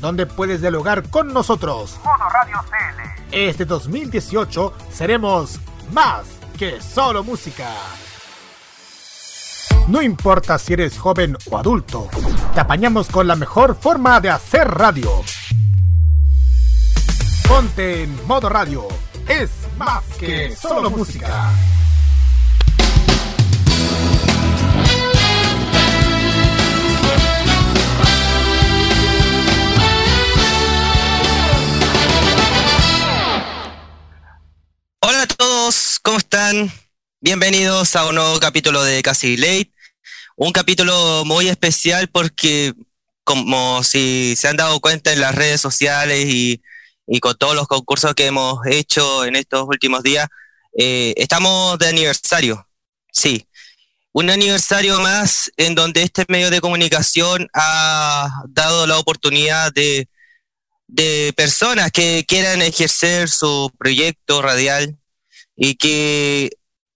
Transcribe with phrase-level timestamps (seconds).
[0.00, 1.98] donde puedes dialogar con nosotros.
[2.04, 3.24] Modo Radio CL.
[3.32, 5.58] Este 2018 seremos
[5.90, 6.26] más
[6.56, 7.68] que solo música.
[9.88, 12.08] No importa si eres joven o adulto,
[12.54, 15.10] te apañamos con la mejor forma de hacer radio.
[17.48, 18.86] Ponte en modo radio.
[19.26, 21.50] Es más que solo música.
[36.02, 36.70] ¿Cómo están?
[37.20, 39.72] Bienvenidos a un nuevo capítulo de Casi Late.
[40.36, 42.74] Un capítulo muy especial porque,
[43.24, 46.60] como si se han dado cuenta en las redes sociales y,
[47.20, 50.26] con todos los concursos que hemos hecho en estos últimos días,
[50.76, 52.66] eh, estamos de aniversario.
[53.12, 53.46] Sí,
[54.12, 60.08] un aniversario más en donde este medio de comunicación ha dado la oportunidad de
[60.88, 64.98] de personas que quieran ejercer su proyecto radial
[65.56, 66.50] y que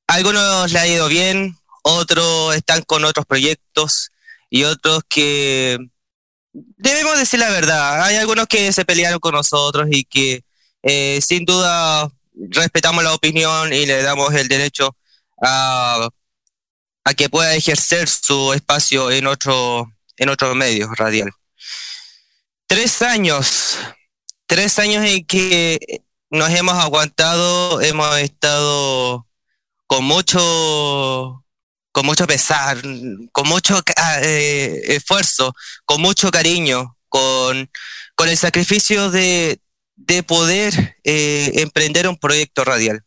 [0.07, 4.11] algunos le ha ido bien, otros están con otros proyectos
[4.51, 5.79] y otros que
[6.53, 10.43] debemos decir la verdad, hay algunos que se pelearon con nosotros y que
[10.83, 14.97] eh, sin duda respetamos la opinión y le damos el derecho
[15.43, 16.09] a,
[17.05, 21.31] a que pueda ejercer su espacio en otro, en otro medio radial.
[22.67, 23.79] Tres años,
[24.47, 29.27] tres años en que nos hemos aguantado, hemos estado
[29.87, 31.45] con mucho,
[31.93, 32.83] con mucho pesar,
[33.33, 33.83] con mucho
[34.23, 37.71] eh, esfuerzo, con mucho cariño, con,
[38.15, 39.61] con el sacrificio de,
[39.95, 43.03] de poder eh, emprender un proyecto radial.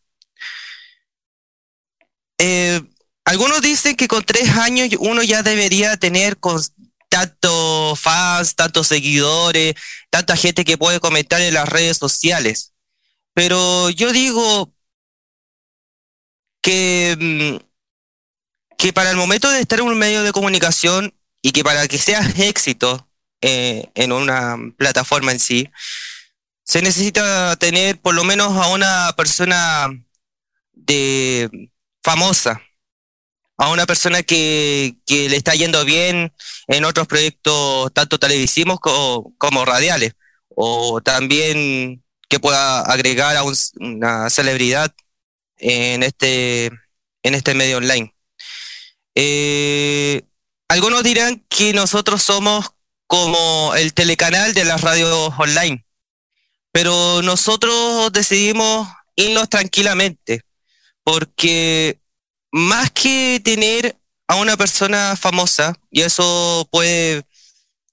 [2.37, 2.81] Eh,
[3.25, 6.37] algunos dicen que con tres años uno ya debería tener
[7.09, 9.75] tantos fans, tantos seguidores,
[10.09, 12.73] tanta gente que puede comentar en las redes sociales.
[13.39, 14.75] Pero yo digo
[16.61, 21.63] que, mm, que para el momento de estar en un medio de comunicación y que
[21.63, 25.69] para que seas éxito eh, en una plataforma en sí,
[26.65, 29.87] se necesita tener por lo menos a una persona
[30.73, 31.71] de
[32.03, 32.61] famosa,
[33.57, 36.33] a una persona que, le está yendo bien
[36.67, 40.11] en otros proyectos, tanto televisivos como, radiales,
[40.49, 44.93] o también que pueda agregar a una celebridad
[45.57, 46.67] en este,
[47.23, 48.13] en este medio online.
[49.15, 50.21] Eh,
[50.69, 52.69] algunos dirán que nosotros somos
[53.07, 55.83] como el telecanal de las radios online,
[56.71, 60.43] pero nosotros decidimos irnos tranquilamente,
[61.03, 61.99] porque
[62.51, 63.97] más que tener
[64.27, 67.23] a una persona famosa, y eso puede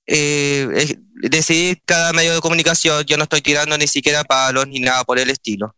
[0.07, 5.04] eh, decidir cada medio de comunicación, yo no estoy tirando ni siquiera palos ni nada
[5.04, 5.75] por el estilo,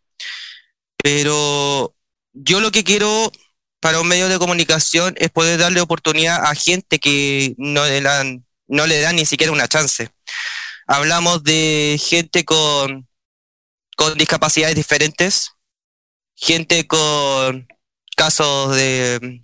[1.02, 1.94] pero
[2.32, 3.32] yo lo que quiero
[3.80, 8.44] para un medio de comunicación es poder darle oportunidad a gente que no le dan,
[8.66, 10.10] no le dan ni siquiera una chance.
[10.86, 13.08] Hablamos de gente con,
[13.96, 15.52] con discapacidades diferentes,
[16.34, 17.68] gente con
[18.16, 19.42] casos de,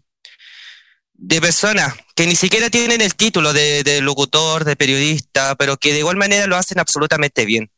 [1.26, 6.00] de personas que ni siquiera tienen el título de, locutor, de periodista, pero que de
[6.00, 7.70] igual manera lo hacen absolutamente bien.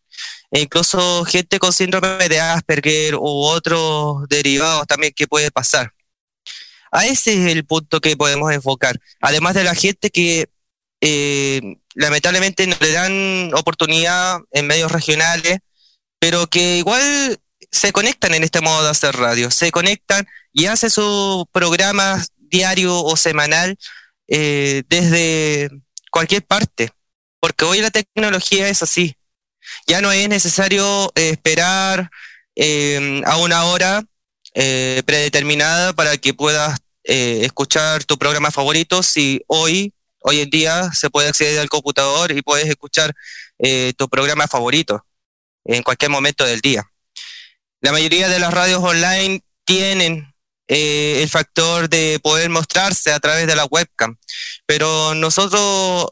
[0.51, 5.93] E incluso gente con síndrome de Asperger u otros derivados también que puede pasar.
[6.91, 8.99] A ese es el punto que podemos enfocar.
[9.21, 10.49] Además de la gente que
[11.01, 11.61] eh,
[11.95, 15.59] lamentablemente no le dan oportunidad en medios regionales,
[16.19, 17.39] pero que igual
[17.71, 23.05] se conectan en este modo de hacer radio, se conectan y hacen sus programas diario
[23.05, 23.77] o semanal
[24.29, 25.71] eh, desde
[26.11, 26.91] cualquier parte,
[27.39, 29.15] porque hoy la tecnología es así.
[29.87, 32.11] Ya no es necesario eh, esperar
[32.55, 34.03] eh, a una hora
[35.05, 41.29] predeterminada para que puedas escuchar tu programa favorito si hoy, hoy en día, se puede
[41.29, 43.15] acceder al computador y puedes escuchar
[43.99, 45.05] tu programa favorito
[45.67, 46.91] en cualquier momento del día.
[47.83, 50.35] La mayoría de las radios online tienen
[50.69, 54.17] eh, el factor de poder mostrarse a través de la webcam.
[54.67, 56.09] Pero nosotros,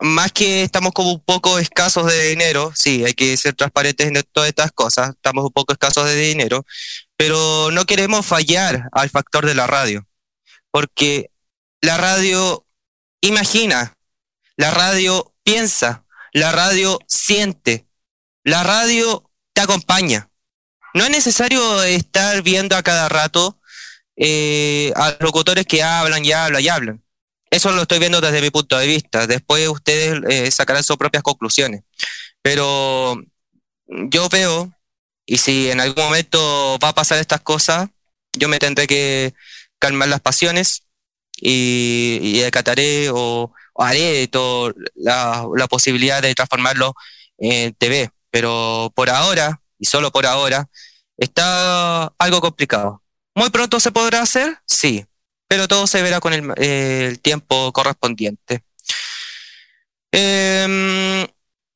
[0.00, 4.22] más que estamos como un poco escasos de dinero, sí, hay que ser transparentes en
[4.32, 6.64] todas estas cosas, estamos un poco escasos de dinero,
[7.16, 10.06] pero no queremos fallar al factor de la radio,
[10.72, 11.30] porque
[11.80, 12.66] la radio
[13.20, 13.96] imagina,
[14.56, 17.86] la radio piensa, la radio siente,
[18.44, 20.28] la radio te acompaña.
[20.94, 23.58] No es necesario estar viendo a cada rato
[24.24, 27.02] eh, a locutores que hablan y hablan y hablan.
[27.50, 29.26] Eso lo estoy viendo desde mi punto de vista.
[29.26, 31.82] Después ustedes eh, sacarán sus propias conclusiones.
[32.40, 33.20] Pero
[33.88, 34.72] yo veo,
[35.26, 37.88] y si en algún momento va a pasar estas cosas,
[38.32, 39.34] yo me tendré que
[39.80, 40.84] calmar las pasiones
[41.36, 46.94] y, y acataré o, haré todo la, la posibilidad de transformarlo
[47.38, 48.10] en TV.
[48.30, 50.68] Pero por ahora, y solo por ahora,
[51.16, 53.01] está algo complicado.
[53.34, 54.58] ¿Muy pronto se podrá hacer?
[54.66, 55.06] Sí,
[55.48, 58.62] pero todo se verá con el, tiempo correspondiente.
[60.12, 61.26] Em,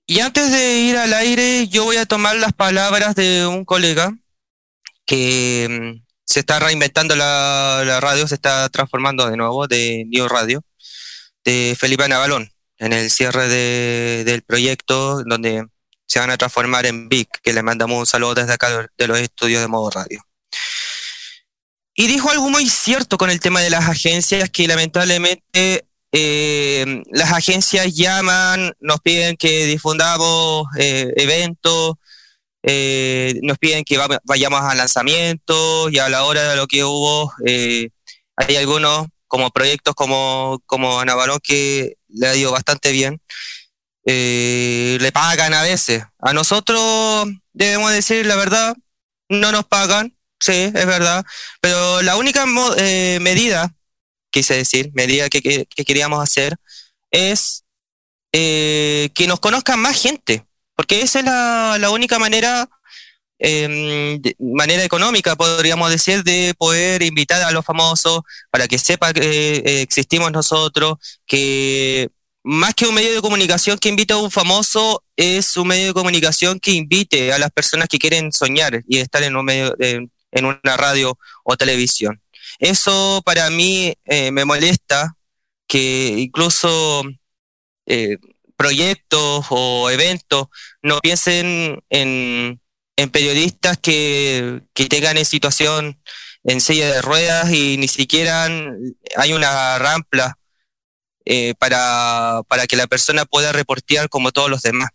[0.06, 4.12] y antes de ir al aire, yo voy a tomar las palabras de un colega
[5.06, 10.62] que em, se está reinventando la, radio, se está transformando de nuevo de New Radio,
[11.44, 15.66] de Felipe Navalón, en el cierre del proyecto, donde
[16.06, 19.18] se van a transformar en Vic, que le mandamos un saludo desde acá de los
[19.18, 20.22] estudios de modo radio.
[21.98, 27.32] Y dijo algo muy cierto con el tema de las agencias, que lamentablemente eh, las
[27.32, 31.94] agencias llaman, nos piden que difundamos eh, eventos,
[32.62, 37.32] eh, nos piden que vayamos a lanzamientos y a la hora de lo que hubo,
[37.46, 43.20] hay algunos como proyectos como, como Ana Barón que le ha ido bastante bien.
[44.04, 46.04] le pagan a veces.
[46.18, 48.76] A nosotros, debemos decir la verdad,
[49.28, 51.24] no nos pagan, Sí, es verdad.
[51.60, 52.44] Pero la única
[52.78, 53.74] eh, medida,
[54.30, 56.56] quise decir, medida que, queríamos hacer,
[57.10, 57.64] es
[58.32, 60.44] eh, que nos conozcan más gente.
[60.74, 62.68] Porque esa es la, única manera,
[63.38, 69.56] em, manera económica, podríamos decir, de poder invitar a los famosos para que sepa que
[69.64, 70.96] eh, existimos nosotros,
[71.26, 72.10] que
[72.44, 75.94] más que un medio de comunicación que invite a un famoso, es un medio de
[75.94, 79.74] comunicación que invite a las personas que quieren soñar y estar en un medio,
[80.32, 82.22] en una radio o televisión.
[82.58, 85.16] Eso para mí eh, me molesta
[85.66, 87.02] que incluso
[87.86, 88.18] eh,
[88.56, 90.46] proyectos o eventos
[90.82, 92.60] no piensen en,
[93.12, 96.00] periodistas que, tengan en situación
[96.44, 98.48] en silla de ruedas y ni siquiera
[99.16, 100.38] hay una rampla
[101.24, 104.90] eh, para, para que la persona pueda reportear como todos los demás.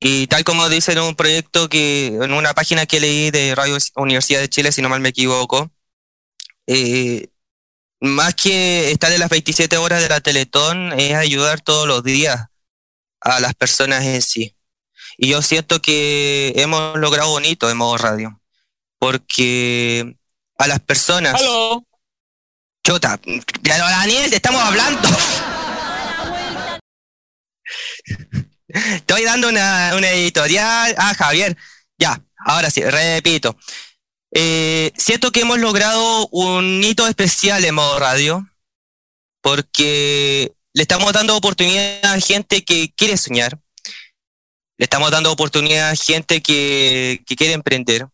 [0.00, 3.76] Y tal como dice en un proyecto que, en una página que leí de Radio
[3.96, 5.70] Universidad de Chile, si no mal me equivoco,
[6.66, 7.28] eh,
[8.00, 12.46] más que estar en las 27 horas de la Teletón, es ayudar todos los días
[13.20, 14.56] a las personas en sí.
[15.18, 18.40] Y yo siento que hemos logrado bonito en modo radio,
[18.98, 20.16] porque
[20.56, 21.34] a las personas...
[21.34, 21.86] ¡Halo!
[22.82, 23.20] Chota,
[23.62, 25.08] Daniel, te estamos hablando.
[28.74, 30.94] Estoy dando una, editorial.
[30.98, 31.56] Ah, Javier.
[31.98, 33.56] Ya, ahora sí, repito.
[34.32, 38.46] Eh, siento que hemos logrado un hito especial en modo radio,
[39.42, 43.58] porque le estamos dando oportunidad a gente que quiere soñar,
[44.78, 48.06] le estamos dando oportunidad a gente que, que quiere emprender,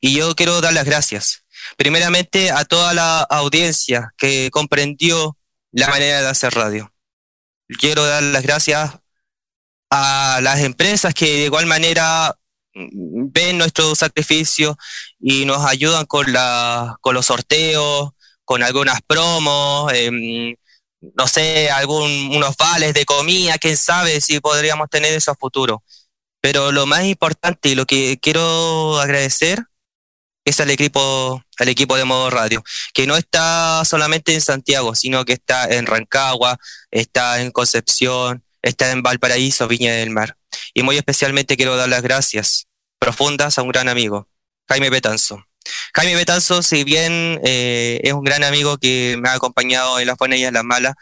[0.00, 1.44] y yo quiero dar las gracias,
[1.76, 5.36] primeramente a toda la audiencia que comprendió
[5.72, 6.92] la manera de hacer radio.
[7.78, 8.92] Quiero dar las gracias
[9.90, 12.36] a las empresas que de igual manera
[12.74, 14.76] mm, ven nuestro sacrificio
[15.18, 18.10] y nos ayudan con, la, con los sorteos,
[18.44, 20.54] con algunas promos, em,
[21.16, 25.82] no sé, algún, unos vales de comida, quién sabe si podríamos tener eso a futuro.
[26.40, 29.64] Pero lo más importante y lo que quiero agradecer
[30.44, 32.62] es al equipo, al equipo de Modo Radio,
[32.94, 36.58] que no está solamente en Santiago, sino que está en Rancagua,
[36.90, 40.36] está en Concepción, está en Valparaíso, Viña del Mar.
[40.74, 44.28] Y muy especialmente quiero dar las gracias profundas a un gran amigo,
[44.68, 45.44] Jaime Betanzo.
[45.94, 50.16] Jaime Betanzo, si bien eh, es un gran amigo que me ha acompañado en las
[50.16, 50.94] buenas y en las malas,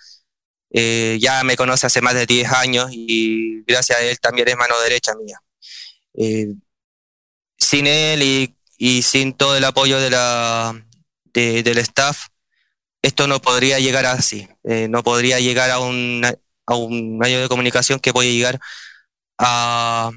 [0.70, 4.56] eh, ya me conoce hace más de 10 años y gracias a él también es
[4.56, 5.40] mano derecha mía.
[6.14, 6.54] Eh,
[7.58, 8.22] sin él
[8.78, 12.26] y, sin todo el apoyo del staff,
[13.02, 16.24] esto no podría llegar así, no podría llegar a un
[16.68, 18.60] a un medio de comunicación que puede llegar
[19.38, 20.10] a,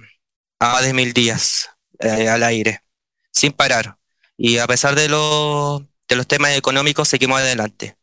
[0.59, 2.83] más de mil días eh, al aire,
[3.31, 3.97] sin parar.
[4.37, 7.97] Y a pesar de, los de los temas económicos, seguimos adelante.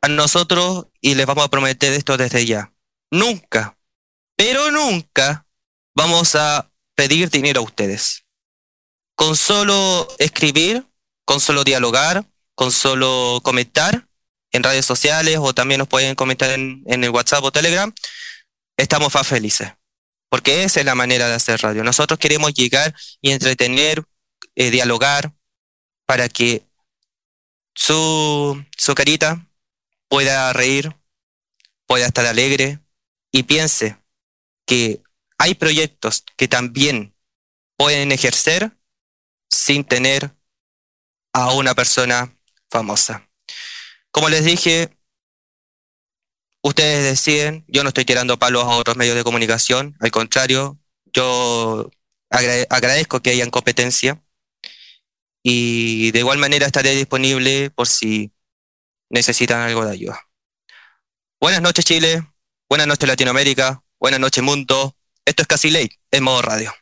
[0.00, 2.72] A nosotros, y les vamos a prometer esto desde ya,
[3.10, 3.78] nunca,
[4.36, 5.46] pero nunca
[5.94, 8.24] vamos a pedir dinero a ustedes.
[9.14, 10.84] Con solo escribir,
[11.24, 12.26] con solo dialogar,
[12.56, 14.08] con solo comentar,
[14.52, 17.92] en redes sociales o también nos pueden comentar en, el WhatsApp o Telegram,
[18.76, 19.72] estamos más felices.
[20.28, 21.82] Porque esa es la manera de hacer radio.
[21.84, 24.04] Nosotros queremos llegar y entretener,
[24.54, 25.32] eh, dialogar,
[26.06, 26.64] para que
[27.74, 29.46] su, su carita
[30.08, 30.94] pueda reír,
[31.86, 32.78] pueda estar alegre
[33.30, 33.98] y piense
[34.66, 35.02] que
[35.38, 37.14] hay proyectos que también
[37.76, 38.76] pueden ejercer
[39.50, 40.34] sin tener
[41.32, 42.36] a una persona
[42.70, 43.28] famosa.
[44.12, 44.94] Como les dije,
[46.62, 50.78] ustedes deciden, yo no estoy tirando palos a otros medios de comunicación, al contrario,
[51.14, 51.90] yo
[52.28, 54.22] agradezco que hayan competencia
[55.42, 58.32] y de igual manera estaré disponible por si
[59.08, 60.20] necesitan algo de ayuda.
[61.40, 62.22] Buenas noches Chile,
[62.68, 64.94] buenas noches Latinoamérica, buenas noches mundo.
[65.24, 66.72] Esto es Casi Ley en modo radio.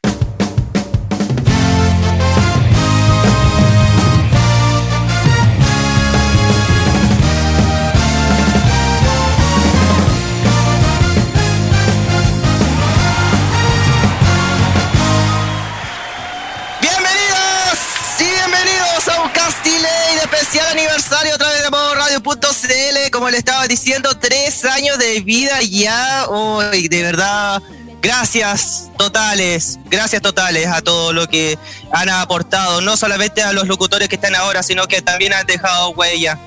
[22.21, 23.11] radio.cl.
[23.11, 26.27] Como le estaba diciendo, tres años de vida ya.
[26.29, 27.63] Hoy, de verdad,
[28.01, 31.59] gracias totales, gracias totales a todo lo que
[31.93, 35.91] han aportado, no solamente a los locutores que están ahora, sino que también han dejado
[35.91, 36.39] huella.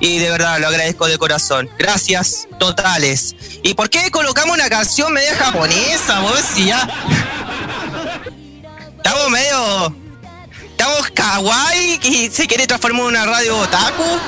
[0.00, 1.70] Y de verdad lo agradezco de corazón.
[1.78, 3.36] Gracias totales.
[3.62, 6.40] ¿Y por qué colocamos una canción media japonesa, vos?
[6.54, 6.88] Si ya.
[8.96, 10.02] Estamos medio
[10.70, 14.18] estamos kawaii y se quiere transformar en una radio otaku.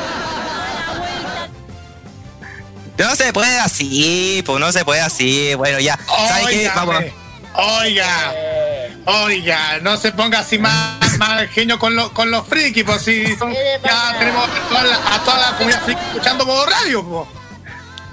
[2.99, 5.55] No se puede así, pues no se puede así.
[5.55, 5.99] Bueno, ya.
[6.07, 6.71] ¿Sabes qué?
[6.75, 7.05] Vamos.
[7.57, 8.35] Oiga,
[9.05, 13.23] oiga, no se ponga así más, más genio con, con los frikis, pues si
[13.85, 17.29] ya tenemos a toda, la, comunidad friki escuchando modo radio, pues.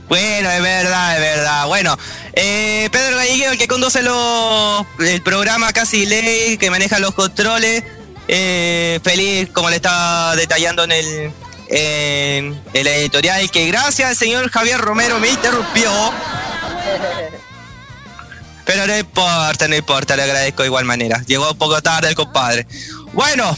[0.10, 1.66] Bueno, es verdad, es verdad.
[1.68, 1.98] Bueno,
[2.34, 7.84] eh, Pedro Galligueo, el que conduce el programa Casi Ley, que maneja los controles,
[8.28, 11.34] eh, feliz, como le estaba detallando en el,
[11.72, 15.92] en el editorial, que gracias al señor Javier Romero me interrumpió.
[18.66, 21.22] Pero no importa, no importa, le agradezco de igual manera.
[21.26, 22.68] Llegó un poco tarde el compadre.
[23.14, 23.58] Bueno.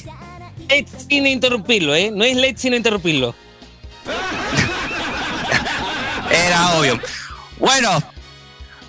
[1.09, 2.09] Sin interrumpirlo, ¿eh?
[2.11, 3.35] No es late sin interrumpirlo.
[6.31, 6.99] Era obvio.
[7.59, 8.01] Bueno,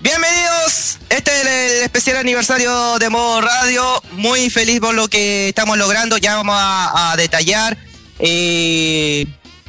[0.04, 4.02] Bienvenidos, este es el especial aniversario de Modo Radio.
[4.12, 6.18] Muy feliz por lo que estamos logrando.
[6.18, 7.78] Ya vamos a, detallar
[8.18, 9.26] eh,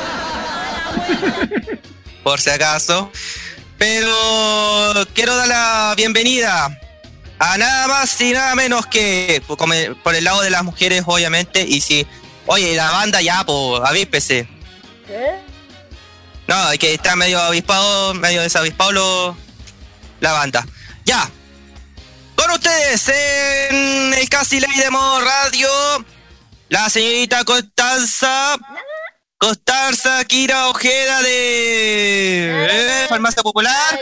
[2.22, 3.10] Por si acaso.
[3.78, 4.14] Pero
[5.14, 6.81] quiero dar la bienvenida
[7.42, 11.62] a nada más y nada menos que por el lado de las mujeres, obviamente.
[11.62, 12.06] Y si,
[12.46, 14.48] oye, la banda ya, pues, avíspese.
[15.08, 15.40] ¿Qué?
[16.46, 19.36] No, hay que estar medio avispado, medio desavispado
[20.20, 20.64] la banda.
[21.04, 21.28] Ya,
[22.36, 25.68] con ustedes en el Casi Ley de Modo Radio,
[26.68, 28.56] la señorita Constanza.
[29.36, 33.98] Constanza Kira Ojeda de eh, Farmacia Popular.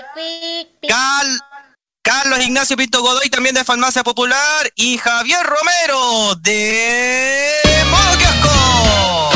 [2.03, 4.71] Carlos Ignacio Pinto Godoy también de Farmacia Popular.
[4.75, 7.53] Y Javier Romero de
[7.91, 9.31] Modo Kiosco.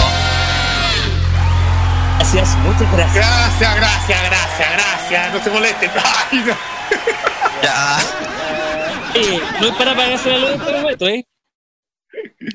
[2.18, 3.14] Gracias, muchas gracias.
[3.14, 5.32] Gracias, gracias, gracias, gracias.
[5.34, 5.90] No se molesten.
[7.62, 7.98] Ya.
[9.14, 11.24] Eh, no es para pagarse la luz, pero meto, ¿eh?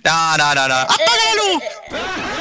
[0.04, 0.76] No, no, no, no.
[0.76, 1.64] ¡Apaga la luz!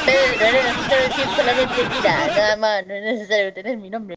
[0.05, 4.15] Pedro, no necesito decir solamente mira, nada más, no es necesario tener mi nombre.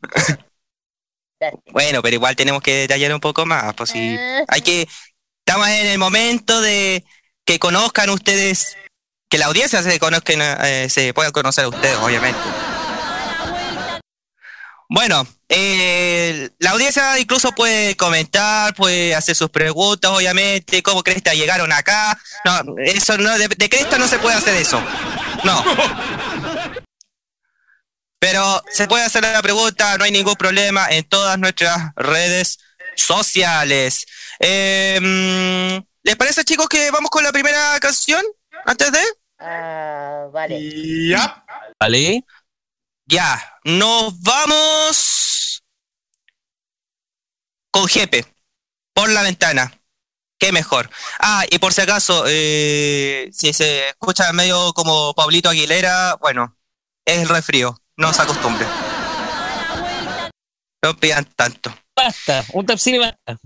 [1.70, 4.16] Bueno, pero igual tenemos que detallar un poco más, pues si
[4.48, 4.88] hay que
[5.44, 7.04] estamos en el momento de
[7.44, 8.76] que conozcan ustedes,
[9.28, 10.32] que la audiencia se conozca,
[10.66, 12.38] eh, se pueda conocer a ustedes, obviamente.
[14.88, 21.72] Bueno, eh, la audiencia incluso puede comentar, puede hacer sus preguntas, obviamente, cómo Cresta llegaron
[21.72, 22.18] acá.
[22.44, 24.82] No, eso no, de, Cresta no se puede hacer eso.
[25.44, 25.64] No.
[28.22, 32.56] Pero se puede hacer la pregunta, no hay ningún problema en todas nuestras redes
[32.94, 34.06] sociales.
[34.38, 38.22] Em, ¿Les parece, chicos, que vamos con la primera canción?
[38.64, 39.00] Antes de.
[39.40, 41.08] Ah, vale.
[41.08, 41.44] Ya.
[41.80, 42.24] ¿Vale?
[43.06, 45.64] Ya, nos vamos
[47.72, 48.24] con Jepe,
[48.94, 49.80] por la ventana.
[50.38, 50.88] Qué mejor.
[51.18, 56.56] Ah, y por si acaso, eh, si se escucha medio como Pablito Aguilera, bueno,
[57.04, 58.66] es el resfrío, no se acostumbre.
[60.82, 61.72] No pidan tanto.
[61.94, 63.36] Basta, un tapsini basta.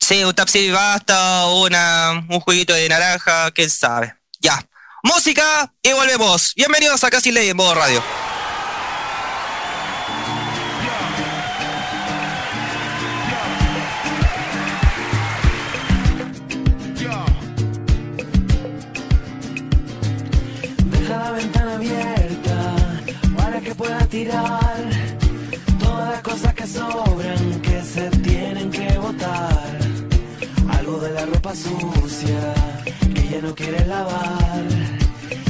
[0.00, 4.14] Sí, un tapsi basta, una, un juguito de naranja, quién sabe.
[4.40, 4.64] Ya.
[5.02, 6.54] Música y volvemos.
[6.54, 8.02] Bienvenidos a Casi Ley en modo radio.
[24.12, 24.90] Tirar
[25.80, 29.78] todas las cosas que sobran que se tienen que botar.
[30.68, 32.52] Algo de la ropa sucia
[33.14, 34.64] que ya no quieres lavar.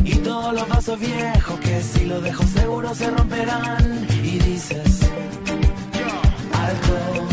[0.05, 4.07] Y todos los vasos viejos que si los dejo seguro se romperán.
[4.23, 5.01] Y dices,
[6.65, 7.32] alto,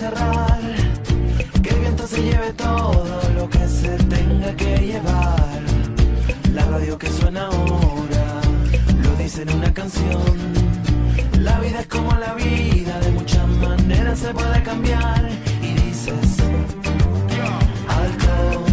[0.00, 5.60] Que el viento se lleve todo lo que se tenga que llevar.
[6.54, 8.40] La radio que suena ahora
[9.02, 10.22] lo dice en una canción.
[11.40, 15.28] La vida es como la vida, de muchas maneras se puede cambiar.
[15.60, 16.38] Y dices,
[17.86, 18.64] alto,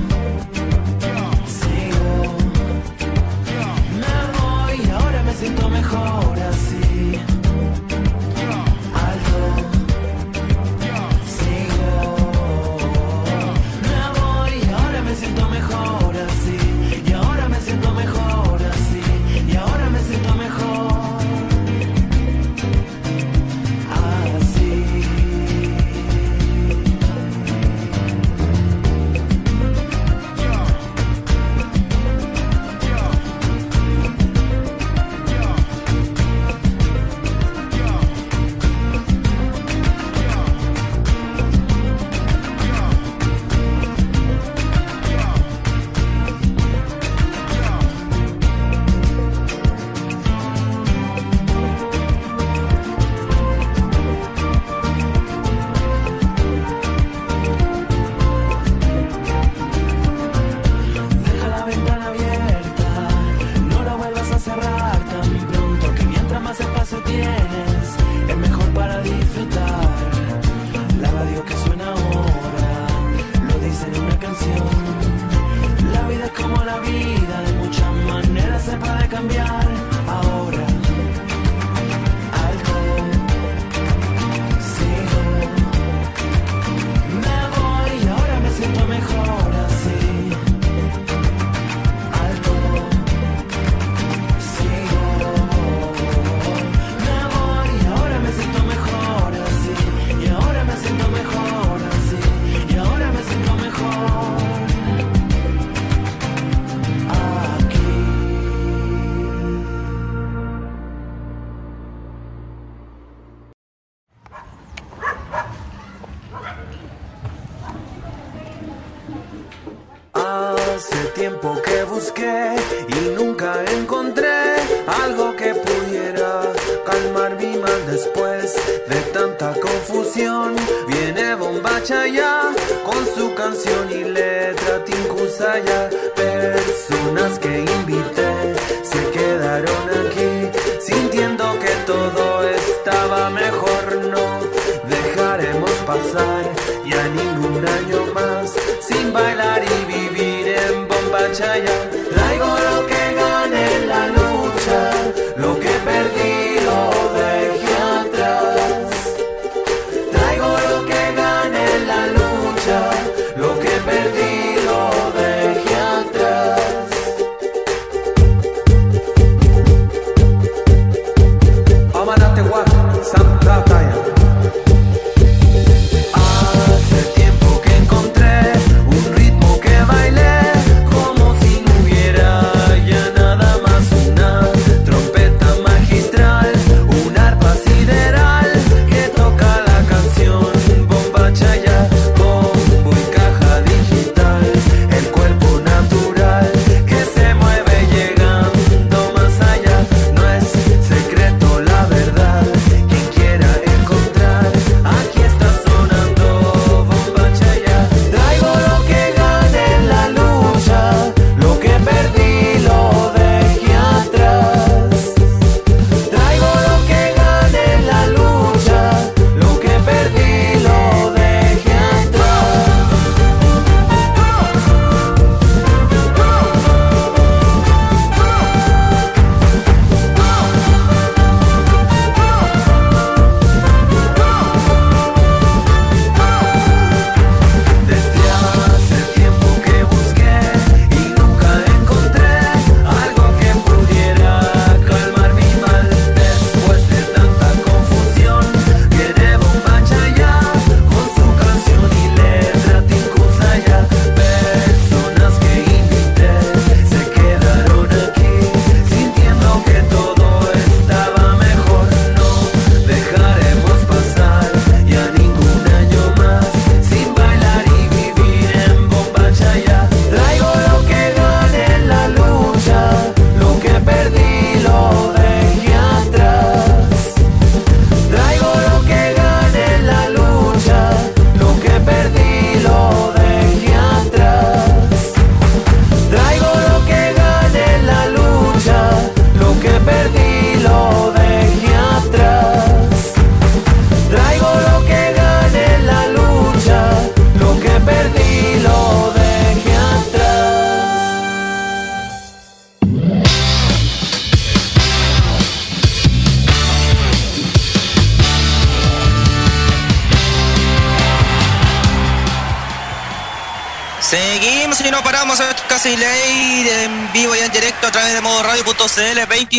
[1.46, 2.38] sigo.
[4.00, 6.37] Me voy ahora me siento mejor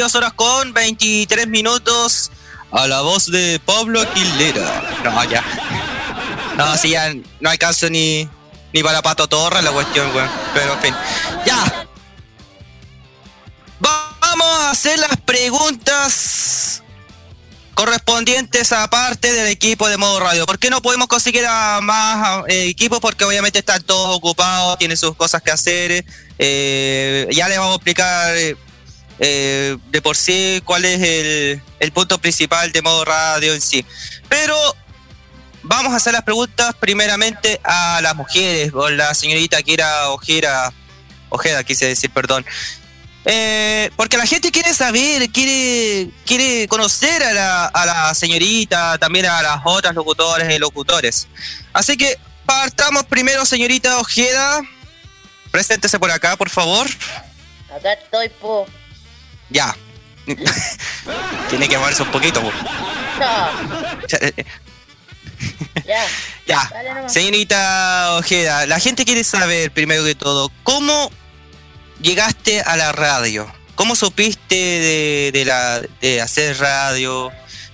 [0.09, 2.31] 22 horas con 23 minutos
[2.73, 5.01] a la voz de Pablo Aguilera.
[5.05, 5.45] No, ya.
[6.57, 8.27] No, si ya no alcanzo ni,
[8.73, 10.31] ni para Pato Torre la cuestión, weón.
[10.55, 10.95] Pero en fin.
[11.45, 11.87] Ya.
[13.81, 16.83] Vamos a hacer las preguntas
[17.75, 20.47] correspondientes a parte del equipo de modo radio.
[20.47, 22.99] ¿Por qué no podemos conseguir a más eh, equipos?
[23.01, 26.05] Porque obviamente están todos ocupados, tienen sus cosas que hacer.
[26.39, 28.35] Eh, ya les vamos a explicar
[29.19, 33.85] eh, de por sí cuál es el, el punto principal de modo radio en sí.
[34.29, 34.57] Pero
[35.63, 40.73] vamos a hacer las preguntas primeramente a las mujeres, o la señorita Kira Ojera,
[41.29, 42.45] Ojeda, quise decir, perdón.
[43.25, 49.27] Eh, porque la gente quiere saber, quiere, quiere conocer a la, a la señorita, también
[49.27, 51.29] a las otras locutores y locutores.
[51.75, 54.63] Así que partamos primero, señorita Ojeda.
[55.51, 56.89] Preséntese por acá, por favor.
[57.75, 58.67] Acá estoy, po.
[59.51, 59.77] Ya.
[61.49, 62.43] Tiene que moverse un poquito.
[65.87, 66.05] ya.
[66.47, 67.13] Ya, Dale nomás.
[67.13, 71.11] señorita Ojeda, la gente quiere saber, primero que todo, ¿cómo
[72.01, 73.47] llegaste a la radio?
[73.75, 77.31] ¿Cómo supiste de, de la, de hacer radio?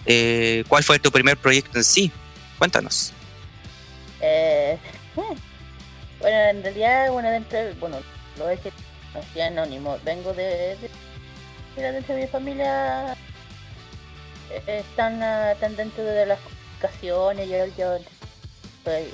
[0.06, 2.12] Eh, ¿Cuál fue tu primer proyecto en sí?
[2.58, 3.12] Cuéntanos.
[4.20, 4.76] Eh,
[5.14, 5.34] hmm.
[6.20, 7.98] bueno, en realidad, bueno, dentro de, bueno,
[8.38, 8.72] lo es que
[9.14, 10.90] no soy anónimo, vengo de, de
[11.76, 13.12] mira, dentro de mi familia
[14.50, 17.96] eh, están, ah, están dentro de las comunicaciones, yo, yo
[18.78, 19.12] estoy,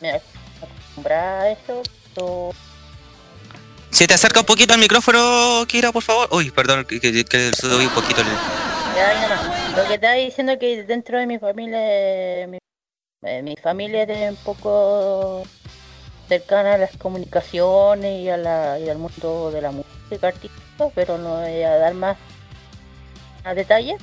[0.00, 1.82] me acostumbrada a eso,
[2.14, 2.52] so-
[3.90, 6.28] Si te acerca un poquito al micrófono, Kira, por favor.
[6.32, 8.26] Uy, perdón, que, que, que subí un poquito el...
[8.96, 9.76] Ya, no.
[9.82, 12.58] Lo que estaba diciendo es que dentro de mi familia, mi,
[13.22, 15.42] eh, mi familia es un poco
[16.28, 20.63] cercana a las comunicaciones y, a la, y al mundo de la música artística,
[20.94, 22.16] pero no voy a dar más,
[23.44, 24.00] más detalles.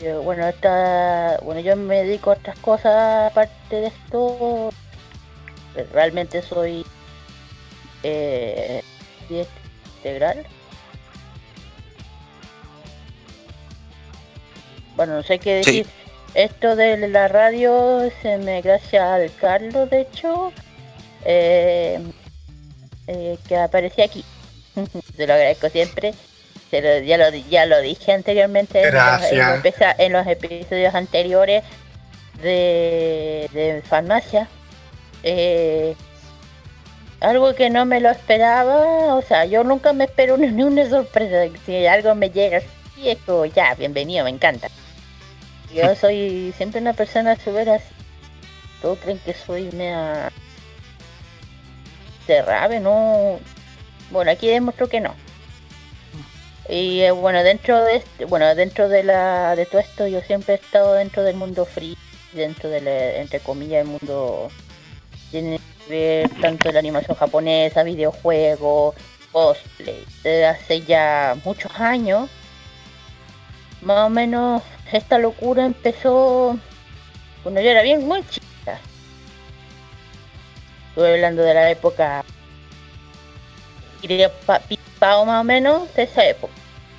[0.00, 4.70] Yo, bueno, esta, bueno, yo me dedico a otras cosas aparte de esto.
[5.92, 6.84] Realmente soy
[8.02, 8.82] eh,
[9.98, 10.46] integral.
[14.96, 15.70] Bueno, no sé qué Sí.
[15.82, 15.86] decir.
[16.34, 20.52] Esto de la radio se me gracias al Carlos, de hecho,
[21.24, 21.98] eh,
[23.06, 24.24] eh, que aparecía aquí.
[25.16, 26.14] se lo agradezco siempre.
[26.70, 29.96] Se lo- ya, lo, ya lo dije anteriormente en los, Gracias.
[29.98, 31.64] en los episodios anteriores
[32.42, 34.48] de, de farmacia.
[35.22, 35.94] Eh,
[37.20, 40.88] algo que no me lo esperaba, o sea, yo nunca me espero ni ni una
[40.88, 41.52] sorpresa.
[41.66, 44.68] Si algo me llega así, es como ya, bienvenido, me encanta.
[45.74, 47.86] Yo soy siempre una persona súper así.
[48.82, 50.30] Todos creen que soy una
[52.26, 53.40] cerrada, no.
[54.10, 55.14] Bueno, aquí demostró que no.
[56.68, 60.54] Y eh, bueno, dentro de este, bueno, dentro de la de todo esto yo siempre
[60.54, 61.96] he estado dentro del mundo free,
[62.32, 64.50] dentro del entre comillas el mundo
[65.30, 68.94] tiene que ver tanto la animación japonesa, videojuegos,
[69.32, 72.28] cosplay, desde hace ya muchos años.
[73.80, 76.58] Más o menos esta locura empezó
[77.42, 78.78] cuando yo era bien muy chica.
[80.90, 82.24] Estuve hablando de la época
[84.00, 86.52] Pipao más o menos de esa época.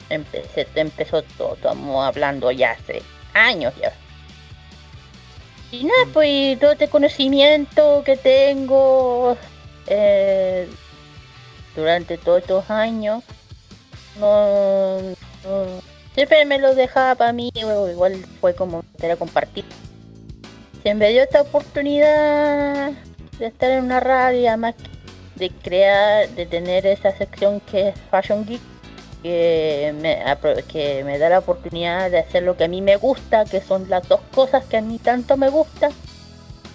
[0.09, 3.93] Empecé, empezó todo, estamos hablando ya hace años ya.
[5.71, 9.37] Y nada, pues todo este conocimiento que tengo
[9.85, 10.67] eh,
[11.75, 13.23] durante todos estos años,
[14.19, 15.81] no, no-
[16.15, 19.63] siempre me lo dejaba para mí, igual fue como quería compartir.
[20.81, 22.91] Se me dio esta oportunidad
[23.37, 24.73] de estar en una radio, y además
[25.39, 28.61] de crear, de tener esa sección que es Fashion Geek,
[29.23, 30.19] que me,
[30.67, 33.89] que me da la oportunidad de hacer lo que a mí me gusta, que son
[33.89, 35.89] las dos cosas que a mí tanto me gusta,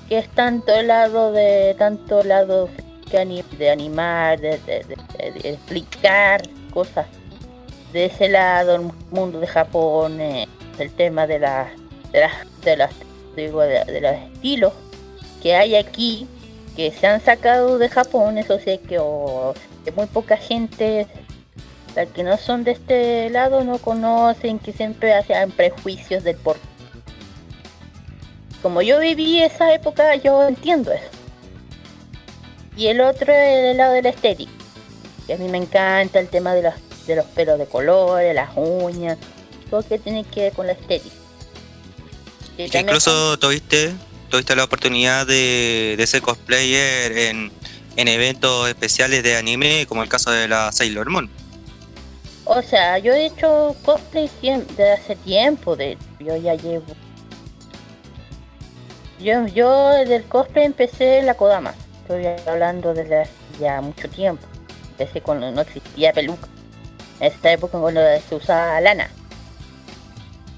[0.09, 2.69] que es tanto el lado de, tanto lado
[3.59, 4.59] de animar, de,
[5.45, 7.07] explicar cosas
[7.93, 10.49] de ese lado, el mundo de Japón, eh,
[10.81, 11.69] el tema de las,
[12.11, 12.33] de las,
[12.65, 12.91] de las,
[13.37, 14.73] digo, de los estilos
[15.41, 16.27] que hay aquí,
[16.77, 21.07] que se han sacado de Japón, eso sí que, o, que muy poca gente,
[21.95, 26.57] las que no son de este lado, no conocen, que siempre hacen prejuicios del por
[28.63, 31.11] Como yo viví esa época, yo entiendo eso.
[32.77, 34.51] Y el otro es el lado de la estética,
[35.27, 36.75] que a mí me encanta el tema de los,
[37.07, 39.17] de los pelos de colores, las uñas,
[39.71, 41.15] todo que tiene que ver con la estética.
[42.57, 43.93] Que incluso tuviste,
[44.35, 47.53] tuviste la oportunidad de, de ser cosplayer en,
[47.95, 51.31] en eventos especiales de anime, como el caso de la Sailor Moon.
[52.45, 56.85] O sea, yo he hecho cosplay desde hace tiempo, de yo ya llevo.
[59.21, 61.73] Yo, yo del cosplay empecé en la Kodama.
[62.03, 63.29] Estoy hablando desde
[63.61, 64.45] ya mucho tiempo.
[64.91, 66.49] Empecé cuando no existía peluca.
[67.21, 69.09] En esta época cuando se usaba lana.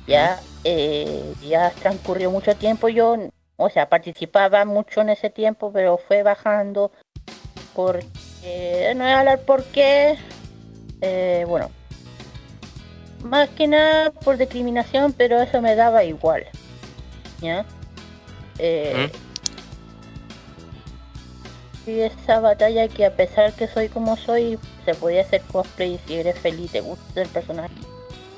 [0.07, 2.89] Ya, eh, ya transcurrió mucho tiempo.
[2.89, 3.19] Yo,
[3.57, 6.93] o sea, participaba mucho en ese tiempo, pero fue bajando.
[7.75, 10.19] Porque, no voy a hablar por qué.
[11.01, 11.71] Eh, bueno,
[13.23, 16.47] más que nada por discriminación, pero eso me daba igual.
[17.41, 17.65] ¿Ya?
[18.59, 19.11] Eh,
[21.87, 25.99] y esa batalla que a pesar que soy como soy, se podía hacer cosplay y
[25.99, 27.75] si eres feliz, te gusta el personaje,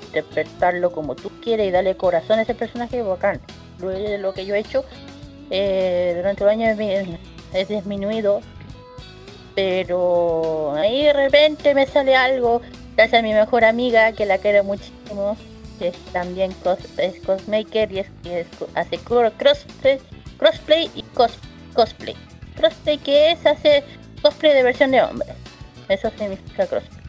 [0.07, 3.41] interpretarlo como tú quieres y darle corazón a ese personaje, bacán.
[3.81, 4.85] Lo que yo he hecho
[5.51, 6.79] eh, durante los años
[7.53, 8.41] es disminuido,
[9.55, 12.61] pero ahí de repente me sale algo
[12.97, 15.37] gracias a mi mejor amiga que la quiero muchísimo
[15.79, 16.55] que es también
[16.99, 18.09] es cosmaker y, es,
[18.75, 20.01] hace crossplay,
[20.37, 21.03] crossplay y
[21.75, 22.17] cosplay.
[22.57, 23.85] Crossplay que es hace
[24.21, 25.29] cosplay de versión de hombre.
[25.89, 27.05] Eso significa crossplay.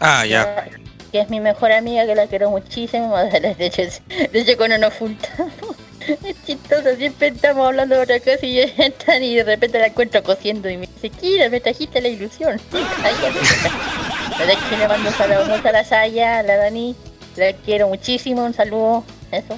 [0.00, 0.66] Ah ya
[1.14, 4.94] que es mi mejor amiga que la quiero muchísimo de hecho, de hecho cuando nos
[4.94, 9.86] juntamos es chistoso, siempre estamos hablando de otra cosa y entran y de repente la
[9.86, 12.60] encuentro cosiendo y me dice, Kira, me trajiste la ilusión.
[12.70, 12.78] que
[14.76, 16.96] le mando saludos a la Saya, a la Dani,
[17.36, 19.56] la quiero muchísimo, un saludo, eso.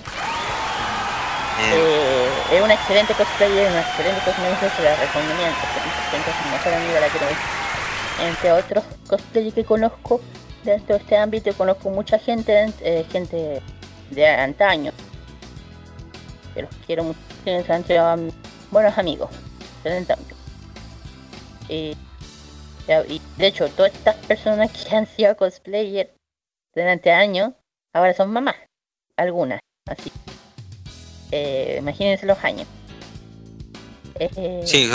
[1.72, 5.56] Eh, es una excelente cosplayer, una excelente cosplayer, se la recomiendo,
[6.12, 7.28] es mi mejor amiga, la quiero
[8.28, 10.20] Entre otros cosplayers que conozco
[10.72, 13.62] dentro de este ámbito, conozco mucha gente, eh, gente
[14.10, 14.92] de antaño,
[16.54, 18.32] que los quiero mucho, se han
[18.70, 19.30] buenos amigos,
[19.78, 20.36] excelente amigos.
[21.68, 21.96] y
[23.36, 26.10] de hecho, todas estas personas que han sido cosplayers
[26.74, 27.52] durante años,
[27.92, 28.56] ahora son mamás,
[29.16, 30.12] algunas, así.
[31.32, 32.68] Eh, imagínense los años.
[34.18, 34.88] Eh, sí,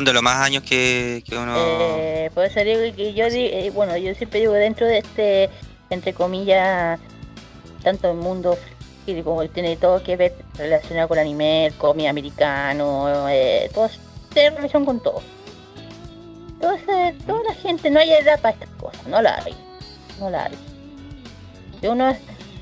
[0.00, 1.54] de los más años que, que uno...
[1.56, 5.50] Eh, por eso digo que yo, eh, bueno, yo siempre digo dentro de este,
[5.90, 6.98] entre comillas,
[7.82, 8.56] tanto el mundo
[9.06, 13.90] y como tiene todo que ver relacionado con el anime, el cómic americano, eh, todo
[14.32, 15.20] tiene relación con todo.
[16.54, 19.54] Entonces, toda la gente no hay edad para estas cosas, no la hay,
[20.18, 20.54] no la hay.
[21.80, 22.16] Si uno,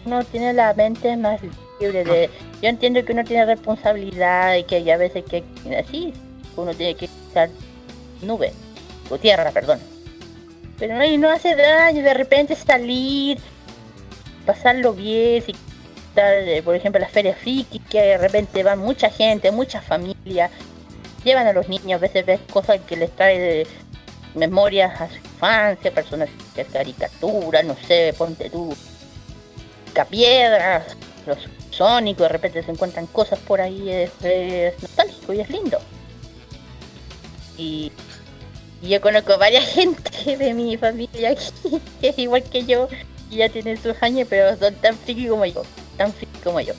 [0.05, 1.41] uno tiene la mente más
[1.81, 2.31] libre de...
[2.61, 5.45] Yo entiendo que uno tiene responsabilidad y que hay a veces que
[5.79, 6.13] así,
[6.57, 7.09] uno tiene que
[8.23, 8.53] nube,
[9.09, 9.81] o tierra, perdón.
[10.79, 13.39] Pero no, no hace daño de repente salir,
[14.47, 15.53] pasarlo bien, si
[16.17, 20.51] eh, por ejemplo, las ferias friki, que de repente van mucha gente, mucha familia,
[21.25, 23.67] llevan a los niños, a veces ves cosas que les trae de
[24.35, 28.75] memorias a su infancia, personas que caricaturas, no sé, ponte tú,
[30.09, 31.39] piedras, los
[31.71, 35.79] sónicos, de repente se encuentran cosas por ahí, es, nostálgico y es lindo.
[37.61, 37.93] Y,
[38.83, 42.89] y, yo conozco varias gente de mi familia aquí, que es igual que yo,
[43.31, 45.63] y ya tienen sus años, pero son tan friki como yo
[46.01, 46.73] tan como yo.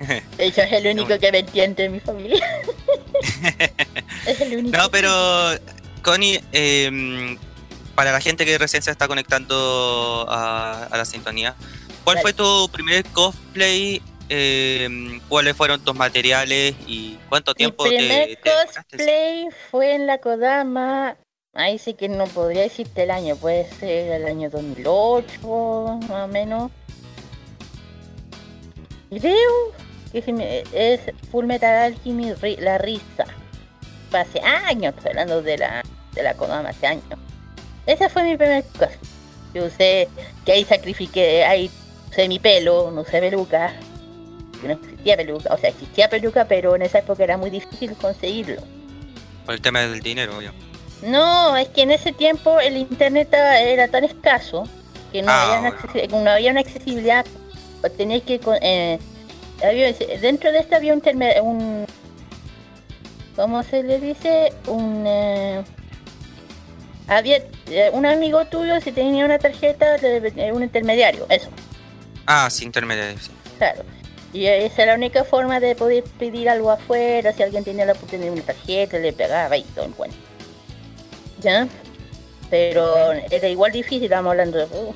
[0.36, 2.44] De hecho, es el único que me entiende en mi familia.
[4.26, 4.76] es el único.
[4.76, 5.10] No, pero,
[6.02, 7.38] Connie, em,
[7.94, 11.54] para la gente que recién se está conectando a, la sintonía,
[12.02, 14.02] ¿cuál fue tu primer cosplay?
[14.28, 21.16] Em, ¿Cuáles fueron tus materiales y cuánto tiempo Mi primer cosplay fue en la Kodama.
[21.52, 26.28] Ahí sí que no podría decirte el año, puede ser el año 2008, más o
[26.28, 26.72] menos.
[29.08, 29.72] Creo
[30.12, 33.26] que es Full Metal Alchemy La Risa.
[34.12, 35.82] hace años, estoy hablando de la,
[36.12, 37.04] de la Konami hace años.
[37.86, 38.90] Esa fue mi primer cosa.
[39.52, 40.08] Yo usé
[40.44, 41.70] que ahí sacrifiqué, ahí
[42.10, 43.72] usé mi pelo, no usé peluca.
[44.64, 47.94] Que no existía peluca, o sea, existía peluca, pero en esa época era muy difícil
[47.96, 48.62] conseguirlo.
[49.44, 50.52] Por el tema del dinero, obvio.
[51.02, 54.66] No, es que en ese tiempo el internet era tan escaso
[55.12, 57.26] que no, ah, había, una, no había una accesibilidad
[57.90, 58.98] tenéis que eh,
[60.20, 61.02] dentro de esto había un,
[61.42, 61.86] un
[63.36, 64.52] ¿cómo se le dice?
[64.66, 65.62] un eh,
[67.08, 71.50] había eh, un amigo tuyo si tenía una tarjeta de, un intermediario eso
[72.26, 73.18] ah sí intermediario
[73.58, 73.84] claro
[74.34, 77.92] y esa es la única forma de poder pedir algo afuera si alguien tenía la
[77.92, 80.16] oportunidad de una tarjeta le pegaba y todo el cuento
[81.40, 81.66] ya
[82.50, 84.94] pero era igual difícil estamos hablando de uh,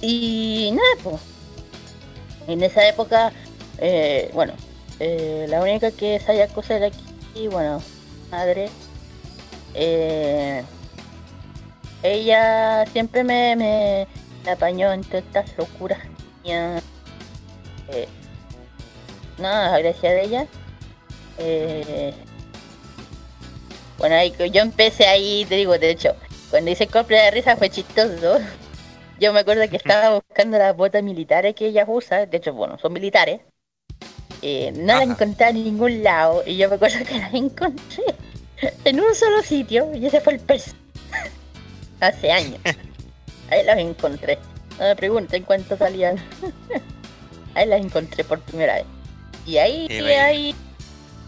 [0.00, 1.20] y nada, pues.
[2.46, 3.32] En esa época,
[3.78, 4.52] eh, bueno,
[5.00, 7.82] eh, la única que sabía coser aquí, bueno,
[8.30, 8.68] madre,
[9.74, 10.62] eh,
[12.02, 14.06] ella siempre me, me,
[14.44, 15.98] me apañó en todas estas locuras.
[17.88, 18.08] Eh,
[19.38, 20.46] nada, gracias a ella.
[21.38, 22.14] Eh,
[23.98, 26.14] bueno, ahí, yo empecé ahí, te digo, de hecho,
[26.50, 28.38] cuando hice compra de risa fue chistoso.
[29.18, 32.78] Yo me acuerdo que estaba buscando las botas militares que ella usa, de hecho, bueno,
[32.78, 33.40] son militares.
[34.42, 38.04] Eh, no las encontré en ningún lado y yo me acuerdo que las encontré
[38.84, 40.74] en un solo sitio y ese fue el pez.
[42.00, 42.60] Hace años.
[43.50, 44.38] Ahí las encontré.
[44.78, 46.16] No me pregunten cuánto salían.
[47.56, 48.84] Ahí las encontré por primera vez.
[49.46, 50.22] Y ahí, bueno.
[50.22, 50.54] ahí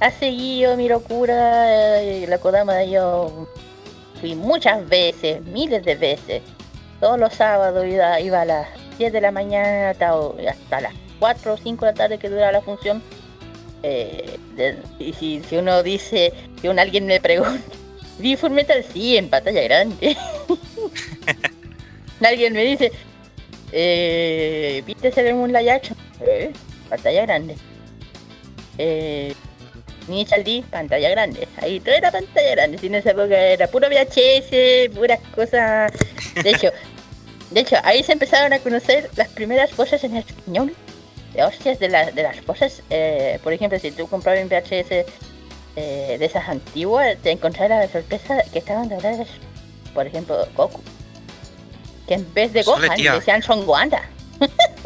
[0.00, 2.00] ha seguido mi locura.
[2.02, 3.48] eh, La Kodama yo
[4.20, 6.42] fui muchas veces, miles de veces.
[7.00, 10.10] Todos los sábados iba, iba a las 7 de la mañana hasta,
[10.50, 13.02] hasta las 4 o 5 de la tarde que dura la función.
[13.82, 17.62] Eh, de- y si, si uno dice, si un alguien me pregunta,
[18.18, 20.16] vi Fullmetal sí en pantalla grande.
[22.24, 22.90] alguien me dice,
[23.72, 25.96] eh, ¿viste Sailor Moon Action?
[26.20, 26.52] Eh,
[26.88, 27.56] pantalla grande.
[28.78, 29.34] Eh,
[30.08, 31.46] D, pantalla grande.
[31.60, 32.78] Ahí todo era pantalla grande.
[32.78, 35.92] Si en esa época era puro VHS, puras cosas.
[36.42, 36.70] De hecho,
[37.50, 40.74] de hecho, ahí se empezaron a conocer las primeras cosas en español.
[41.34, 42.82] De hostias de, la- de las cosas.
[42.88, 45.04] eh, por ejemplo, si tú comprabas un VHS
[45.76, 49.28] eh, de esas antiguas, te encontrarás la sorpresa que estaban dobladas,
[49.92, 50.80] por ejemplo, Goku.
[52.08, 54.00] Que en vez de Gohan decían Son Wanda.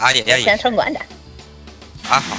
[0.00, 0.58] Ay, ay.
[0.58, 0.76] Son.
[0.78, 2.36] Ajá.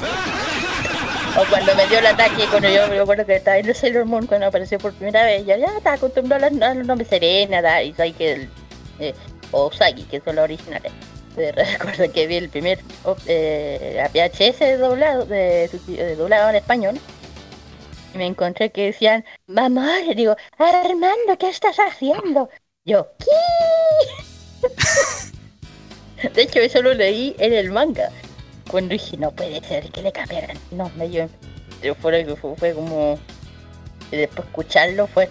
[1.40, 4.06] O cuando me dio el ataque, cuando yo me acuerdo que estaba en el Sailor
[4.06, 7.82] Moon cuando apareció por primera vez, yo ya estaba acostumbrado a los, nombres Serena, da,
[7.84, 8.50] y Saiki, el,
[9.00, 9.14] eh,
[9.52, 10.92] o Usagi, que son los originales.
[11.38, 17.00] Eh, Recuerdo que vi el primer op- eh, VHS doblado, de, de doblado en español.
[18.14, 22.50] Y me encontré que decían, mamá, le digo, Armando, ¿qué estás haciendo?
[22.84, 24.68] Yo, ¿qué?
[26.34, 28.10] De hecho, eso lo leí en el manga.
[28.70, 30.58] Cuando dije, no puede ser que le cambiaran.
[30.72, 31.30] No, me dio.
[31.82, 33.20] pero Fue, fue, fue como.
[34.12, 35.30] y después escucharlo fue.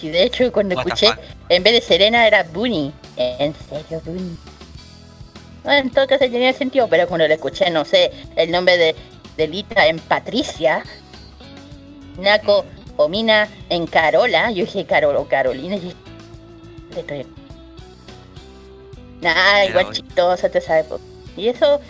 [0.00, 1.08] Y de hecho, cuando What escuché,
[1.48, 2.92] en vez de Serena era Bunny.
[3.16, 4.36] En serio, Bunny.
[5.64, 8.94] Bueno, en todo caso tenía sentido, pero cuando le escuché, no sé, el nombre de,
[9.36, 10.84] de Lita en Patricia,
[12.18, 12.64] Naco
[12.96, 15.96] o Mina en Carola, yo dije Carol o Carolina, y dije,
[16.96, 17.37] estoy...
[19.20, 21.02] Nada, igual chistosa toda esa época.
[21.36, 21.80] Y eso,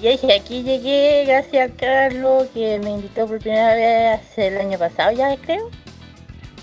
[0.00, 4.58] y dije, aquí llegué gracias a Carlos, que me invitó por primera vez hace el
[4.58, 5.70] año pasado, ya creo.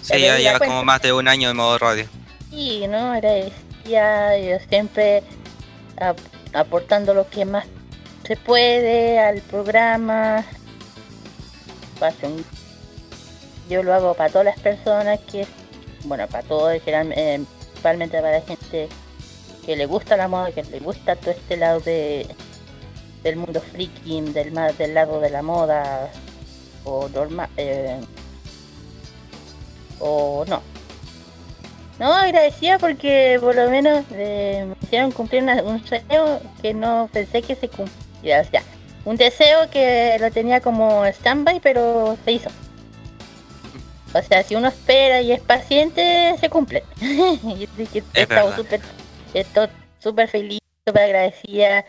[0.01, 2.05] Sí, ya lleva como más de un año de modo radio.
[2.49, 3.13] Sí, ¿no?
[3.13, 5.23] Agradecía, yo siempre
[5.99, 6.17] ap-
[6.53, 7.65] aportando lo que más
[8.27, 10.43] se puede al programa.
[13.69, 15.47] Yo lo hago para todas las personas que,
[16.03, 17.41] bueno, para todos, general- eh,
[17.71, 18.89] principalmente para la gente
[19.65, 22.27] que le gusta la moda, que le gusta todo este lado de
[23.23, 26.09] del mundo friki, del más del lado de la moda
[26.83, 27.49] o normal
[29.99, 30.61] o no.
[31.99, 37.09] No, agradecida porque por lo menos eh, me hicieron cumplir una- un sueño que no
[37.13, 38.41] pensé que se cumpliera.
[38.41, 38.63] O sea,
[39.05, 42.49] un deseo que lo tenía como stand-by, pero se hizo.
[44.13, 46.83] O sea, si uno espera y es paciente, se cumple.
[47.01, 47.67] y
[48.13, 48.55] estado verdad.
[49.33, 49.67] Estoy
[49.99, 51.85] súper feliz, súper agradecida.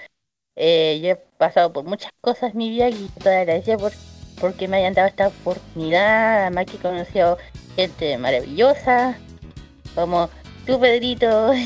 [0.57, 3.93] Eh, yo he pasado por muchas cosas en mi vida y estoy agradecida por,
[4.41, 6.43] porque me hayan dado esta oportunidad.
[6.43, 7.39] Además que he conocido
[7.77, 9.19] gente maravillosa,
[9.95, 10.29] como
[10.67, 11.53] tú, Pedrito.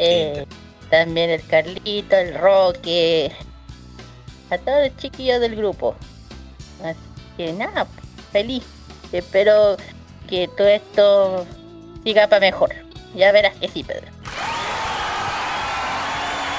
[0.00, 0.44] Eh,
[0.90, 3.30] también el Carlito, el Roque,
[4.50, 5.94] a todos los chiquillos del grupo.
[6.82, 6.98] Así
[7.36, 7.86] que nada,
[8.32, 8.64] feliz.
[9.12, 9.76] Espero
[10.28, 11.46] que todo esto
[12.02, 12.83] siga para mejor.
[13.14, 14.06] Ya verás que sí, Pedro.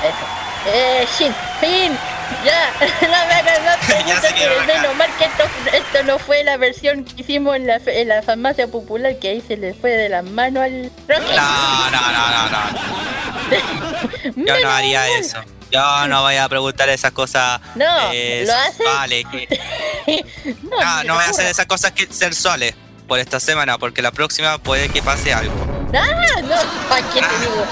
[0.03, 0.71] Eso.
[0.73, 1.97] Eh, Shin, fin.
[2.43, 5.43] Ya, no me hagas más preguntas que menos mal que esto,
[5.73, 9.41] esto no fue la versión que hicimos en la, en la farmacia popular que ahí
[9.47, 11.35] se le fue de las manos al Roque.
[11.35, 14.35] No, no, no, no, no.
[14.45, 15.37] Yo no haría eso.
[15.71, 19.25] Yo no voy a preguntar esas cosas No, eh, lo haces.
[19.31, 20.25] que-
[20.63, 22.73] no, No, voy a hacer esas cosas que sensuales
[23.07, 25.53] por esta semana, porque la próxima puede que pase algo.
[25.95, 27.65] Ah, no, ¿para qué te digo?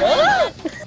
[0.00, 0.66] No.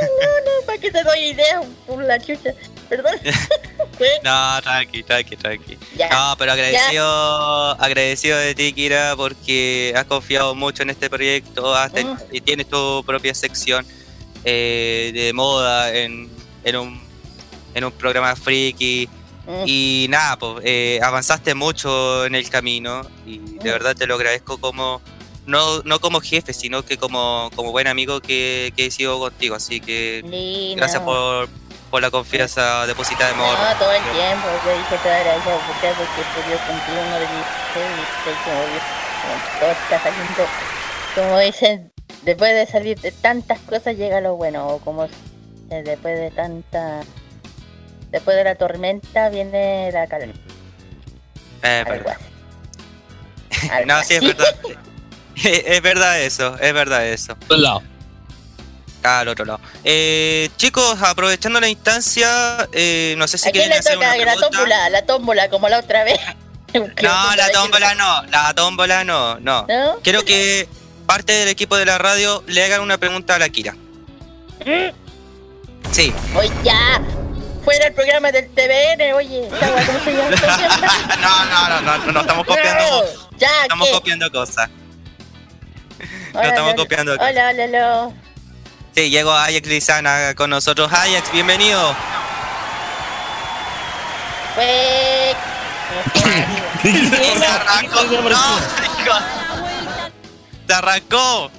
[0.00, 2.50] No, no, ¿para qué te doy ideas por la chucha?
[2.88, 3.14] Perdón.
[4.24, 5.78] No, tranqui, tranqui, tranqui.
[5.94, 11.74] Ya, No, pero agradecido, agradecido de ti, Kira, porque has confiado mucho en este proyecto,
[11.74, 12.18] has ten- Mm.
[12.32, 13.86] y tienes tu propia sección
[14.44, 16.30] eh, de moda en,
[16.64, 17.00] en un
[17.74, 19.08] en un programa friki
[19.46, 19.64] Mm.
[19.66, 23.72] Y nada, pues eh, avanzaste mucho en el camino y de Mm.
[23.72, 25.00] verdad te lo agradezco como,
[25.46, 29.54] no, no como jefe, sino que como, como buen amigo que, que he sido contigo.
[29.56, 31.06] Así que Sí, gracias no.
[31.06, 31.48] por,
[31.90, 33.58] por la confianza depositada en No, Morro.
[33.78, 37.46] todo el tiempo, yo dije todas gracias a usted porque pude cumplir uno de mis
[37.74, 38.60] y como
[39.20, 40.46] como todo está saliendo,
[41.14, 46.18] como dicen, después de salir de tantas cosas llega lo bueno, o como eh, después
[46.18, 47.02] de tanta,
[48.10, 50.32] después de la tormenta viene la calma.
[51.62, 52.16] Eh, algo verdad.
[53.50, 53.68] así.
[53.70, 54.54] Algo No, sí, es verdad.
[55.44, 57.36] es verdad eso, es verdad eso.
[57.48, 57.82] Un lado.
[59.02, 59.60] Al otro lado.
[59.82, 64.16] Eh, chicos, aprovechando la instancia, eh, no sé si ¿A quién quieren le hacer una
[64.16, 64.90] la tómbola?
[64.90, 66.20] La tómbola, como la otra vez.
[66.72, 69.66] No, la tómbola no, la tómbola no, no.
[69.66, 69.98] ¿No?
[70.04, 70.68] Quiero que
[71.04, 73.74] parte del equipo de la radio le hagan una pregunta a la Kira.
[75.90, 76.14] Sí.
[76.36, 77.02] Oye, ya.
[77.64, 79.48] Fuera el programa del TVN, oye.
[79.50, 80.30] ¿Cómo se llama?
[81.20, 83.94] no, no, no, no, no, no estamos copiando, No, ya, estamos ¿qué?
[83.94, 84.70] copiando cosas.
[86.32, 87.30] Hola, estamos hola, copiando cosas.
[87.32, 88.10] Hola, hola, hola.
[88.94, 90.92] Sí, llegó Ajax Lizana con nosotros.
[90.92, 91.94] Ajax, bienvenido.
[94.54, 95.34] Fue.
[96.82, 98.02] Se arrancó.
[98.28, 98.58] No,
[100.66, 101.50] Se arrancó.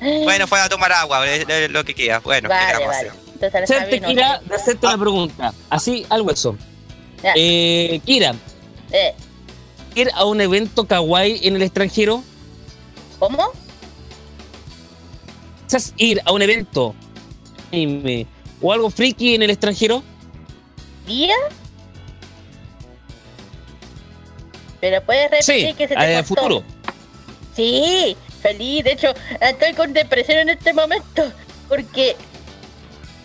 [0.00, 2.22] Bueno, fue a tomar agua, es- lo que quieras.
[2.22, 2.98] Bueno, ¿qué Vale, vale.
[3.08, 3.12] hacer?
[3.40, 5.52] Entonces, no- Kira, de hacerte una pregunta.
[5.70, 6.56] Así, algo eso.
[7.22, 7.32] Ya.
[7.36, 8.34] Eh, Kira,
[8.90, 9.14] Eh,
[9.96, 12.22] ¿ir a un evento kawaii en el extranjero?
[13.18, 13.52] ¿Cómo?
[15.68, 16.94] ¿Quizás ir a un evento
[17.70, 18.26] anime
[18.62, 20.02] o algo friki en el extranjero?
[21.06, 21.34] ¿Día?
[24.80, 26.34] Pero puedes repetir Sí, que se te a cortó.
[26.34, 26.62] futuro.
[27.54, 28.82] Sí, feliz.
[28.82, 29.08] De hecho,
[29.42, 31.30] estoy con depresión en este momento.
[31.68, 32.16] Porque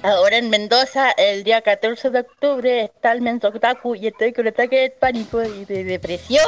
[0.02, 4.80] ahora en Mendoza, el día 14 de octubre, está el Menzotaku y estoy con ataque
[4.80, 6.44] de pánico y de depresión.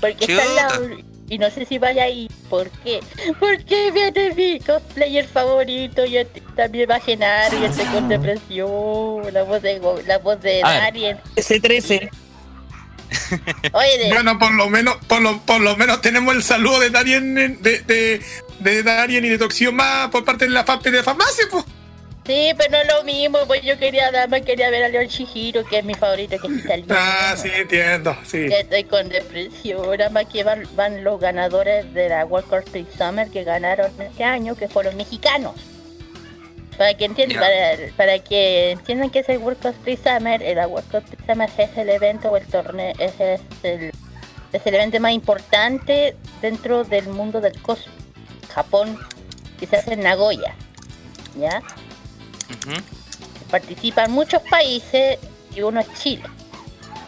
[0.00, 1.02] Porque está al Chuta.
[1.34, 2.30] Y no sé si vaya ahí.
[2.48, 3.00] ¿Por qué?
[3.40, 9.32] Porque viene mi cosplayer favorito y este también va a llenar y estoy con depresión.
[9.32, 10.60] La voz de, la voz de.
[10.60, 11.18] Darien.
[11.34, 12.08] S13.
[13.72, 16.90] Oye, de, Bueno, por lo menos, por lo, por lo menos tenemos el saludo de
[16.90, 18.22] Darien de, de,
[18.60, 21.64] de Darien y de Toxión más por parte de la fanpage de farmacia, pues.
[22.26, 25.62] Sí, pero no es lo mismo, pues yo quería más quería ver a Leon Shihiro,
[25.64, 26.94] que es mi favorito, que es italiano.
[26.96, 28.48] Ah, sí, entiendo, sí.
[28.48, 32.86] Que estoy con depresión, nada más que van, van los ganadores de la World Cup
[32.96, 35.54] Summer que ganaron este año, que fueron mexicanos.
[36.78, 40.90] Para que entiendan, para, para que entiendan que es el World Cup Summer, el World
[40.90, 43.92] Cup Summer es el evento o el torneo, es, es el,
[44.52, 48.04] es el evento más importante dentro del mundo del cosplay.
[48.54, 48.98] Japón,
[49.58, 50.54] que se hace en Nagoya,
[51.36, 51.60] ¿ya?
[53.50, 55.18] Participan muchos países
[55.54, 56.24] y uno es Chile.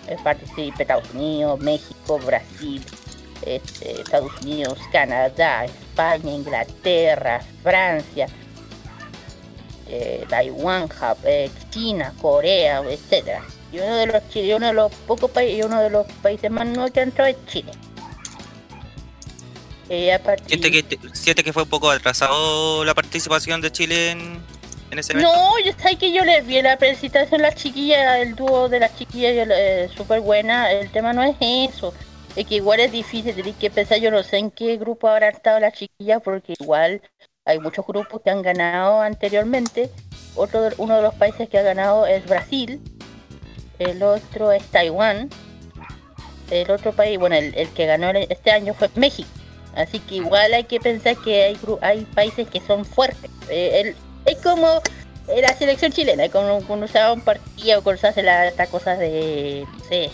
[0.09, 2.82] Eh, Participa Estados Unidos, México, Brasil,
[3.43, 8.28] este, Estados Unidos, Canadá, España, Inglaterra, Francia,
[9.89, 13.43] eh, Taiwán, Jap- eh, China, Corea, etcétera.
[13.72, 16.51] Y uno de los chi- y uno de los pocos países, uno de los países
[16.51, 17.72] más nuevos que ha entrado es Chile.
[19.89, 24.41] Eh, a partir- ¿Siente que, que fue un poco atrasado la participación de Chile en,
[24.97, 25.31] en ese evento?
[25.31, 28.97] No, yo sé que yo les vi la presentación las chiquillas, el dúo de las
[28.97, 30.73] chiquillas eh, súper buena.
[30.73, 31.93] El tema no es eso.
[32.35, 35.35] Es que igual es difícil, tenéis que pensar, yo no sé en qué grupo habrán
[35.35, 37.01] estado las chiquillas, porque igual
[37.45, 39.91] hay muchos grupos que han ganado anteriormente.
[40.35, 42.81] Otro, uno de los países que ha ganado es Brasil.
[43.79, 45.31] El otro es Taiwán.
[46.51, 49.29] El otro país, bueno, el, el que ganó este año fue México.
[49.75, 53.31] Así que igual hay que pensar que hay, hay países que son fuertes.
[53.51, 54.83] Eh, el- es como
[55.29, 58.97] eh, la selección chilena, como cuando se un partido, cuando se hace la, esta cosa
[58.97, 60.11] de, no sé.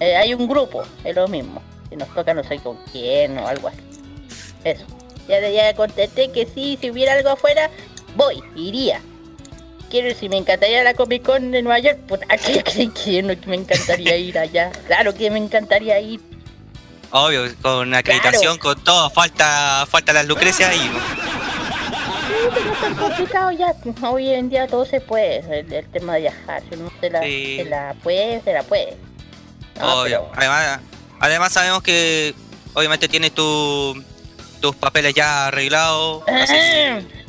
[0.00, 1.62] Eh, hay un grupo, es lo mismo.
[1.88, 3.78] Si nos toca no sé con quién o algo así.
[4.64, 4.84] Eso.
[5.28, 7.70] Ya, ya contesté que sí, si hubiera algo afuera,
[8.16, 9.00] voy, iría.
[9.90, 13.22] Quiero, si me encantaría la Comic Con de Nueva York, pues ¿a qué creen que
[13.22, 14.72] no que me encantaría ir allá?
[14.86, 16.20] Claro que me encantaría ir.
[17.10, 20.90] Obvio, con acreditación, con todo, falta falta las Lucrecias ahí.
[22.46, 23.74] Es tan complicado ya.
[24.02, 26.62] Hoy en día todo se puede, el, el tema de viajar.
[26.68, 27.56] Si uno se la, Sí.
[27.58, 28.96] se la puede, se la puede.
[29.80, 30.28] No, Obvio.
[30.34, 30.80] pero- Además,
[31.20, 32.34] además sabemos que
[32.74, 34.02] obviamente tienes tu,
[34.60, 36.22] tus papeles ya arreglados.
[36.26, 37.22] No sé si-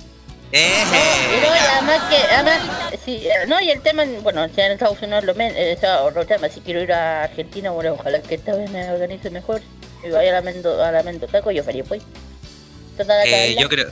[0.56, 2.60] Eh, Y no, y además que, además,
[3.04, 5.80] sí, eh, no, y el tema, bueno, ya en Estados Unidos lo men, eh, o
[5.80, 9.32] sea, otro tema, si quiero ir a Argentina, bueno, ojalá que esta vez me organice
[9.32, 9.62] mejor,
[10.06, 12.04] y vaya a la Mendo, a la Mendozaco, yo feliz pues.
[12.96, 13.90] Total, eh, yo creo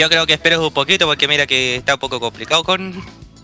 [0.00, 2.92] yo creo que esperes un poquito porque mira que está un poco complicado con,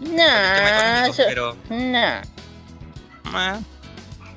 [0.00, 2.22] No, eso- pero no.
[3.26, 3.58] Ah,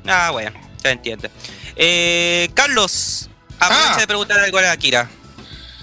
[0.07, 0.51] ah, bueno,
[0.82, 1.32] se entiende.
[1.78, 3.99] Eh, Carlos, aprovecha Ah.
[3.99, 5.09] de preguntar algo a la Kira.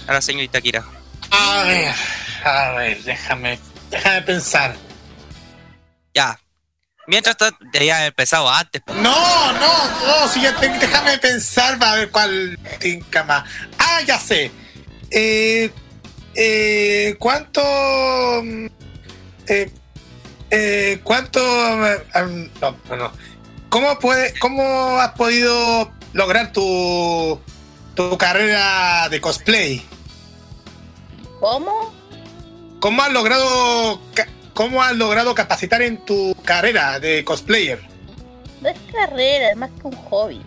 [0.06, 0.84] A la señorita Kira.
[1.30, 1.94] A ver,
[2.44, 3.58] a ver, déjame,
[3.90, 4.76] déjame pensar.
[6.14, 6.38] Ya.
[7.06, 8.82] Mientras tanto, debería haber empezado antes.
[8.88, 13.48] No, no, no, si ya te- déjame pensar para ver cuál tinca más.
[13.78, 14.50] Ah, ya sé.
[15.10, 15.70] Eh,
[16.36, 17.62] eh, ¿Cuánto?
[18.44, 18.66] mm,
[19.48, 19.70] Eh,
[20.50, 21.40] eh, ¿Cuánto?
[21.40, 23.12] eh, um, no, no, no.
[23.68, 27.40] ¿Cómo, puede, ¿Cómo has podido lograr tu,
[27.94, 29.82] tu carrera de cosplay?
[31.40, 31.92] ¿Cómo?
[32.80, 34.00] ¿Cómo has logrado
[34.54, 37.80] cómo has logrado capacitar en tu carrera de cosplayer?
[38.60, 40.40] No es carrera, es más que un hobby.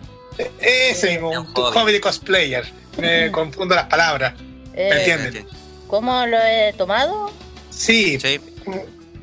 [0.58, 2.72] Ese mismo, Es un hobby de cosplayer.
[2.98, 4.34] Me confundo las palabras.
[4.74, 5.44] Eh, ¿Me entiendes?
[5.90, 7.32] ¿Cómo lo he tomado?
[7.70, 8.40] Sí, Sí.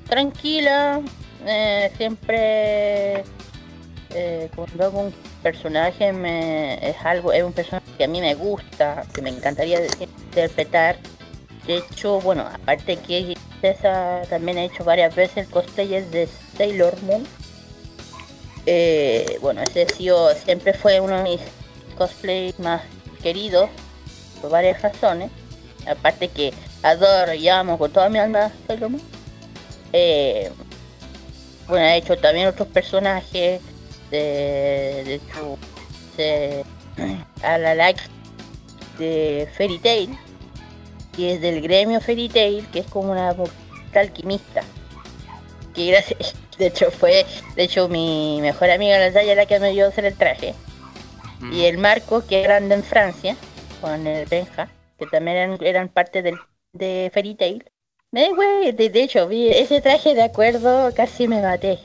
[0.09, 1.01] Tranquila.
[1.45, 3.23] eh, siempre
[4.09, 8.35] eh, cuando hago un personaje me, es algo, es un personaje que a mí me
[8.35, 10.97] gusta, que me encantaría interpretar.
[11.65, 17.01] De hecho, bueno, aparte que esa también he hecho varias veces el cosplay de Sailor
[17.03, 17.25] Moon.
[18.65, 21.41] Eh, bueno, ese ha sido, siempre fue uno de mis
[21.97, 22.81] cosplays más
[23.23, 23.69] queridos
[24.41, 25.31] por varias razones.
[25.89, 29.03] Aparte que adoro y amo con toda mi alma Sailor Moon.
[29.93, 30.51] Eh,
[31.67, 33.61] bueno, he hecho también otros personajes
[34.11, 35.21] de, de
[36.17, 36.65] de,
[37.43, 38.01] a la like
[38.97, 40.17] de Fairy Tail,
[41.15, 43.35] que es del gremio Fairy Tail, que es como una
[43.93, 44.63] alquimista.
[45.73, 47.25] Que gracias, de hecho fue,
[47.55, 50.53] de hecho mi mejor amiga Natalia la que me dio a hacer el traje.
[51.51, 53.35] Y el Marco, que es grande en Francia,
[53.79, 56.37] con el Benja, que también eran, eran parte del,
[56.73, 57.71] de Fairy Tail.
[58.11, 61.79] Me güey, de, de hecho, vi ese traje de acuerdo, casi me maté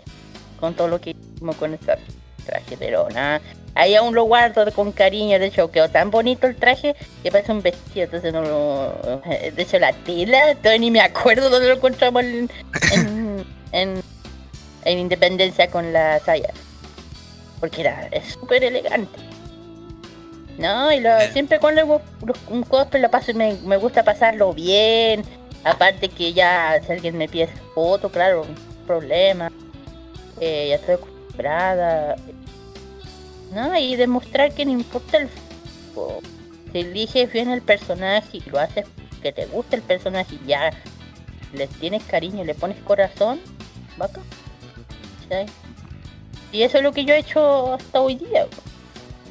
[0.61, 1.95] con todo lo que hicimos con este
[2.47, 3.41] traje, pero nada.
[3.75, 7.53] Ahí aún lo guardo con cariño, de hecho quedó tan bonito el traje que parece
[7.53, 9.21] un vestido, entonces no lo...
[9.27, 12.51] De hecho la tela, todavía ni me acuerdo dónde lo encontramos en,
[12.93, 14.03] en, en,
[14.85, 16.53] en Independencia con la saya.
[17.61, 19.32] Porque era súper elegante.
[20.63, 22.01] No, y lo, siempre cuando hago
[22.49, 25.25] un cosplay lo paso, me, me gusta pasarlo bien.
[25.65, 29.51] Aparte que ya si alguien me pide foto, claro, un problema.
[30.39, 32.15] Eh, ya estoy acostumbrada.
[33.53, 35.29] No, y demostrar que no importa el
[36.71, 38.87] Si eliges bien el personaje y lo haces
[39.21, 40.71] que te guste el personaje y ya
[41.53, 43.41] le tienes cariño, le pones corazón,
[43.97, 44.21] vaca.
[45.23, 45.47] ¿Cachai?
[46.53, 48.47] Y eso es lo que yo he hecho hasta hoy día.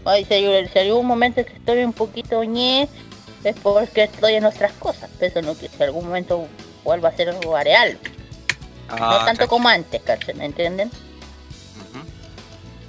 [0.05, 2.87] Ay, si un momento que estoy un poquito ñe,
[3.43, 5.09] es porque estoy en otras cosas.
[5.19, 6.47] Pero no que si algún momento
[6.83, 7.97] vuelva a ser algo real.
[8.89, 9.47] Ah, no tanto tranquilo.
[9.47, 10.33] como antes, ¿cachai?
[10.35, 10.91] ¿Me entienden?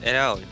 [0.02, 0.46] Era obvio.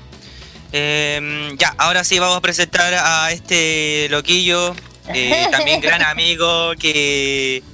[0.72, 4.74] Em, ya, ahora sí vamos a presentar a este loquillo,
[5.12, 7.64] eh, también gran amigo que,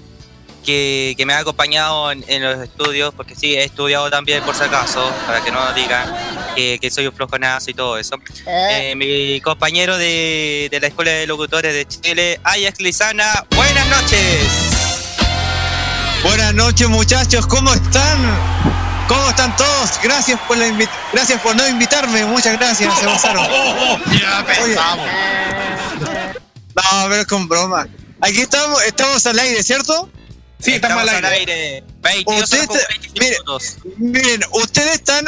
[0.64, 4.54] que, que me ha acompañado en, en los estudios, porque sí, he estudiado también por
[4.54, 6.10] si acaso, para que no digan
[6.56, 8.16] que, que soy un flojonazo y todo eso.
[8.46, 13.86] Ah, Eh, mi compañero de, de la Escuela de Locutores de Chile, Ajax Lizana, buenas
[13.88, 14.40] noches.
[16.24, 18.18] Buenas noches muchachos, ¿cómo están?
[19.06, 19.90] ¿Cómo están todos?
[20.02, 20.66] Gracias por la
[21.12, 23.46] gracias por no invitarme, muchas gracias, se pasaron.
[24.20, 25.06] ya pensamos.
[26.74, 27.86] No, pero es con broma.
[28.20, 30.10] Aquí estamos, estamos al aire, ¿cierto?
[30.58, 31.84] Sí, estamos, al aire.
[32.00, 33.76] 22 horas con Usted- 45 mire, minutos.
[33.98, 35.24] Miren, ustedes están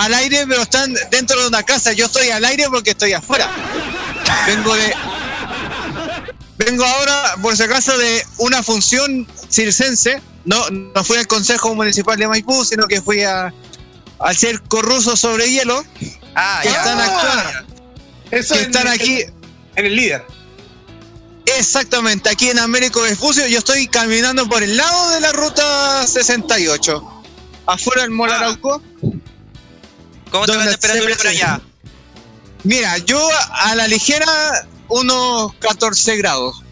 [0.00, 1.92] al aire, pero están dentro de una casa.
[1.92, 3.50] Yo estoy al aire porque estoy afuera.
[4.46, 4.94] Vengo de.
[6.56, 10.22] Vengo ahora, por si acaso, de una función circense.
[10.44, 13.52] No, no fui al Consejo Municipal de Maipú, sino que fui a,
[14.18, 15.84] al circo ruso sobre hielo.
[16.34, 16.78] Ah, que ya.
[16.78, 17.74] están actuando.
[18.30, 19.22] Eso Que en- están aquí.
[19.76, 20.24] En el líder.
[21.58, 23.46] Exactamente, aquí en Américo Vespucio.
[23.48, 27.22] Yo estoy caminando por el lado de la ruta 68.
[27.66, 28.56] Afuera del Ah.
[30.30, 31.60] ¿Cómo está la ¿Dónde temperatura se por allá?
[32.64, 34.26] Mira, yo a la ligera
[34.88, 36.62] unos 14 grados.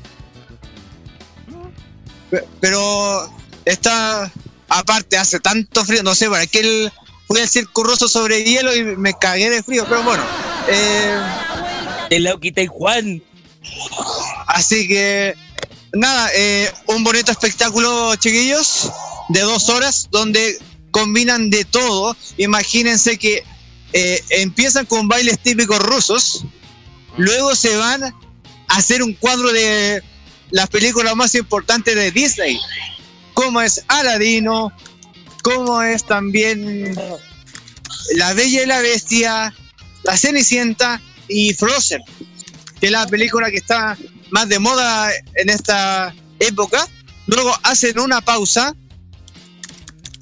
[2.31, 3.33] Pe- Pero
[3.65, 4.31] está,
[4.69, 6.93] aparte, hace tanto frío, no sé, para qué el,
[7.27, 10.23] fui al circo ruso sobre hielo y me cagué de frío, pero bueno.
[10.69, 11.19] eh,
[12.11, 13.23] El Lauquita y Juan.
[14.47, 15.35] así que,
[15.95, 18.91] nada, eh, un bonito espectáculo, chiquillos,
[19.31, 20.59] de dos horas, donde
[20.91, 22.17] combinan de todo.
[22.37, 23.45] Imagínense que
[23.93, 26.45] eh, empiezan con bailes típicos rusos,
[27.17, 28.15] luego se van a
[28.69, 30.03] hacer un cuadro de
[30.51, 32.59] las películas más importantes de Disney,
[33.33, 34.73] como es Aladino,
[35.43, 36.95] como es también
[38.15, 39.55] La Bella y la Bestia,
[40.05, 42.03] La Cenicienta y Frozen,
[42.81, 43.97] que es la película que está
[44.31, 46.87] más de moda en esta época.
[47.27, 48.75] Luego hacen una pausa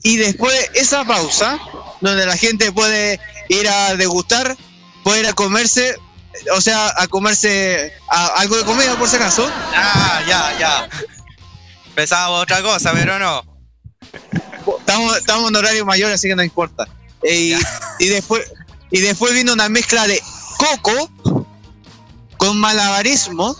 [0.06, 1.58] y después de esa pausa,
[2.00, 4.56] donde la gente puede ir a degustar,
[5.02, 5.96] puede ir a comerse,
[6.54, 9.50] o sea, a comerse a- algo de comida por si acaso.
[9.74, 10.88] Ah, ya, ya.
[11.94, 13.42] Pensaba otra cosa, pero no.
[14.78, 16.86] Estamos, estamos en horario mayor, así que no importa.
[17.22, 17.56] Eh,
[17.98, 18.42] y, y después
[18.90, 20.22] y después vino una mezcla de
[20.58, 21.10] coco
[22.36, 23.56] con malabarismo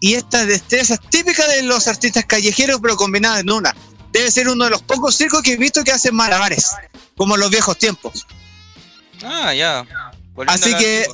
[0.00, 3.74] y estas destrezas típicas de los artistas callejeros, pero combinadas en una.
[4.14, 6.70] Debe ser uno de los pocos circos que he visto que hacen malabares,
[7.16, 8.24] como en los viejos tiempos.
[9.24, 9.84] Ah, ya.
[10.34, 11.06] Volviendo Así que,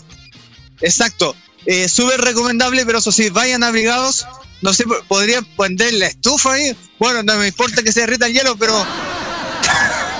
[0.83, 1.35] exacto,
[1.65, 4.27] eh, súper recomendable, pero eso sí, vayan abrigados.
[4.61, 6.77] No sé, podrían poner la estufa ahí.
[6.99, 8.87] Bueno, no me importa que se derrita el hielo, pero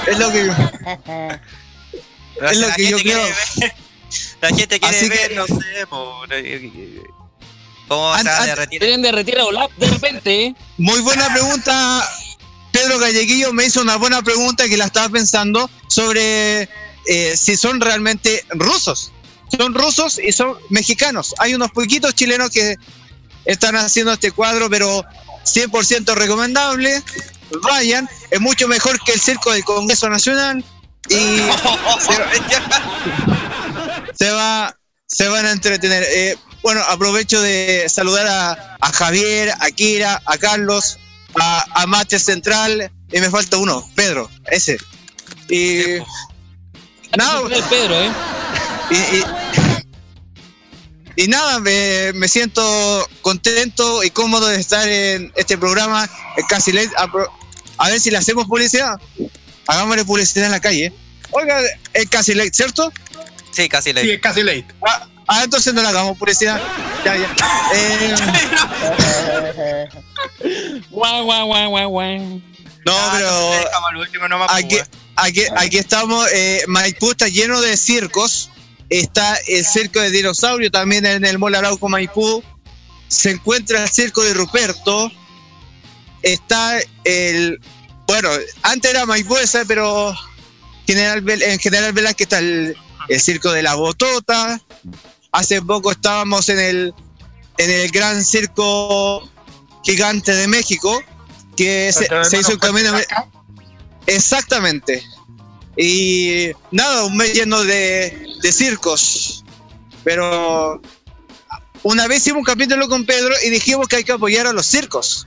[0.07, 0.53] es lo que yo.
[2.49, 3.37] Es lo que yo gente quiere creo.
[3.61, 3.75] ver-
[4.41, 6.23] La gente quiere Así ver, que- no sé, po,
[7.89, 8.81] cómo se derretir.
[9.77, 10.55] De repente, ¿eh?
[10.79, 12.09] Muy buena pregunta.
[12.81, 16.63] Pedro Galleguillo me hizo una buena pregunta que la estaba pensando sobre
[17.07, 19.13] eh, si son realmente rusos.
[19.55, 21.35] Son rusos y son mexicanos.
[21.41, 22.77] Hay unos poquitos chilenos que
[23.45, 25.05] están haciendo este cuadro, pero
[25.45, 27.03] 100% recomendable.
[27.65, 30.65] Vayan, es mucho mejor que el circo del Congreso Nacional
[31.11, 31.17] y
[34.19, 34.75] se va
[35.07, 36.03] se van a entretener.
[36.09, 40.97] Eh, bueno, aprovecho de saludar a, a Javier, a Kira, a Carlos,
[41.39, 44.79] a, a Mate Central, y me falta uno, Pedro, ese.
[45.49, 45.99] Y, Sí,
[47.17, 48.11] nada, El Pedro, ¿eh?
[48.91, 49.25] y, y-
[51.17, 52.63] y nada, me, me siento
[53.21, 56.91] contento y cómodo de estar en este programa, en Casi Late.
[57.79, 58.95] A, ver si le hacemos publicidad.
[59.67, 60.93] Hagámosle publicidad en la calle.
[61.33, 61.61] Oiga,
[61.93, 62.93] es Casi Late, ¿cierto?
[63.51, 64.65] Sí, casi le Sí, es casi late.
[64.87, 66.61] Ah, ah, entonces no le hagamos publicidad.
[67.05, 67.35] Ya, ya.
[67.75, 69.89] Eh,
[70.91, 72.19] Guau, guau, guau, guau, guau.
[72.85, 74.77] no, Ah, pero último pues, aquí,
[75.17, 76.27] aquí, aquí estamos.
[76.33, 78.51] Eh, Maipú está lleno de circos.
[78.89, 82.43] Está el circo de dinosaurio también en el Mall Arauco Maipú.
[83.09, 85.11] Se encuentra el circo de Ruperto.
[86.23, 87.61] Está el.
[88.07, 88.29] Bueno,
[88.63, 90.15] antes era Maipú esa, pero
[90.87, 92.77] General en General Velázquez está el,
[93.09, 94.61] el circo de la Botota.
[95.33, 96.95] Hace poco estábamos en el,
[97.59, 99.29] en el gran circo
[99.85, 101.03] gigante de México,
[101.57, 102.93] que se, se hizo el camino.
[104.07, 105.05] Exactamente.
[105.77, 109.45] Y nada, un mes lleno de, de circos.
[110.03, 110.81] Pero
[111.83, 114.67] una vez hicimos un capítulo con Pedro y dijimos que hay que apoyar a los
[114.67, 115.27] circos.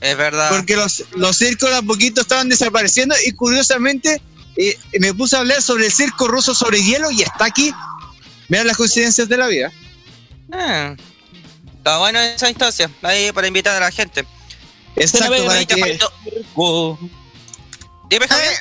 [0.00, 0.50] Es verdad.
[0.50, 4.20] Porque los, los circos a poquito estaban desapareciendo y curiosamente
[4.56, 7.72] eh, me puse a hablar sobre el circo ruso sobre hielo y está aquí.
[8.48, 9.72] Mira las coincidencias de la vida.
[10.52, 10.94] Ah,
[11.78, 12.90] está bueno esa instancia.
[13.02, 14.26] Ahí para invitar a la gente.
[14.96, 15.76] Exacto, para que...
[15.76, 16.12] faltó-
[16.54, 16.98] Oh.
[18.08, 18.54] Dime, Javier.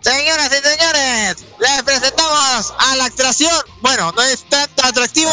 [0.00, 3.50] Señoras y señores, les presentamos a la atracción.
[3.80, 5.32] Bueno, no es tanto atractivo,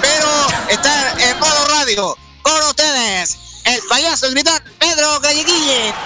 [0.00, 2.16] pero está en modo radio.
[2.42, 5.92] Con ustedes, el payaso gritón Pedro Galleguille.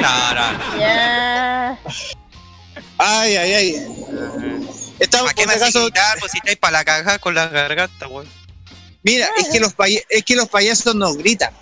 [0.00, 0.78] No, no.
[0.78, 1.37] Ya.
[2.98, 3.86] Ay, ay, ay.
[4.98, 5.82] Estamos ¿Para qué me haces acaso.
[5.84, 6.18] gritar?
[6.18, 8.26] Pues si estáis para la caja con las gargantas, weón.
[9.02, 11.52] Mira, es que los pay- es que los payasos no gritan.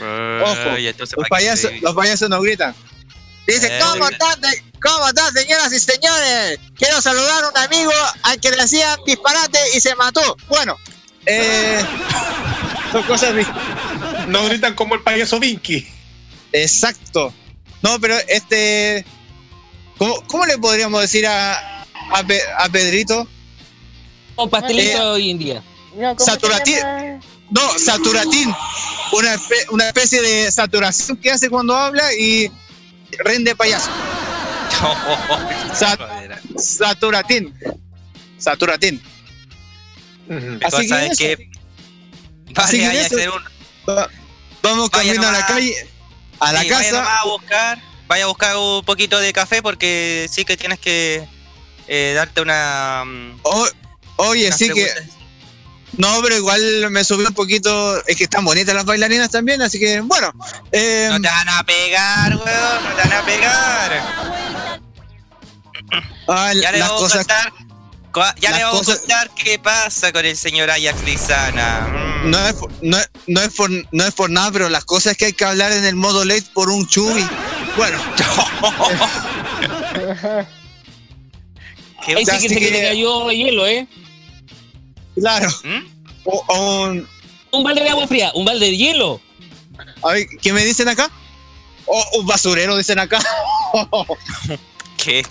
[0.00, 2.74] Ojo, Y entonces, Los ¿para qué payasos, se- los payasos no gritan.
[3.46, 6.58] Dice, Eh, ¿cómo están, de- ¿cómo están, señoras y señores?
[6.76, 7.92] Quiero saludar a un amigo
[8.22, 10.36] al que le hacían disparate y se mató.
[10.48, 10.76] Bueno,
[11.26, 11.80] eh,
[12.90, 13.34] son cosas.
[14.28, 15.86] No gritan como el payaso Vinky.
[16.52, 17.32] Exacto.
[17.82, 19.04] No, pero este.
[19.98, 21.82] ¿Cómo, cómo le podríamos decir a,
[22.12, 23.26] a, Pe- a Pedrito?
[24.36, 25.62] Un pastelito Eh, hoy en día.
[25.96, 27.20] No, ¿cómo se Saturati- llama?
[27.50, 28.52] No, saturatín.
[29.12, 32.50] Una, espe- una especie de saturación que hace cuando habla y
[33.24, 33.90] rinde payaso.
[35.74, 36.00] Sat-
[36.58, 37.54] saturatín.
[38.38, 39.00] Saturatín.
[40.28, 40.58] Ujú.
[40.64, 41.18] Así que Cosa es eso.
[41.18, 41.50] que.
[42.56, 43.14] Así Vale, que hay que eso.
[43.16, 43.42] hacer un.
[43.88, 44.08] Va-
[44.62, 45.74] Vamos camino a la calle,
[46.40, 47.20] a la Sí, casa.
[47.20, 47.78] a buscar.
[48.14, 51.26] Vaya a buscar un poquito de café porque sí que tienes que
[51.88, 53.02] eh, darte una.
[53.04, 53.68] mm, O-
[54.18, 54.88] oye, sí que.
[55.96, 58.00] No, pero igual me subió un poquito.
[58.06, 60.32] Es que están bonitas las bailarinas también, así que bueno.
[60.70, 62.84] eh, No te van a pegar, weón.
[62.84, 64.02] No te van a pegar.
[66.28, 67.52] ah, Ya le vamos a contar.
[68.38, 71.80] Ya le vamos cosas- a contar qué pasa con el señor Ajax Lizana.
[72.22, 72.30] Mm.
[72.30, 72.96] no, es, por- no,
[73.26, 75.84] no es por, no es por nada, pero las cosas que hay que hablar en
[75.84, 77.26] el modo late por un chubi.
[77.76, 77.98] Bueno,
[82.06, 83.86] ¿Qué- Ahí sí que se que- le cayó hielo, ¿eh?
[85.18, 85.48] claro.
[85.64, 85.86] ¿Mm?
[86.24, 86.90] O-
[87.52, 89.20] un- balde de agua fría, un balde de hielo.
[90.02, 91.10] a ver, ¿qué me dicen acá?
[91.86, 93.18] O un basurero, dicen acá.
[94.96, 95.24] ¿Qué?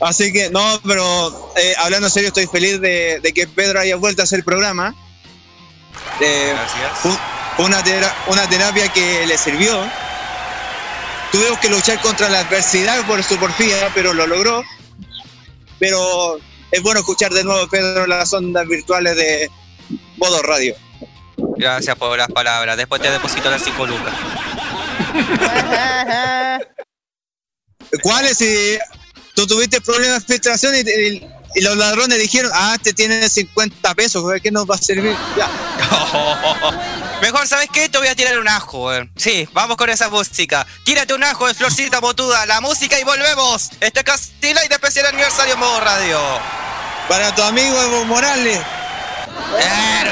[0.00, 4.22] Así que, no, pero eh, hablando serio, estoy feliz de, de que Pedro haya vuelto
[4.22, 4.94] a hacer el programa.
[6.20, 7.16] Eh, Gracias.
[7.58, 9.84] una, tera- una terapia que le sirvió.
[11.32, 14.64] Tuvimos que luchar contra la adversidad por su porfía, pero lo logró.
[15.78, 16.38] Pero
[16.70, 19.50] es bueno escuchar de nuevo, Pedro, las ondas virtuales de
[20.16, 20.74] Modo Radio.
[21.56, 22.76] Gracias por las palabras.
[22.76, 24.14] Después te deposito las 5 lucas.
[28.02, 28.36] ¿Cuáles?
[28.38, 28.78] Si
[29.34, 33.92] tú tuviste problemas de filtración y, y- y los ladrones dijeron, ah, te tiene 50
[33.94, 35.16] pesos, ¿qué nos va a servir?
[35.36, 35.50] Ya.
[37.20, 37.88] Mejor, ¿sabes qué?
[37.88, 39.10] Te voy a tirar un ajo, weón.
[39.16, 40.66] Sí, vamos con esa música.
[40.84, 43.70] Tírate un ajo de Florcita Botuda, la música y volvemos.
[43.80, 46.18] Este es Castilla y de especial aniversario en modo radio.
[47.08, 48.60] Para tu amigo Evo Morales.
[49.58, 50.10] Claro,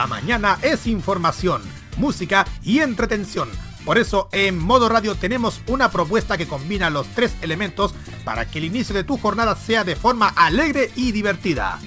[0.00, 1.60] la mañana es información,
[1.98, 3.50] música y entretención.
[3.84, 7.94] Por eso en Modo Radio tenemos una propuesta que combina los tres elementos
[8.24, 11.78] para que el inicio de tu jornada sea de forma alegre y divertida.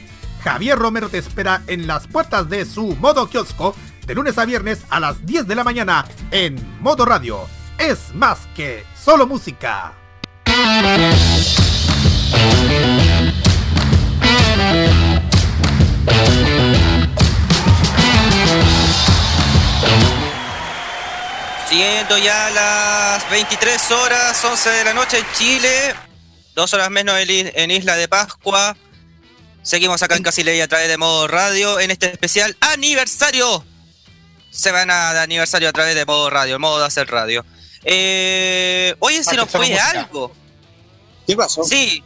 [0.43, 3.73] Javier Romero te espera en las puertas de su Modo Kiosco
[4.05, 7.39] de lunes a viernes a las 10 de la mañana en Modo Radio.
[7.79, 9.91] Es más que solo música.
[21.69, 25.95] Siendo ya las 23 horas, 11 de la noche en Chile,
[26.53, 28.75] dos horas menos en Isla de Pascua.
[29.63, 33.63] Seguimos acá en Casiley a través de modo radio en este especial aniversario.
[34.51, 37.43] Semana de aniversario a través de modo radio, el modo de hacer radio.
[37.83, 40.31] Eh, oye, se Ah, nos que fue algo.
[41.25, 41.63] ¿Qué pasó?
[41.63, 42.03] Sí.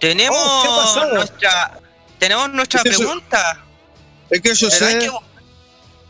[0.00, 1.78] Tenemos Oh, nuestra
[2.18, 3.04] tenemos nuestra ¿Qué es eso?
[3.04, 3.64] pregunta.
[4.30, 4.98] Es que hay, sé.
[4.98, 5.10] que,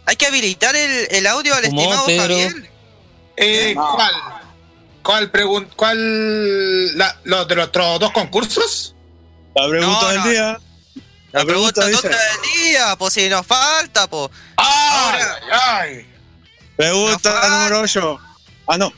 [0.07, 2.23] hay que habilitar el, el audio al ¿Cómo, estimado Pedro?
[2.23, 2.71] Javier.
[3.37, 3.95] Eh, No.
[3.95, 4.13] ¿Cuál?
[5.03, 5.73] ¿Cuál pregunta?
[5.77, 6.99] ¿Cuál?
[6.99, 8.95] La, ¿Los de los otros dos concursos?
[9.55, 10.29] La pregunta No, del no.
[10.29, 10.61] día.
[11.33, 14.31] La, La pregunta, pregunta dice- tonta del día, pues si nos falta, pues.
[14.57, 14.67] ¡Ay!
[14.93, 15.39] Ahora.
[15.53, 16.07] ay, ay.
[16.77, 18.19] Pregunta número 8.
[18.67, 18.93] Ah, no.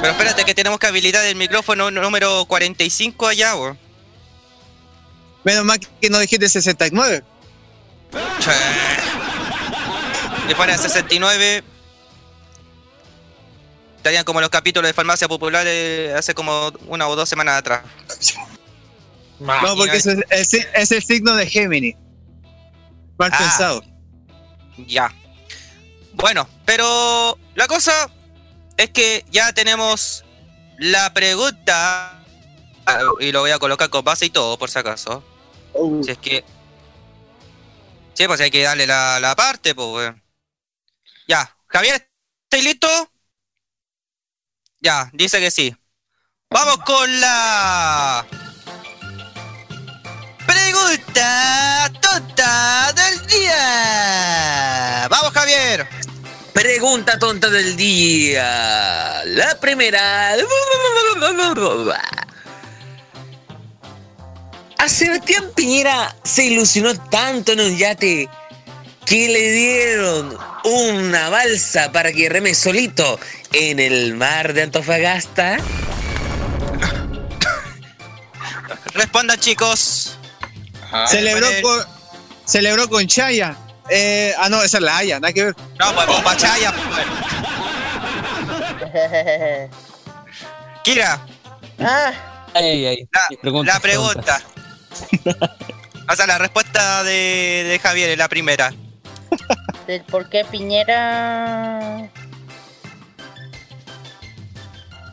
[0.00, 3.78] Pero espérate que tenemos que habilitar el micrófono número 45 allá, weón.
[5.44, 7.22] Menos mal que no dijiste 69.
[10.48, 11.64] Le pone a 69.
[13.96, 17.82] Estarían como los capítulos de Farmacia Popular eh, hace como una o dos semanas atrás.
[19.40, 21.96] No, porque es el, es el- es el signo de Gemini.
[23.18, 23.38] Mal Ah.
[23.38, 23.82] pensado.
[24.86, 25.12] Ya.
[26.12, 28.10] Bueno, pero la cosa
[28.76, 30.24] es que ya tenemos
[30.78, 32.20] la pregunta.
[33.20, 35.24] Y lo voy a colocar con base y todo, por si acaso.
[35.72, 36.44] Uh, Si es que.
[38.14, 40.12] Sí, pues hay que darle la, la parte, pues.
[41.26, 42.08] Ya, Javier,
[42.44, 43.10] ¿estáis listo?
[44.80, 45.76] Ya, dice que sí.
[46.50, 48.24] Vamos con la.
[50.46, 55.08] Pregunta tonta del día.
[55.10, 55.88] Vamos, Javier.
[56.52, 59.24] Pregunta tonta del día.
[59.24, 60.36] La primera.
[64.84, 68.28] A Sebastián Piñera se ilusionó tanto en un yate
[69.06, 73.18] que le dieron una balsa para que reme solito
[73.54, 75.56] en el mar de Antofagasta.
[78.92, 80.18] Respondan, chicos.
[80.92, 81.82] Ah, celebró, con,
[82.44, 83.56] celebró con Chaya.
[83.88, 85.56] Eh, ah, no, esa es la Haya, nada que ver.
[85.78, 86.74] No, pues, pues, Pachaya.
[88.82, 88.92] pues.
[90.84, 91.26] Kira,
[91.80, 92.12] ah,
[92.52, 94.42] Ay, ay, la, Preguntas la pregunta.
[96.06, 98.74] O sea, la respuesta de, de Javier es la primera.
[99.86, 102.10] del por qué Piñera.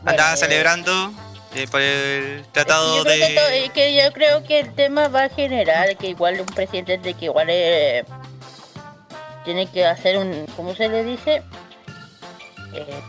[0.04, 1.12] Andaba Bueno, celebrando
[1.54, 3.64] eh, por el que tratado yo que de.
[3.64, 7.14] es que yo creo que el tema va a generar que igual un presidente de
[7.14, 8.04] que igual eh,
[9.44, 11.42] tiene que hacer un ¿cómo se le dice?
[12.74, 13.00] Eh,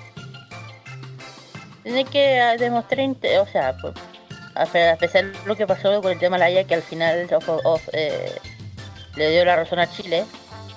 [1.83, 2.99] tiene que demostrar
[3.39, 3.93] o sea pues,
[4.55, 6.75] a pe- a pesar de lo que pasó con el tema de la Haya que
[6.75, 7.27] al final
[7.93, 8.31] eh,
[9.15, 10.25] le dio la razón a Chile.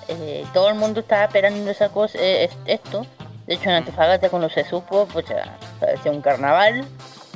[0.07, 3.05] Eh, todo el mundo estaba esperando esa cosa eh, es- esto.
[3.45, 6.85] De hecho en Antofagasta cuando se supo pues ya parecía un carnaval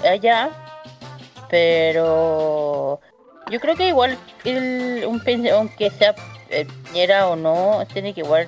[0.03, 0.49] allá.
[1.49, 2.99] Pero
[3.51, 5.21] yo creo que igual el, un
[5.53, 6.15] aunque sea
[6.49, 8.47] eh, Piñera o no tiene que igual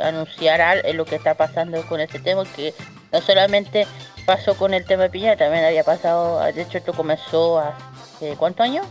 [0.00, 2.72] anunciar lo que está pasando con este tema que
[3.12, 3.86] no solamente
[4.28, 8.62] pasó con el tema de Piñera también había pasado de hecho esto comenzó hace ¿cuántos
[8.64, 8.86] años?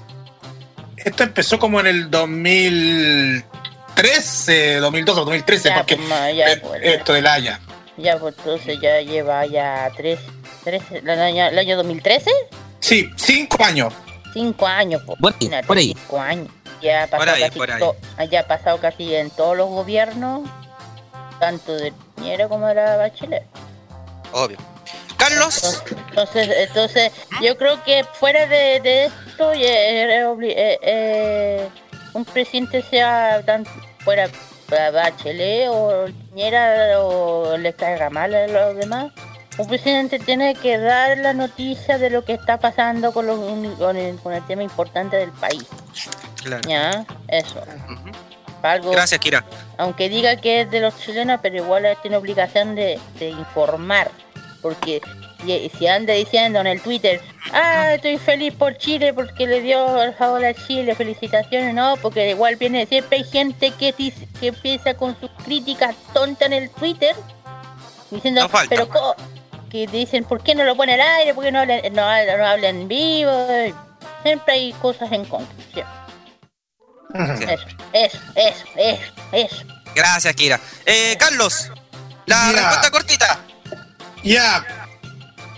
[0.98, 6.58] Esto empezó como en el 2013, 2012 o 2013, Ya, porque pues, ma, ya, eh,
[6.58, 7.60] pues, esto del Haya.
[7.98, 10.20] ya pues entonces ya lleva ya tres,
[10.64, 12.32] tres el año, el año 2013
[12.80, 13.94] Sí, cinco años.
[14.34, 15.16] Cinco años, po.
[15.18, 15.94] Por ahí, Imagínate, por ahí.
[16.00, 16.48] Cinco años.
[16.82, 17.80] Ya ha Por pasado, ahí, casi por ahí.
[17.80, 17.96] to-
[18.32, 20.50] ya ha pasado casi en todos los gobiernos,
[21.40, 23.44] tanto de Piñera como de la Bachelet.
[24.32, 24.58] Obvio.
[25.18, 27.12] Carlos, Entonces, entonces,
[27.42, 31.70] yo creo que fuera de, de esto, obli- eh, eh,
[32.14, 33.66] un presidente sea tan
[34.00, 34.30] fuera
[34.70, 39.12] Ba- Bachelet o Piñera o le caiga mal a los demás.
[39.58, 43.40] Un presidente tiene que dar la noticia de lo que está pasando con, los,
[43.78, 45.66] con, el, con el tema importante del país.
[46.44, 46.62] Claro.
[46.70, 47.64] Ya, eso.
[48.62, 49.44] Algo, Gracias, Kira.
[49.78, 54.12] aunque diga que es de los chilenos, pero igual tiene obligación de, de informar.
[54.62, 55.02] Porque
[55.78, 57.22] si, anda diciendo en el Twitter,
[57.54, 62.30] ah, estoy feliz por Chile porque le dio el favor a Chile, felicitaciones, no, porque
[62.32, 66.70] igual viene siempre hay gente que, dice- que empieza con sus críticas tontas en el
[66.72, 67.16] Twitter,
[68.10, 69.16] diciendo, No pero co-
[69.70, 71.34] que dicen, ¿por qué no lo pone al aire?
[71.34, 73.32] ¿Por qué no hablan, no, no hablan en vivo?
[74.24, 75.56] Siempre hay cosas en contra.
[75.74, 75.82] sí.
[77.14, 79.66] Eso, eso, eso, eso, eso.
[79.96, 80.60] Gracias, Kira.
[80.86, 81.72] Eh, Carlos,
[82.26, 82.58] la Ya.
[82.58, 83.40] respuesta cortita.
[84.24, 84.66] Ya.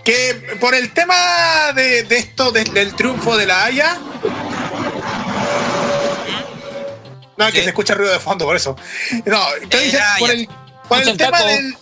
[0.04, 3.98] Que por el tema de, de esto, de- del triunfo de la Haya.
[7.36, 7.64] No, es que Sí.
[7.64, 8.76] se escucha ruido de fondo, por eso.
[9.24, 10.46] No, ¿qué Eh, la Por el,
[10.88, 11.46] por el Escucha el tema taco.
[11.48, 11.76] del.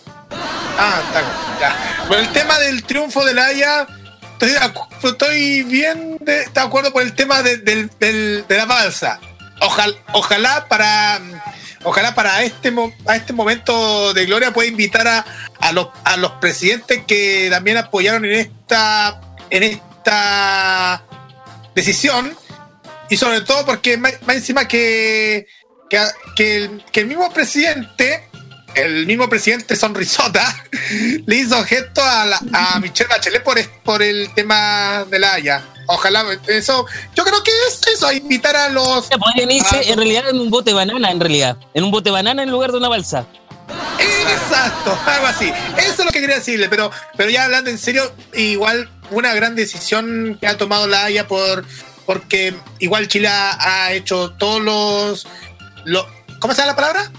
[0.77, 1.27] Ah, taco,
[1.59, 2.05] ya.
[2.07, 3.87] Por el tema del triunfo de la Haya.
[4.39, 4.55] Estoy,
[5.03, 9.19] estoy bien de, de acuerdo por el tema de, del- del- de la balsa.
[9.61, 11.19] Ojalá, ojalá para
[11.83, 12.73] ojalá para este
[13.05, 15.25] a este momento de gloria pueda invitar a,
[15.59, 21.03] a los a los presidentes que también apoyaron en esta en esta
[21.75, 22.35] decisión
[23.09, 25.47] y sobre todo porque más, encima que
[26.35, 28.25] que, el, que el mismo presidente
[28.75, 30.63] el mismo presidente sonrisota
[31.25, 35.63] le hizo gesto a, la- a Michelle Bachelet por, por el tema de la Haya.
[35.91, 36.85] Ojalá eso,
[37.15, 40.39] yo creo que es eso, a invitar a los Podrían irse Ah, en realidad en
[40.39, 41.57] un bote banana, en realidad.
[41.73, 43.25] En un bote banana en lugar de una balsa.
[43.99, 45.51] Exacto, algo así.
[45.77, 49.55] Eso es lo que quería decirle, pero, pero ya hablando en serio, igual una gran
[49.55, 51.65] decisión que ha tomado la Haya por
[52.05, 55.27] porque igual Chile ha, ha hecho todos los,
[55.85, 56.05] los
[56.39, 57.11] ¿cómo se llama la palabra?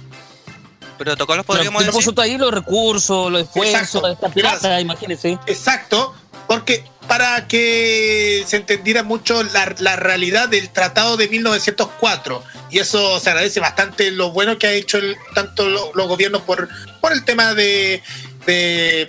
[0.99, 2.33] Protocolos Pero podríamos puso decir.
[2.33, 4.09] ahí los recursos, los esfuerzos, Exacto.
[4.09, 5.39] esta plata, imagínense.
[5.47, 6.15] Exacto,
[6.47, 13.19] porque para que se entendiera mucho la, la realidad del tratado de 1904 y eso
[13.19, 15.01] se agradece bastante lo bueno que ha hecho
[15.35, 16.69] tanto lo- los gobiernos por,
[17.01, 18.01] por el tema de,
[18.47, 19.09] de,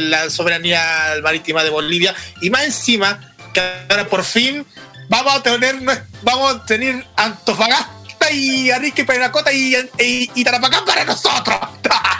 [0.00, 3.18] la soberanía marítima de Bolivia y más encima
[3.54, 4.66] que ahora por fin
[5.08, 5.76] vamos a tener
[6.20, 11.56] vamos a tener Antofagasta y Arique y Parinacota y, y, y Tarapacá para nosotros.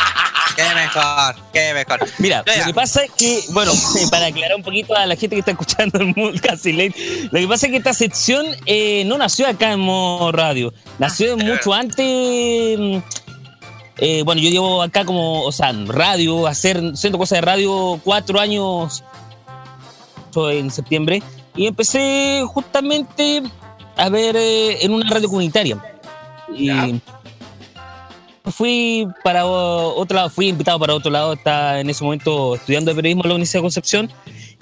[0.57, 2.09] Qué mejor, qué mejor.
[2.19, 3.73] Mira, lo que pasa es que, bueno,
[4.11, 7.41] para aclarar un poquito a la gente que está escuchando el mundo casi late, lo
[7.41, 11.73] que pasa es que esta sección eh, no nació acá en Modo Radio, nació mucho
[11.73, 12.79] antes.
[12.79, 12.99] mm,
[13.99, 18.41] eh, bueno, yo llevo acá como, o sea, radio, hacer, haciendo cosas de radio cuatro
[18.41, 19.05] años
[20.37, 21.23] en septiembre
[21.55, 23.43] y empecé justamente
[23.97, 25.79] a ver eh, en una radio comunitaria.
[26.53, 27.01] Y.
[28.53, 32.95] fui para o- otro lado, fui invitado para otro lado, estaba en ese momento estudiando
[32.95, 34.11] periodismo en la Universidad de Concepción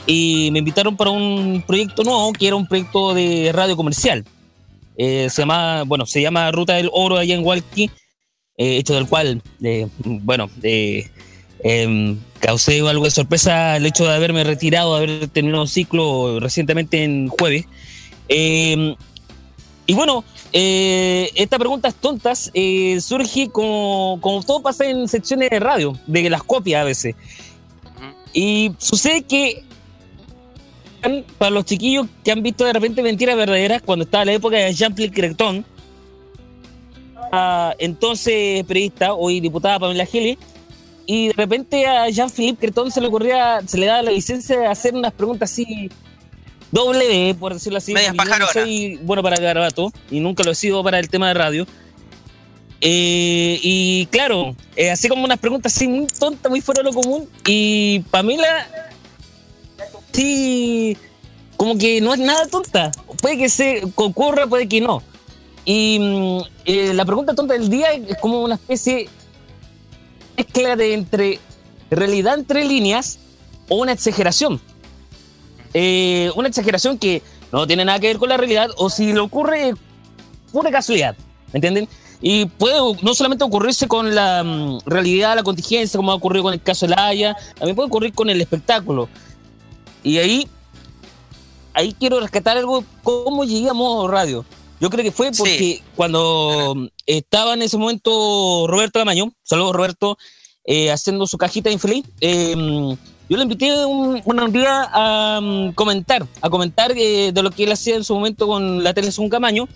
[0.07, 4.25] y me invitaron para un proyecto nuevo que era un proyecto de radio comercial.
[4.97, 7.91] Eh, se llama, bueno, se llama Ruta del Oro allá en Hualqui,
[8.57, 10.51] eh, hecho del cual, eh, bueno,
[11.65, 16.41] em, causé algo de sorpresa el hecho de haberme retirado, de haber terminado un ciclo
[16.41, 17.67] recientemente en jueves.
[18.29, 18.95] Em,
[19.87, 25.61] y bueno, eh, estas preguntas tontas eh, surge como, como todo pasa en secciones de
[25.61, 27.15] radio, de las copias a veces.
[28.35, 29.65] Y sucede que
[31.39, 34.73] para los chiquillos que han visto de repente mentiras verdaderas, cuando estaba la época de
[34.73, 35.65] Jean-Pierre Creton,
[37.33, 40.39] ah, entonces periodista, hoy diputada Pamela Gili,
[41.07, 44.67] y de repente a Jean-Philippe Creton se le ocurría, se le daba la licencia de
[44.67, 45.91] hacer unas preguntas así
[46.73, 47.93] doble, por decirlo así.
[47.93, 51.35] Medias no soy bueno para garabato y nunca lo he sido para el tema de
[51.35, 51.67] radio.
[52.81, 56.93] Eh, y claro, eh, así como unas preguntas así muy tontas, muy fuera de lo
[56.93, 57.29] común.
[57.47, 58.67] Y Pamela,
[60.13, 60.97] sí,
[61.57, 62.91] como que no es nada tonta.
[63.21, 65.01] Puede que se ocurra, puede que no.
[65.65, 69.09] Y mm, eh, la pregunta tonta del día es como una especie
[70.37, 71.39] mezcla de entre
[71.89, 73.21] realidad entre líneas
[73.69, 74.61] o una exageración.
[75.75, 79.21] Eh, una exageración que no tiene nada que ver con la realidad o si le
[79.21, 79.75] ocurre
[80.51, 81.17] pura casualidad,
[81.53, 81.89] ¿me entienden?
[82.21, 86.55] Y puede no solamente ocurrirse con la mm, realidad, la contingencia, como ha ocurrido con
[86.55, 89.09] el caso de la Haya, también puede ocurrir con el espectáculo.
[90.05, 90.49] Y ahí,
[91.75, 94.45] ahí quiero rescatar algo, cómo llegué a radio.
[94.81, 95.83] Yo creo que fue porque Sí.
[95.97, 100.19] cuando estaba en ese momento Roberto Gamaño, saludos Roberto,
[100.65, 102.97] eh, haciendo su cajita infeliz, eh,
[103.33, 107.65] yo le invité un, un día a mm, comentar, a comentar eh, de lo que
[107.65, 109.67] él hacía en su momento con la Televisión Camaño.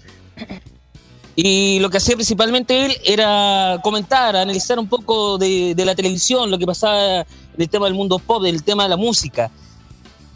[1.34, 6.50] Y lo que hacía principalmente él era comentar, analizar un poco de, de la televisión,
[6.50, 7.26] lo que pasaba en
[7.56, 9.50] el tema del mundo pop, del tema de la música.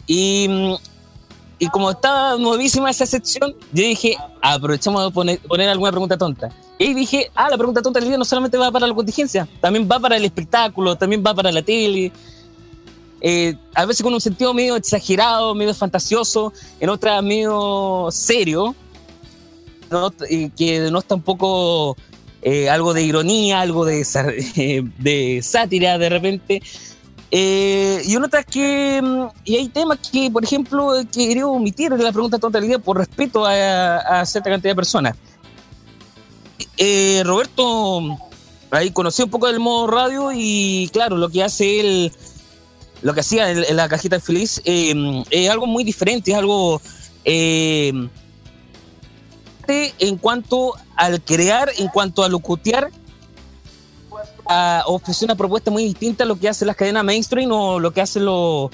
[0.07, 0.73] Y, mm,
[1.59, 6.49] y como estaba nuevísima esa sección, yo dije, aprovechamos de poner, poner alguna pregunta tonta.
[6.79, 9.87] Y dije, ah, la pregunta tonta del día no solamente va para la contingencia, también
[9.87, 12.11] va para el espectáculo, también va para la tele.
[13.21, 18.75] Eh, a veces con un sentido medio exagerado, medio fantasioso, en otras medio serio,
[20.57, 21.95] que no está un poco
[22.41, 24.03] eh, algo de ironía, algo de,
[25.43, 26.61] sátira de repente.
[27.33, 28.99] Eh, y otras que.
[29.01, 32.41] mm, Y hay temas que, por ejemplo, eh, que quería omitir de la pregunta de
[32.41, 35.15] totalidad por respeto a, a cierta cantidad de personas.
[36.77, 38.17] Eh, Roberto
[38.71, 42.11] ahí conocí un poco del modo radio y, claro, lo que hace él
[43.01, 46.81] lo que hacía en, en la cajita feliz eh, es algo muy diferente, es algo
[47.25, 47.91] eh,
[49.67, 52.91] en cuanto al crear, en cuanto a locutear,
[54.45, 57.91] a ofrecer una propuesta muy distinta a lo que hacen las cadenas mainstream o lo
[57.91, 58.69] que hacen los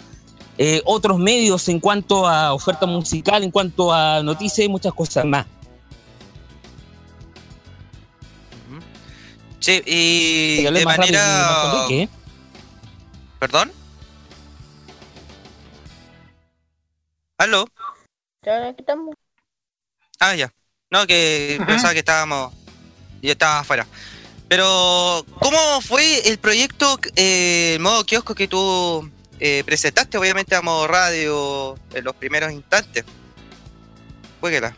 [0.58, 5.26] eh, otros medios en cuanto a oferta musical, en cuanto a noticias y muchas cosas
[5.26, 5.46] más.
[9.60, 11.86] Sí, y de rápido, manera.
[11.90, 12.10] ¿eh?
[13.38, 13.72] ¿Perdón?
[17.38, 17.66] ¿Aló?
[18.44, 19.16] Ya aquí estamos.
[20.20, 20.52] Ah, ya.
[20.92, 21.68] No, que Ajá.
[21.68, 22.54] pensaba que estábamos.
[23.22, 23.86] Yo estaba afuera.
[24.48, 29.10] Pero, ¿cómo fue el proyecto, eh, el modo kiosco que tú
[29.40, 33.04] eh, presentaste, obviamente, a modo radio en los primeros instantes?
[34.40, 34.76] Jueguela.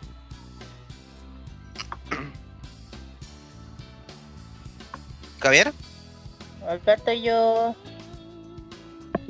[5.39, 5.73] ¿Javier?
[6.67, 7.75] Acá estoy yo.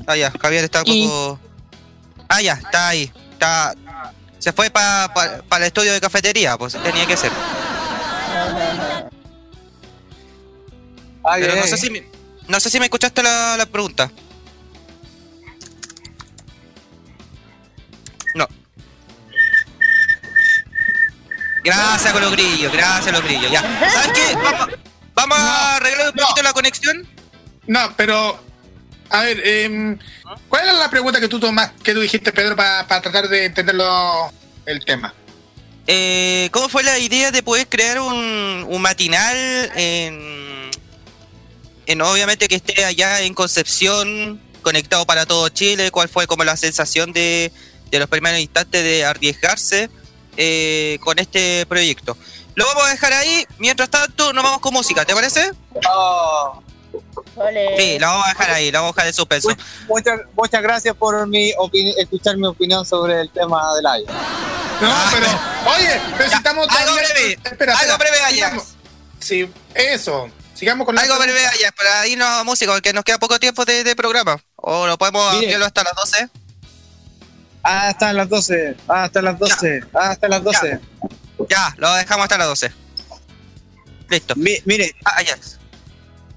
[0.08, 1.40] Ah, ya, Javier está un Y- poco.
[2.30, 3.12] Ah, ya, está ahí.
[3.34, 3.76] Está...
[4.38, 7.32] Se fue para el estudio de cafetería, pues tenía que ser.
[11.24, 12.08] Ay, Pero no sé si me,
[12.48, 14.10] no sé si me escuchaste la, la pregunta.
[18.36, 18.48] No.
[21.64, 23.52] Gracias con los grillos, gracias los grillos.
[23.52, 23.62] Ya.
[23.62, 24.36] ¿Sabes qué?
[24.36, 24.70] Vamos,
[25.14, 27.08] vamos a arreglar un poquito la conexión.
[27.68, 28.49] No, pero.
[29.10, 29.98] A ver, em,
[30.48, 34.32] ¿cuál era la pregunta que tú tomas, que tú dijiste, Pedro, para tratar de entenderlo
[34.66, 35.14] el tema?
[35.88, 39.36] Eh, ¿Cómo fue la idea de poder crear un, un matinal
[39.76, 40.70] en,
[41.88, 45.90] en obviamente que esté allá en Concepción, conectado para todo Chile?
[45.90, 47.52] ¿Cuál fue como la sensación de,
[47.90, 49.90] de los primeros instantes de arriesgarse
[50.38, 52.16] eh, con este proyecto?
[52.54, 55.52] Lo vamos a dejar ahí, mientras tanto nos vamos con música, ¿te parece?
[55.90, 56.62] Oh,
[57.78, 59.50] Sí, la vamos a dejar ahí, la vamos a dejar en suspenso.
[59.88, 61.54] muchas, muchas gracias por mi
[61.98, 64.12] escuchar mi opinión sobre el tema del aire.
[64.82, 65.76] No, Ah, pero.
[65.76, 66.68] Oye, pero si estamos.
[66.70, 68.64] algo breve, Espera, algo espera, breve, sigamos.
[69.20, 70.30] Sí, eso.
[70.54, 71.02] Sigamos con la.
[71.02, 74.38] Algo breve allá, para irnos a música, porque nos queda poco tiempo de, de programa.
[74.56, 76.30] O lo podemos ampliarlo hasta las 12.
[77.64, 78.76] Ah, hasta las 12.
[78.88, 79.80] Ah, hasta las 12.
[79.94, 80.80] Ah, hasta las 12.
[81.50, 82.72] Ya, lo dejamos hasta las 12.
[84.10, 84.34] Listo.
[84.36, 85.38] Mi- mire, Ah, ya.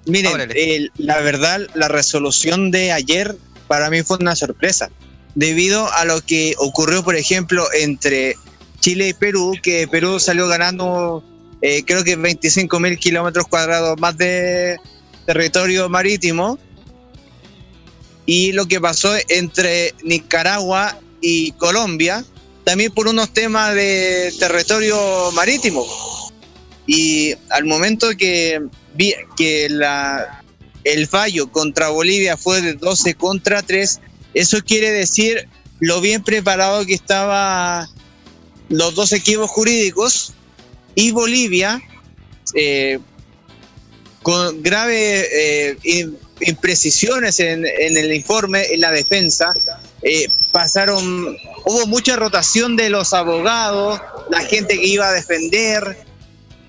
[0.06, 3.36] Miren, la verdad, la resolución de ayer
[3.68, 4.90] para mí fue una sorpresa,
[5.34, 8.36] debido a lo que ocurrió, por ejemplo, entre
[8.80, 11.24] Chile y Perú, que Perú salió ganando,
[11.62, 14.76] eh, creo que 25 mil kilómetros cuadrados más de
[15.24, 16.58] territorio marítimo,
[18.26, 22.24] y lo que pasó entre Nicaragua y Colombia,
[22.64, 25.86] también por unos temas de territorio marítimo.
[26.86, 28.60] Y al momento que
[29.36, 29.68] que
[30.84, 34.00] el fallo contra Bolivia fue de 12 contra 3,
[34.34, 35.48] eso quiere decir
[35.80, 37.88] lo bien preparado que estaban
[38.68, 40.32] los dos equipos jurídicos
[40.94, 41.80] y Bolivia
[42.54, 42.98] eh,
[44.22, 49.52] con graves eh, im- imprecisiones en, en el informe, en la defensa.
[50.02, 54.00] eh, pasaron, hubo mucha rotación de los abogados,
[54.30, 55.96] la gente que iba a defender,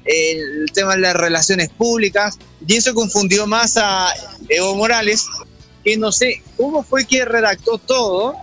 [0.05, 4.09] el tema de las relaciones públicas, y eso confundió más a
[4.49, 5.25] Evo Morales,
[5.83, 8.35] que no sé cómo fue que redactó todo,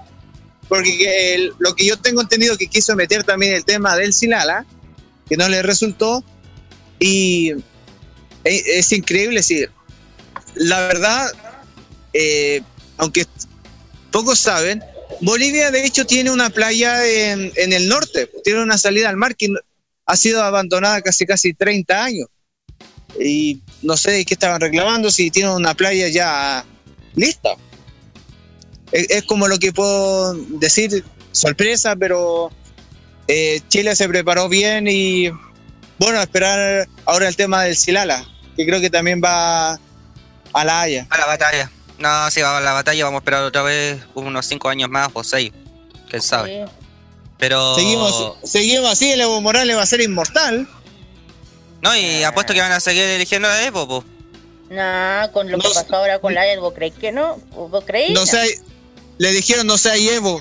[0.69, 4.65] porque lo que yo tengo entendido que quiso meter también el tema del Silala,
[5.29, 6.25] que no le resultó,
[6.99, 7.53] y
[8.45, 9.65] es, es increíble, sí.
[10.55, 11.31] La verdad,
[12.13, 12.63] eh,
[12.99, 13.27] aunque
[14.11, 14.83] pocos saben,
[15.21, 19.37] Bolivia de hecho tiene una playa en, en el norte, tiene una salida al mar
[19.37, 19.49] que
[20.11, 22.27] ha sido abandonada casi casi 30 años.
[23.19, 26.65] Y no sé de qué estaban reclamando, si tienen una playa ya
[27.15, 27.51] lista.
[28.91, 32.51] Es, es como lo que puedo decir, sorpresa, pero
[33.29, 35.29] eh, Chile se preparó bien y
[35.99, 38.27] bueno, a esperar ahora el tema del Silala,
[38.57, 41.07] que creo que también va a la Haya.
[41.09, 41.71] A la batalla.
[41.99, 45.09] No, si va a la batalla, vamos a esperar otra vez unos 5 años más
[45.13, 45.53] o 6.
[46.09, 46.67] Quién sabe.
[47.41, 47.75] Pero.
[47.75, 50.69] Seguimos, seguimos así, el Evo Morales va a ser inmortal.
[51.83, 54.05] No, y apuesto que van a seguir eligiendo a Evo, po.
[54.69, 57.37] Nah, con lo No que pasó ahora con la ¿vos creéis que no?
[57.53, 58.13] ¿Vos creéis?
[58.13, 58.61] No sé,
[59.19, 60.41] le dijeron no sea Evo.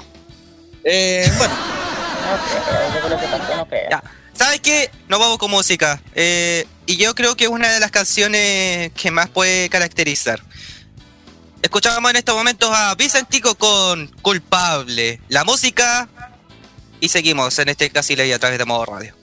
[0.83, 1.53] Eh, bueno.
[1.53, 3.89] No creo, yo creo que pasó, no creo.
[3.89, 4.03] Ya.
[4.33, 4.91] ¿Sabes qué?
[5.07, 6.01] Nos vamos con música.
[6.15, 10.41] Eh, y yo creo que es una de las canciones que más puede caracterizar.
[11.61, 15.19] Escuchamos en estos momentos a Vicentico con Culpable.
[15.27, 16.07] La música.
[17.01, 19.13] Y seguimos en este casi ley a través de modo radio.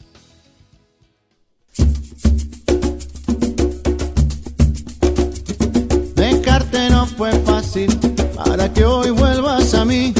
[6.14, 7.94] Dejarte no fue fácil
[8.34, 10.14] para que hoy vuelvas a mí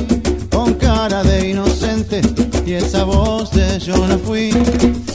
[0.51, 2.21] con cara de inocente
[2.67, 4.51] y esa voz de yo no fui.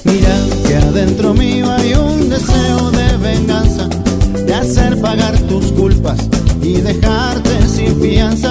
[0.04, 0.36] Mira
[0.68, 3.88] que adentro mío hay un deseo de venganza,
[4.34, 6.18] de hacer pagar tus culpas
[6.62, 8.51] y dejarte sin fianza.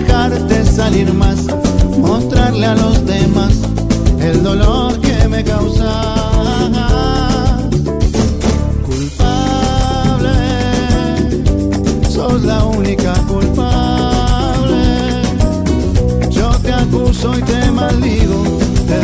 [0.00, 1.38] Dejarte salir más,
[1.98, 3.54] mostrarle a los demás
[4.20, 5.86] el dolor que me causas.
[8.88, 10.38] Culpable,
[12.10, 14.84] sos la única culpable.
[16.30, 18.42] Yo te acuso y te maldigo,
[18.88, 18.98] te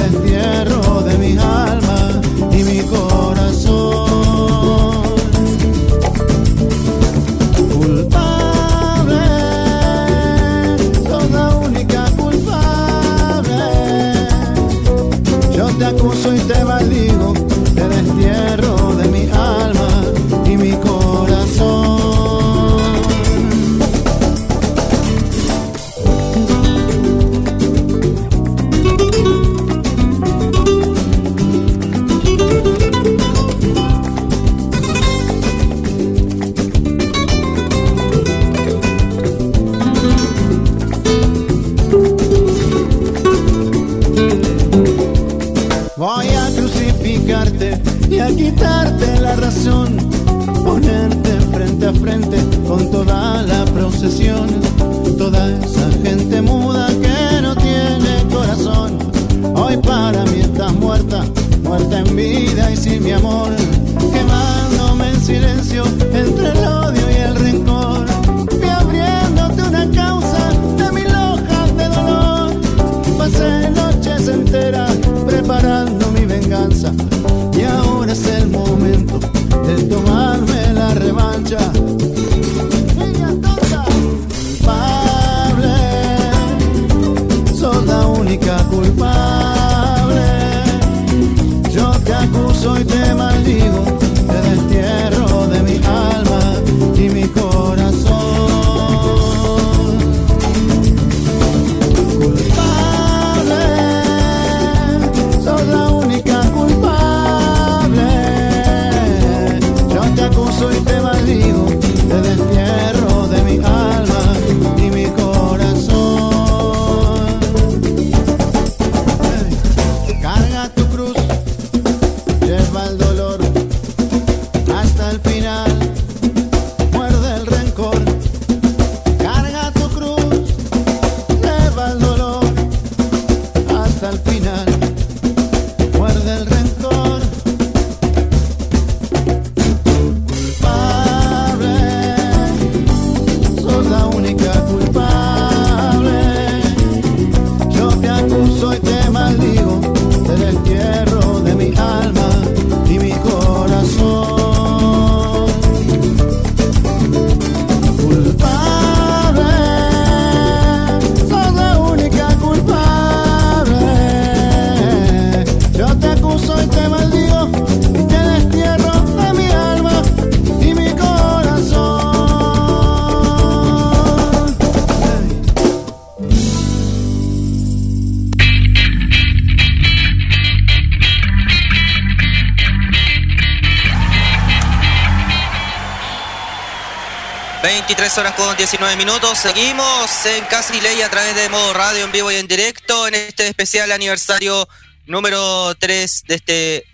[188.36, 189.38] con 19 minutos.
[189.38, 193.14] Seguimos en Casi Ley a través de modo radio en vivo y en directo en
[193.14, 194.68] este especial aniversario
[195.06, 196.86] número 3 de este,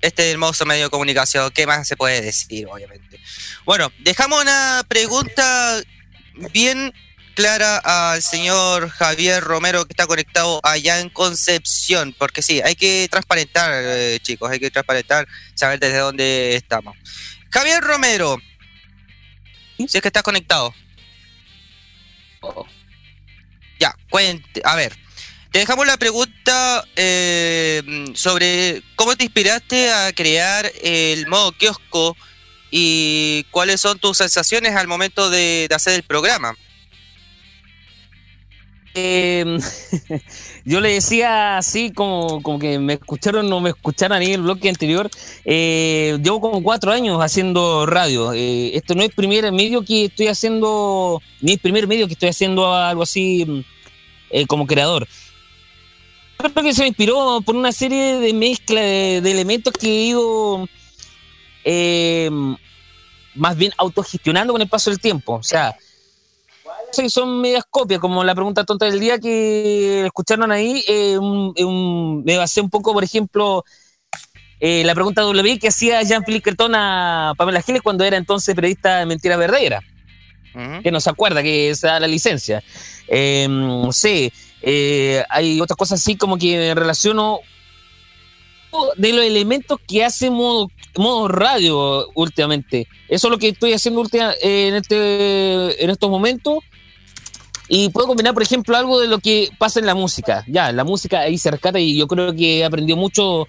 [0.00, 1.50] este hermoso medio de comunicación.
[1.52, 3.20] ¿Qué más se puede decir, obviamente?
[3.64, 5.80] Bueno, dejamos una pregunta
[6.52, 6.92] bien
[7.34, 13.08] clara al señor Javier Romero que está conectado allá en Concepción, porque sí, hay que
[13.10, 16.96] transparentar, eh, chicos, hay que transparentar, saber desde dónde estamos.
[17.50, 18.38] Javier Romero,
[19.76, 20.74] si es que estás conectado.
[23.78, 24.96] Ya, cuente, a ver.
[25.50, 32.16] te dejamos la pregunta eh, sobre cómo te inspiraste a crear el modo kiosco
[32.70, 36.56] y cuáles son tus sensaciones al momento de, de hacer el programa.
[38.94, 39.58] Eh,
[40.64, 44.42] yo le decía así como, como que me escucharon o no me escucharon ahí el
[44.42, 45.10] bloque anterior.
[45.44, 48.32] Eh, llevo como cuatro años haciendo radio.
[48.32, 52.14] Eh, esto no es el primer medio que estoy haciendo, ni el primer medio que
[52.14, 53.64] estoy haciendo algo así
[54.30, 55.06] eh, como creador.
[56.36, 60.04] Creo que se me inspiró por una serie de mezcla de, de elementos que he
[60.06, 60.68] ido
[61.64, 62.30] eh,
[63.34, 65.34] más bien autogestionando con el paso del tiempo.
[65.34, 65.76] O sea,
[66.90, 70.84] Sí, son medias copias, como la pregunta tonta del día que escucharon ahí.
[70.86, 73.64] eh, un- un- me basé un poco, por ejemplo,
[74.60, 78.98] eh, la pregunta W que hacía Jean-Philippe Creton a Pamela Giles cuando era entonces periodista
[78.98, 79.80] de Mentira Verdadera,
[80.82, 82.62] que no se acuerda que se da la licencia.
[83.08, 87.40] Eh, no sé, eh, hay otras cosas así como que relaciono
[88.96, 92.88] de los elementos que hace modo, modo radio últimamente.
[93.08, 96.58] Eso es lo que estoy haciendo eh, en, este, en estos momentos.
[97.68, 100.44] Y puedo combinar, por ejemplo, algo de lo que pasa en la música.
[100.46, 103.46] Ya, la música ahí se rescata y yo creo que he aprendido mucho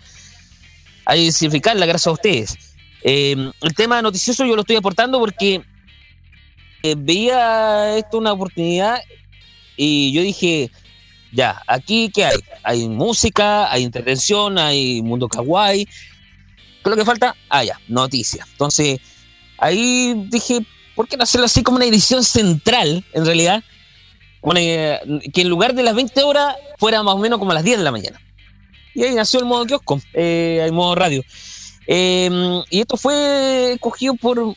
[1.06, 2.58] a diversificarla gracias a ustedes.
[3.04, 5.62] Eh, el tema noticioso yo lo estoy aportando porque
[6.84, 9.02] eh, veía esto una oportunidad
[9.76, 10.72] y yo dije,
[11.34, 12.38] ya, aquí qué hay?
[12.64, 15.86] Hay música, hay entretención, hay mundo kawaii.
[15.86, 15.92] ¿Qué
[16.84, 17.36] es lo que falta?
[17.50, 18.48] Ah, ya, noticias.
[18.52, 19.00] Entonces,
[19.58, 20.60] ahí dije,
[20.96, 23.64] ¿por qué no hacerlo así como una edición central, en realidad?
[24.42, 25.00] Una, eh,
[25.34, 27.80] que en lugar de las 20 horas fuera más o menos como a las 10
[27.80, 28.22] de la mañana.
[28.94, 31.24] Y ahí nació el modo kiosco, eh, el modo radio.
[31.88, 32.30] Eh,
[32.70, 34.56] y esto fue escogido por,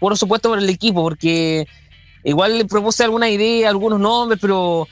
[0.00, 1.66] por supuesto, por el equipo, porque
[2.24, 4.88] igual le propuse alguna idea, algunos nombres, pero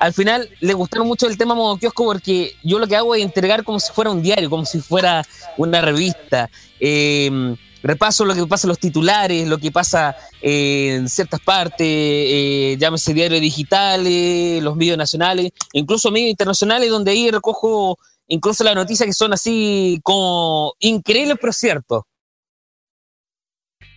[0.00, 3.22] al final le gustaron mucho el tema modo kiosco porque yo lo que hago es
[3.22, 5.22] entregar como si fuera un diario, como si fuera
[5.58, 6.48] una revista.
[6.80, 11.86] Eh, repaso lo que pasa en los titulares, lo que pasa eh, en ciertas partes,
[11.86, 18.74] eh, llámese diarios digitales, los medios nacionales, incluso medios internacionales, donde ahí recojo incluso las
[18.74, 22.06] noticias que son así como increíbles, pero cierto.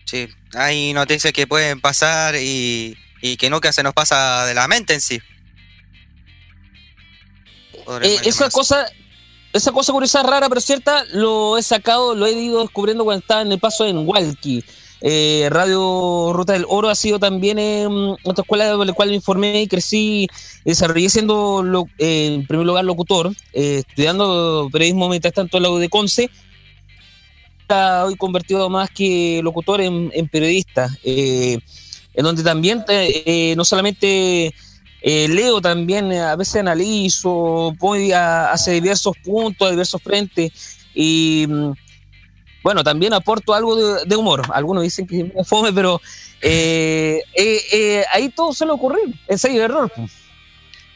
[0.06, 4.68] Sí, hay noticias que pueden pasar y, y que nunca se nos pasa de la
[4.68, 5.22] mente en sí.
[8.01, 8.85] Eh, esa cosa,
[9.53, 13.41] esa cosa curiosa, rara pero cierta, lo he sacado, lo he ido descubriendo cuando estaba
[13.41, 14.64] en el paso en Walkie.
[15.05, 17.85] Eh, Radio Ruta del Oro ha sido también eh,
[18.23, 20.30] otra escuela de la cual me informé y crecí,
[20.64, 25.77] desarrollé siendo lo- eh, en primer lugar locutor, estudiando periodismo mientras tanto en la U
[25.77, 26.30] de Conce.
[27.60, 31.60] Está hoy convertido más que locutor en, en periodista, en
[32.15, 32.85] donde también
[33.57, 34.53] no solamente
[35.04, 40.52] eh, leo también, eh, a veces analizo, voy a, hace diversos puntos, a diversos frentes
[40.96, 41.74] y mm,
[42.64, 44.42] bueno, también aporto algo de, de humor.
[44.54, 46.02] Algunos dicen que me fome, pero
[46.46, 49.92] eh, eh, eh, ahí todo suele ocurrir, ensayo y error.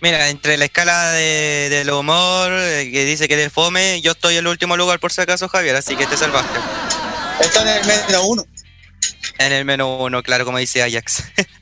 [0.02, 4.40] Mira, entre la escala de, del humor, que dice que eres fome, yo estoy en
[4.40, 6.60] el último lugar por si acaso, Javier, así que te salvaste.
[7.40, 8.46] Está en el menos uno.
[9.40, 11.24] En el menos uno, claro, como dice Ajax.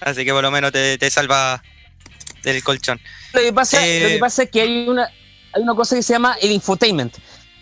[0.00, 1.62] así que por lo menos te, te salva
[2.42, 3.00] del colchón.
[3.32, 5.10] Lo que pasa, Eh, lo que pasa es que hay una,
[5.52, 7.16] hay una cosa que se llama el infotainment.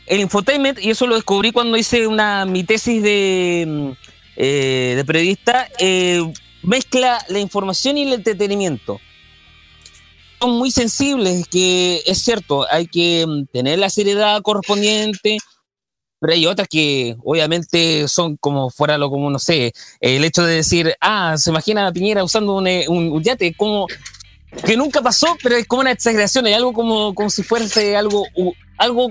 [0.06, 3.90] El infotainment, y eso lo descubrí cuando hice una, mi tesis de, mm,
[4.36, 6.20] eh, de periodista, eh,
[6.62, 9.00] mezcla la información y el entretenimiento.
[10.40, 15.38] Son muy sensibles, que es cierto, hay que mm, tener la seriedad correspondiente,
[16.23, 20.55] pero hay otras que obviamente son como fuera lo como, no sé, el hecho de
[20.55, 23.89] decir, ah, se imagina a Piñera usando un, eh, un- un yate, como
[24.65, 28.24] que nunca pasó, pero es como una exageración, es algo como, como si fuese algo,
[28.78, 29.09] algo,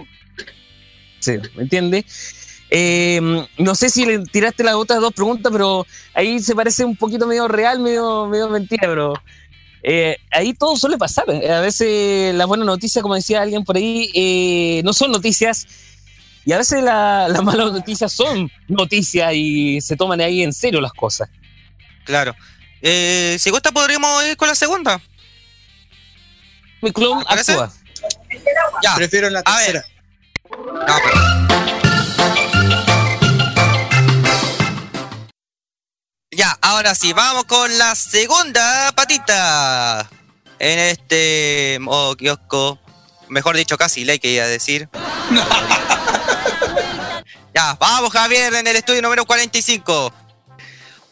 [1.20, 2.06] sí, ¿me entiende?
[2.70, 3.20] Eh,
[3.58, 7.28] no sé si le tiraste las otras dos preguntas, pero ahí se parece un poquito
[7.28, 9.14] medio real, medio, medio mentira, pero
[9.84, 11.26] eh, ahí todo suele pasar.
[11.30, 15.68] A veces las buenas noticias, como decía alguien por ahí, eh, no son noticias.
[16.46, 20.82] Y a veces la- las malas noticias son noticias y se toman ahí en serio
[20.82, 21.30] las cosas.
[22.06, 22.36] Claro.
[22.82, 25.00] Eh, si gusta, podríamos ir con la segunda.
[26.82, 27.72] Mi clon actúa.
[28.84, 28.96] Ya.
[28.96, 29.84] Prefiero la A ver.
[29.84, 29.86] tercera.
[30.88, 31.22] No, pero-
[36.34, 40.10] Ya, ahora sí, vamos con la segunda patita.
[40.60, 42.80] En este modo kiosco.
[43.28, 44.90] Mejor dicho, casi ley que iba a decir.
[47.54, 50.14] ya, vamos Javier en el estudio número 45.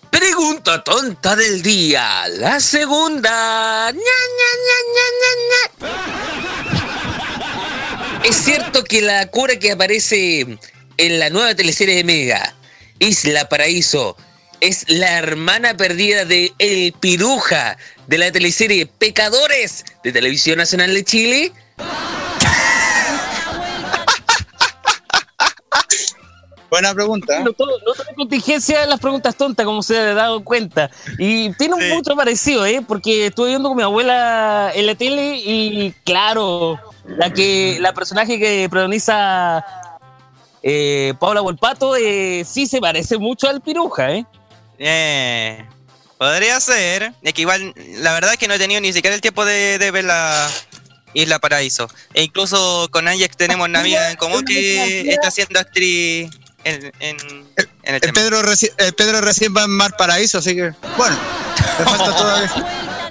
[0.10, 2.28] Pregunta tonta del día.
[2.28, 3.92] La segunda.
[3.92, 4.00] Ña.
[8.50, 10.42] cierto que la cura que aparece
[10.98, 12.56] en la nueva teleserie de Mega,
[13.00, 14.18] Isla Paraíso,
[14.62, 21.04] es la hermana perdida de El Piruja de la teleserie Pecadores de Televisión Nacional de
[21.04, 21.52] Chile?
[26.70, 27.40] Buena pregunta.
[27.40, 30.90] No, todo- no toda contingencia en las preguntas tontas, como se ha dado cuenta.
[31.18, 31.90] Y tiene un Sí.
[31.94, 32.84] mucho parecido, ¿eh?
[32.88, 38.38] Porque estuve viendo con mi abuela en la tele y, claro, la que la personaje
[38.40, 39.66] que protagoniza
[40.62, 44.26] eh, Paula Volpato eh, sí se parece mucho al piruja, ¿eh?
[44.78, 45.66] Eh,
[46.18, 47.14] podría ser.
[47.22, 49.78] Es que igual, la verdad es que no he tenido ni siquiera el tiempo de,
[49.80, 50.48] de ver la
[51.14, 51.88] Isla Paraíso.
[52.14, 56.30] E incluso con Ajax tenemos una amiga en común que está siendo actriz
[56.64, 57.48] en, en, en
[57.84, 58.14] el El tema.
[58.14, 61.18] Pedro, reci- el Pedro recién va en Mar Paraíso, así que, bueno,
[61.80, 62.52] le falta todavía.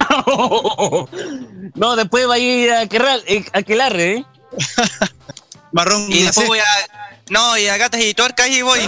[1.74, 4.24] no, después va a ir a, Querral- eh, a Quelarre, ¿eh?
[5.72, 6.64] Marrón Y después voy a.
[7.30, 8.80] No, y a gatas y tuercas y voy.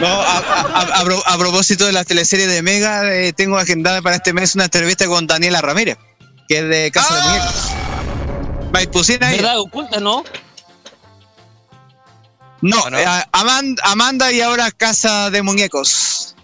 [0.00, 3.58] No, a, a- a- a pro- a propósito de la teleserie de Mega, eh, tengo
[3.58, 5.98] agendada para este mes una entrevista con Daniela Ramírez,
[6.48, 7.26] que es de Casa de ¡Ah!
[7.28, 8.72] Muñecos.
[8.72, 9.42] Maipucina ella.
[9.42, 9.60] ¿Verdad?
[9.60, 10.24] Oculta, ¿no?
[12.68, 12.98] No, ¿O no?
[12.98, 16.34] eh, Aman- Amanda y ahora Casa de Muñecos.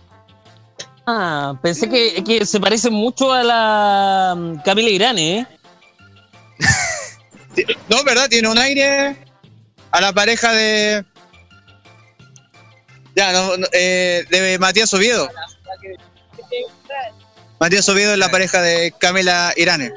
[1.06, 5.46] Ah, pensé que, que se parece mucho a la mm, Camila Irán, ¿eh?
[7.88, 8.28] No, ¿verdad?
[8.30, 9.16] Tiene un aire
[9.90, 11.04] a la pareja de.
[13.14, 15.28] Ya, no, no, eh, de Matías Oviedo.
[17.60, 19.92] Matías Oviedo es la pareja de Camila Irane.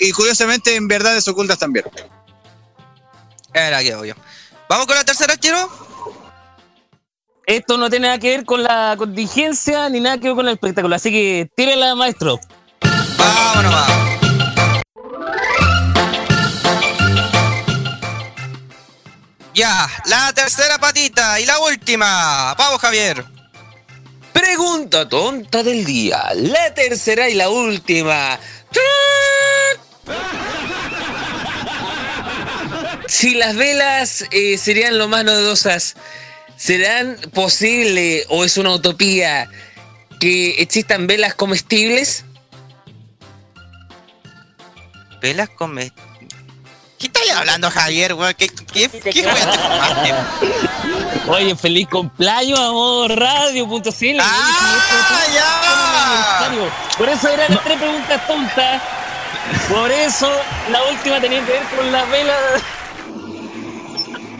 [0.00, 1.86] Y curiosamente en Verdades Ocultas también.
[3.54, 4.14] Era que obvio.
[4.68, 5.70] ¿Vamos con la tercera, Chiro?
[7.46, 10.52] Esto no tiene nada que ver con la contingencia ni nada que ver con el
[10.54, 12.38] espectáculo, así que tírela, maestro.
[13.16, 13.86] Vámonos, va.
[19.54, 22.54] Ya, la tercera patita y la última.
[22.58, 23.24] Vamos, Javier.
[24.34, 26.22] Pregunta tonta del día.
[26.34, 28.38] La tercera y la última.
[33.08, 35.96] Si las velas eh, serían lo más novedosas,
[36.56, 39.48] ¿serán posible o es una utopía
[40.20, 42.24] que existan velas comestibles?
[45.20, 45.90] Velas me-
[46.98, 48.34] ¿Qué estás hablando, Javier, weón?
[48.34, 49.24] ¿Qué, qué, qué?
[51.28, 54.18] Oye, feliz cumpleaños, amor, radio.cl.
[54.20, 56.50] ¡Ah, ya!
[56.98, 58.82] Por eso eran las tres preguntas tontas.
[59.68, 60.28] Por eso
[60.70, 62.62] la última tenía que ver con las velas.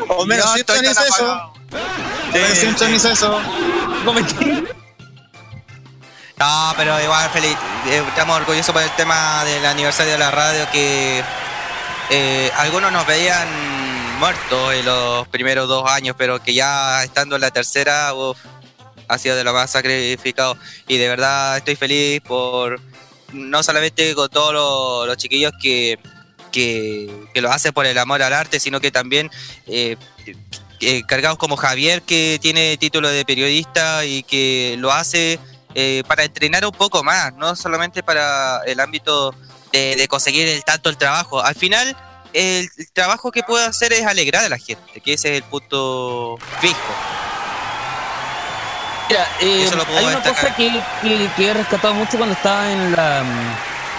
[0.09, 1.53] Homero estoy Simpson hizo eso.
[2.31, 3.41] Homero Sí, Simpson hizo eso.
[6.39, 7.57] No, pero igual feliz.
[7.87, 11.23] eh, Estamos orgullosos por el tema del aniversario de la radio que
[12.11, 13.49] eh, algunos nos veían
[14.21, 18.39] muertos en los primeros dos años, pero que ya estando en la tercera, uf,
[19.09, 20.57] ha sido de lo más sacrificado.
[20.87, 22.81] Y de verdad estoy feliz por
[23.33, 25.99] no solamente con todos los, los chiquillos que,
[26.49, 29.31] que, que lo hacen por el amor al arte, sino que también
[29.67, 29.97] eh,
[30.81, 35.39] eh, cargados como Javier, que tiene título de periodista y que lo hace
[35.75, 39.35] eh, para entrenar un poco más, no solamente para el ámbito
[39.73, 41.43] de, de conseguir el tanto el trabajo.
[41.43, 41.97] Al final,
[42.33, 45.43] el, el trabajo que puedo hacer es alegrar a la gente, que ese es el
[45.45, 46.79] punto fijo.
[49.09, 50.35] Mira, hay una destacar.
[50.35, 50.71] cosa que,
[51.03, 53.25] que- que he rescatado mucho cuando estaba en la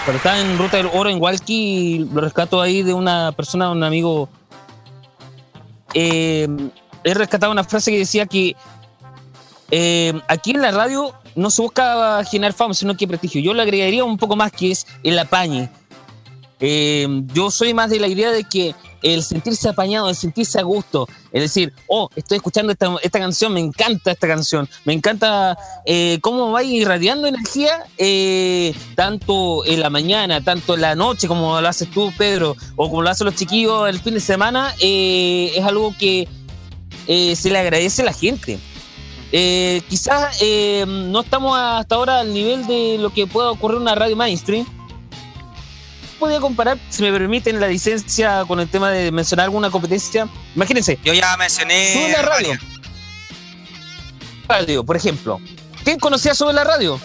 [0.04, 3.82] cuando estaba en Ruta del Oro en Walkie, lo rescato ahí de una persona, un
[3.84, 4.28] amigo.
[5.94, 6.48] Eh,
[7.04, 8.56] he rescatado una frase que decía que
[9.70, 13.40] eh, aquí en la radio no se busca generar fama, sino que prestigio.
[13.40, 15.70] Yo le agregaría un poco más que es el apañe.
[16.60, 20.62] Eh, yo soy más de la idea de que el sentirse apañado, el sentirse a
[20.62, 25.56] gusto, es decir, oh, estoy escuchando esta, esta canción, me encanta esta canción, me encanta
[25.84, 31.60] eh, cómo va irradiando energía, eh, tanto en la mañana, tanto en la noche, como
[31.60, 35.52] lo haces tú, Pedro, o como lo hacen los chiquillos el fin de semana, eh,
[35.54, 36.28] es algo que
[37.06, 38.58] eh, se le agradece a la gente.
[39.88, 40.42] Quizás
[40.88, 44.66] no estamos hasta ahora al nivel de lo que pueda ocurrir en una radio mainstream,
[46.20, 50.28] podía comparar, si me permiten la licencia con el tema de mencionar alguna competencia.
[50.54, 51.92] Imagínense, Yo ya mencioné.
[51.94, 52.52] sube la radio.
[54.48, 55.40] Radio, por ejemplo.
[55.82, 57.00] ¿Quién conocía sobre la radio?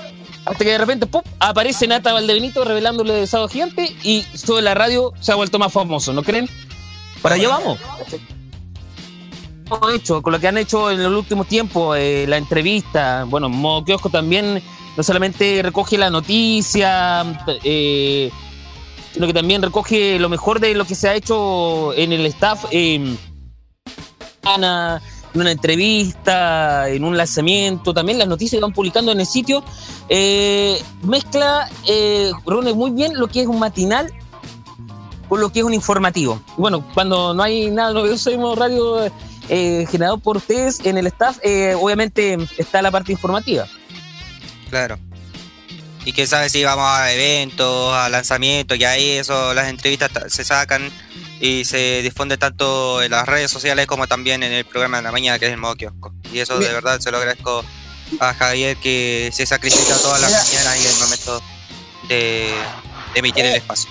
[0.46, 1.22] Hasta que de repente, ¡pum!
[1.40, 5.74] aparece Nata Valdebenito revelándole de Sábado Gigante y sobre la radio se ha vuelto más
[5.74, 6.48] famoso, ¿no creen?
[7.22, 7.80] Para allá vamos.
[9.96, 13.84] Hecho, con lo que han hecho en los últimos tiempos, eh, la entrevista, bueno, Modo
[13.84, 14.62] Kiosco también
[14.96, 17.26] no solamente recoge la noticia,
[17.64, 18.30] eh,
[19.16, 22.66] sino que también recoge lo mejor de lo que se ha hecho en el staff.
[22.70, 23.16] Eh,
[25.36, 29.64] en una entrevista, en un lanzamiento, también las noticias que van publicando en el sitio.
[30.10, 34.12] Eh, mezcla, eh, reúne muy bien lo que es un matinal
[35.30, 36.42] con lo que es un informativo.
[36.58, 39.10] Bueno, cuando no hay nada novedoso en radio
[39.48, 43.66] eh, generado por ustedes en el staff, eh, obviamente está la parte informativa.
[44.70, 45.00] Claro.
[46.06, 50.30] Y que sabe si vamos a eventos, a lanzamientos, y ahí eso, las entrevistas ta-
[50.30, 50.92] se sacan
[51.42, 55.12] y se difunde tanto en las redes sociales como también en el programa de la
[55.12, 56.14] mañana que es el modo kiosco.
[56.32, 57.66] Y eso de verdad se lo agradezco
[58.20, 61.42] a Javier que se sacrifica todas las mañanas y el momento
[62.08, 62.54] de,
[63.14, 63.90] de emitir el espacio.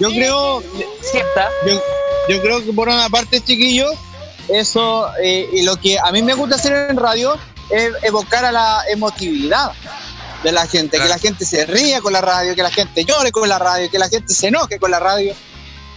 [0.00, 0.62] Yo creo,
[1.10, 1.48] ¿Cierta?
[1.66, 1.80] yo,
[2.28, 3.94] yo creo que por una parte, chiquillos,
[4.48, 7.38] eso, eh, y lo que a mí me gusta hacer en radio
[7.70, 9.70] es evocar a la emotividad
[10.42, 13.32] de la gente, que la gente se ría con la radio, que la gente llore
[13.32, 15.34] con la radio, que la gente se enoje con la radio.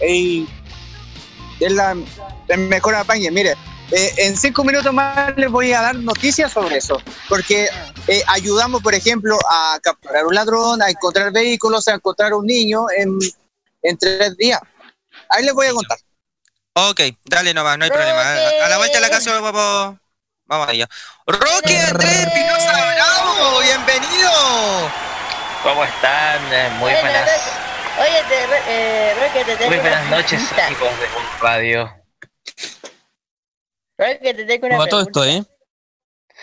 [0.06, 0.48] Y
[1.60, 1.96] es la
[2.48, 3.30] el mejor apañe.
[3.30, 3.56] Mire,
[3.92, 7.68] eh, en cinco minutos más les voy a dar noticias sobre eso, porque
[8.06, 12.86] eh, ayudamos, por ejemplo, a capturar un ladrón, a encontrar vehículos, a encontrar un niño
[12.96, 13.18] en,
[13.82, 14.60] en tres días.
[15.28, 15.98] Ahí les voy a contar.
[16.74, 18.20] Ok, dale nomás, no hay problema.
[18.20, 19.98] A, la vuelta de la canción vamos,
[20.46, 20.86] vamos a ello.
[21.26, 22.72] Roque Andrés Pinoza
[23.40, 24.30] Bienvenido.
[25.62, 26.40] ¿Cómo están?
[26.52, 27.52] Eh, Muy Bueno, buenas,
[27.98, 30.66] Oye, te, eh, Roque, te tengo muy una buenas noches, pregunta.
[30.66, 32.04] amigos de Mood Radio.
[33.98, 35.26] Roque, te tengo una Como todo pregunta.
[35.30, 35.46] esto,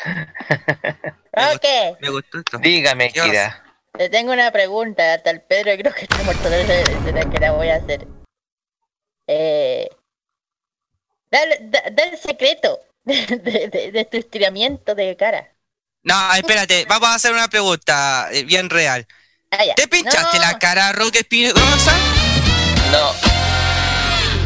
[0.02, 1.14] ¿eh?
[1.54, 2.58] Roque, Me gustó esto.
[2.58, 3.30] Dígame, ¿Qué vas?
[3.30, 3.64] Kira.
[3.96, 5.14] te tengo una pregunta.
[5.14, 8.08] Hasta el Pedro creo que está muerto de la que la voy a hacer.
[9.28, 9.88] Eh,
[11.30, 15.52] da, da- da el secreto de, de- de- de tu estiramiento de cara.
[16.08, 19.06] No, espérate, vamos a hacer una pregunta eh, bien real.
[19.52, 19.58] Ah.
[19.76, 20.44] ¿Te pinchaste No.
[20.44, 21.94] la cara a Roque Espinosa?
[22.92, 23.12] No.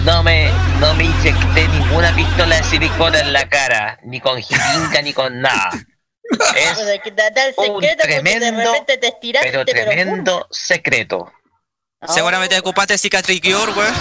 [0.03, 5.03] No me, no me inyecté ninguna pistola de silicona en la cara, ni con jeringa,
[5.03, 5.69] ni con nada.
[6.55, 7.11] Es que
[7.69, 11.31] un de tremendo, repente te estiraste, pero pero, tremendo secreto.
[11.99, 12.15] ¡pum!
[12.15, 13.91] Seguramente ocupaste cicatricure, güey.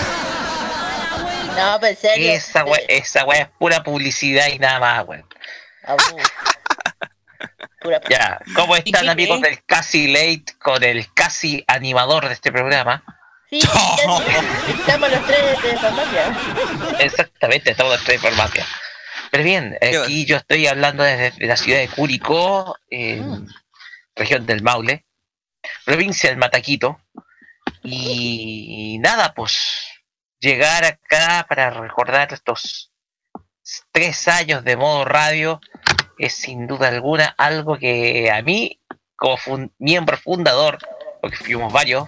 [1.57, 2.33] No, pero en serio.
[2.33, 5.27] Esa we, eh, esa we es pura publicidad y nada más, weón.
[5.85, 6.19] ah, uh.
[7.81, 9.55] Pura- Ya, ¿cómo están amigos creen?
[9.55, 13.03] del Casi Late con el casi animador de este programa?
[13.49, 13.59] Sí,
[14.79, 16.37] estamos los tres de farmacia.
[17.01, 18.67] Exactamente, estamos en tres farmacias.
[19.31, 23.47] Pero bien, aquí yo estoy hablando desde la ciudad de Curicó, en
[24.15, 25.07] región del Maule,
[25.85, 27.01] provincia del Mataquito.
[27.83, 29.59] Y nada, pues
[30.39, 32.93] llegar acá para recordar estos
[33.93, 35.61] tres años de modo radio
[36.21, 38.79] es sin duda alguna algo que a mí,
[39.17, 40.79] como fun- miembro fundador,
[41.21, 42.05] porque fuimos varios,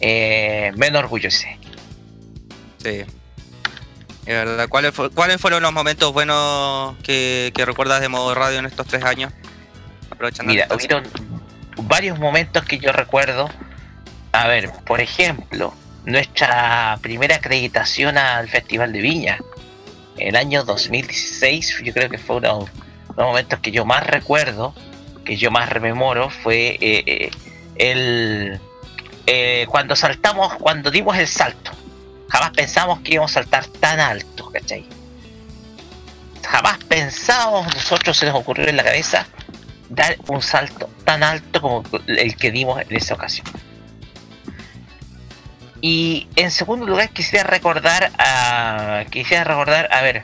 [0.00, 1.58] eh, me enorgullece.
[2.82, 3.04] Sí.
[4.26, 4.68] Es verdad.
[4.68, 8.86] ¿Cuáles, fu- ¿Cuáles fueron los momentos buenos que, que recuerdas de modo radio en estos
[8.86, 9.32] tres años?
[10.10, 11.04] Aprovechando Mira, hubieron
[11.76, 13.48] varios momentos que yo recuerdo.
[14.32, 15.74] A ver, por ejemplo,
[16.04, 19.38] nuestra primera acreditación al Festival de Viña.
[20.16, 22.48] El año 2016, yo creo que fue de
[23.16, 24.74] los momentos que yo más recuerdo,
[25.24, 27.30] que yo más rememoro, fue eh, eh,
[27.76, 28.60] el
[29.26, 31.72] eh, cuando saltamos, cuando dimos el salto.
[32.28, 34.84] Jamás pensamos que íbamos a saltar tan alto, ¿cachai?
[36.46, 39.26] Jamás pensábamos, nosotros se nos ocurrió en la cabeza
[39.88, 43.46] dar un salto tan alto como el que dimos en esa ocasión.
[45.80, 50.22] Y en segundo lugar quisiera recordar a quisiera recordar, a ver,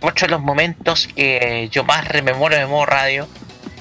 [0.00, 3.28] otro de los momentos que yo más rememoro de modo radio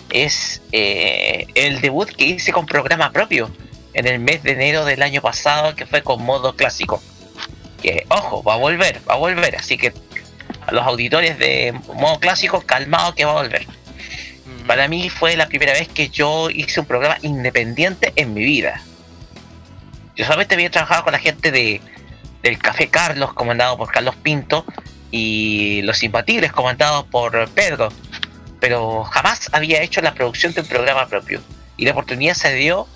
[0.09, 3.51] es eh, el debut que hice con programa propio
[3.93, 7.01] en el mes de enero del año pasado que fue con modo clásico.
[7.81, 9.93] Que ojo, va a volver, va a volver, así que
[10.65, 13.63] a los auditores de modo clásico, calmado que va a volver.
[13.63, 14.67] Ujú.
[14.67, 18.81] Para mí fue la primera vez que yo hice un programa independiente en mi vida.
[20.15, 21.81] Yo solamente había trabajado con la gente de,
[22.41, 24.65] del Café Carlos, comandado por Carlos Pinto,
[25.11, 27.90] y Los Imbatibles, comandados por Pedro.
[28.60, 31.41] Pero jamás había hecho la producción de un programa propio.
[31.77, 32.88] Y la oportunidad se dio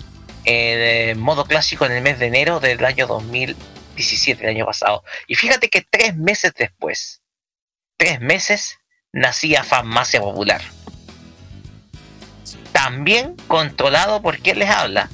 [0.44, 5.04] en modo clásico en el mes de enero del año 2017, el año pasado.
[5.26, 7.20] Y fíjate que tres meses después,
[7.96, 8.78] tres meses,
[9.12, 10.62] nacía Farmacia Popular
[12.72, 15.10] también controlado por quien les habla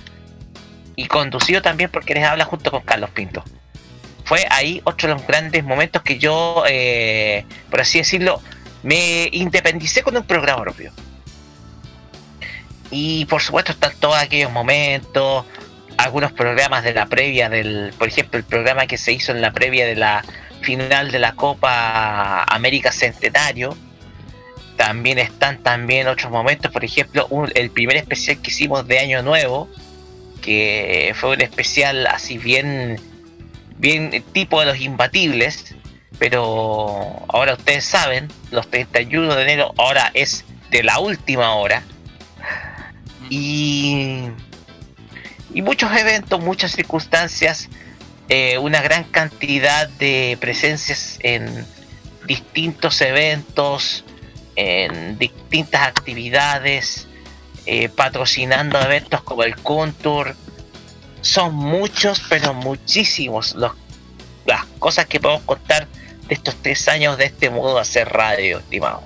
[0.95, 3.43] y conducido también por quien les habla junto con Carlos Pinto.
[4.27, 8.43] Fue ahí otro de los grandes momentos que yo, eh, por así decirlo,
[8.83, 10.93] me independicé con un programa propio.
[12.91, 15.45] Y por supuesto están todos aquellos momentos
[15.97, 19.53] algunos programas de la previa del, por ejemplo, el programa que se hizo en la
[19.53, 20.25] previa de la
[20.61, 23.77] final de la Copa América Centenario.
[24.77, 29.71] También están también otros momentos, por ejemplo, el primer especial que hicimos de Año Nuevo,
[30.43, 33.01] que fue un especial así bien,
[33.79, 35.75] bien tipo de los imbatibles,
[36.19, 41.83] pero ahora ustedes saben, los 31 de enero ahora es de la última hora.
[43.29, 44.29] Y,
[45.53, 47.69] y muchos eventos, muchas circunstancias,
[48.29, 51.67] eh, una gran cantidad de presencias en
[52.27, 54.05] distintos eventos,
[54.57, 57.07] en distintas actividades,
[57.67, 60.35] eh, patrocinando eventos como el Contour.
[61.27, 63.73] Son muchos, pero muchísimos los,
[64.45, 65.89] las cosas que podemos contar
[66.29, 69.03] de estos tres años de este modo de hacer radio, estimado.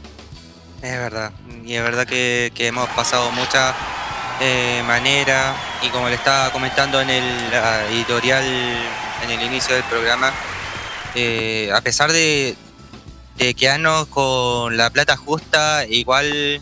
[0.83, 1.33] Es verdad,
[1.65, 3.75] y es verdad que, hemos pasado muchas
[4.41, 7.53] eh, maneras y como le estaba comentando en el
[7.91, 10.33] editorial en el inicio del programa,
[11.15, 12.55] eh, a pesar de,
[13.37, 16.61] de quedarnos con la plata justa, igual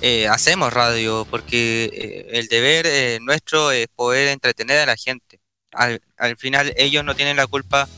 [0.00, 5.40] eh, hacemos radio, porque eh, el deber nuestro es poder entretener a la gente.
[5.72, 7.88] Al, al final ellos no tienen la culpa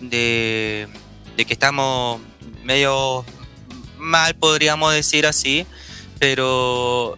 [0.00, 0.88] de,
[1.36, 2.20] de que estamos
[2.64, 3.24] medio
[3.98, 5.66] mal, podríamos decir así,
[6.18, 7.16] pero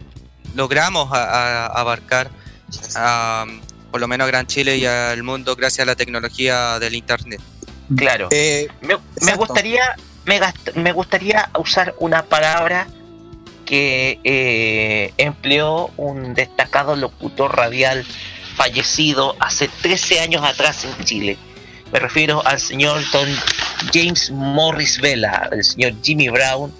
[0.55, 2.31] logramos abarcar
[2.95, 3.45] a,
[3.91, 7.41] por lo menos a Gran Chile y al mundo gracias a la tecnología del Internet.
[7.95, 8.29] Claro.
[8.31, 9.95] Eh, me, gustaría
[10.25, 10.39] me,
[10.75, 12.87] me, gustaría usar una palabra
[13.65, 18.05] que eh, empleó un destacado locutor radial
[18.55, 21.37] fallecido hace 13 años atrás en Chile.
[21.91, 23.27] Me refiero al señor Don
[23.93, 26.73] James Morris Vela, el señor Jimmy Brown,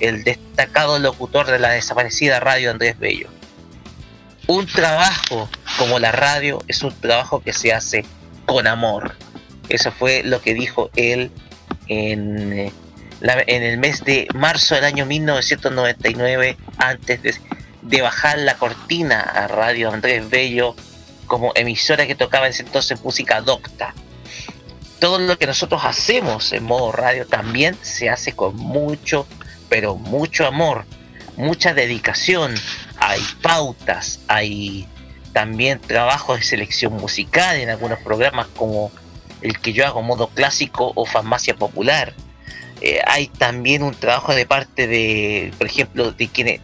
[0.00, 3.28] el destacado locutor de la desaparecida radio Andrés Bello.
[4.46, 5.48] Un trabajo
[5.78, 8.04] como la radio es un trabajo que se hace
[8.44, 9.16] con amor.
[9.68, 11.30] Eso fue lo que dijo él
[11.88, 12.72] en,
[13.22, 17.34] eh, en el mes de marzo del año 1999, antes de,
[17.82, 20.74] de bajar la cortina a Radio Andrés Bello
[21.26, 23.94] como emisora que tocaba en ese entonces música docta
[24.98, 29.26] todo lo que nosotros hacemos en modo radio también se hace con mucho,
[29.68, 30.84] pero mucho amor,
[31.36, 32.54] mucha dedicación.
[32.98, 34.88] Hay pautas, hay
[35.32, 38.90] también trabajos de selección musical en algunos programas como
[39.42, 42.14] el que yo hago modo clásico o farmacia popular.
[42.80, 46.60] Eh, hay también un trabajo de parte de, por ejemplo, de quienes,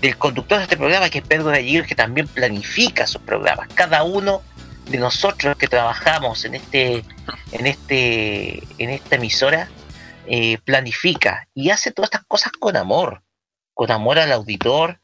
[0.00, 3.68] del conductor de este programa que es Pedro Gallegos que también planifica sus programas.
[3.74, 4.42] Cada uno
[4.90, 7.04] de nosotros que trabajamos en este
[7.52, 9.68] en este en esta emisora
[10.26, 13.22] eh, planifica y hace todas estas cosas con amor
[13.72, 14.98] con amor al auditor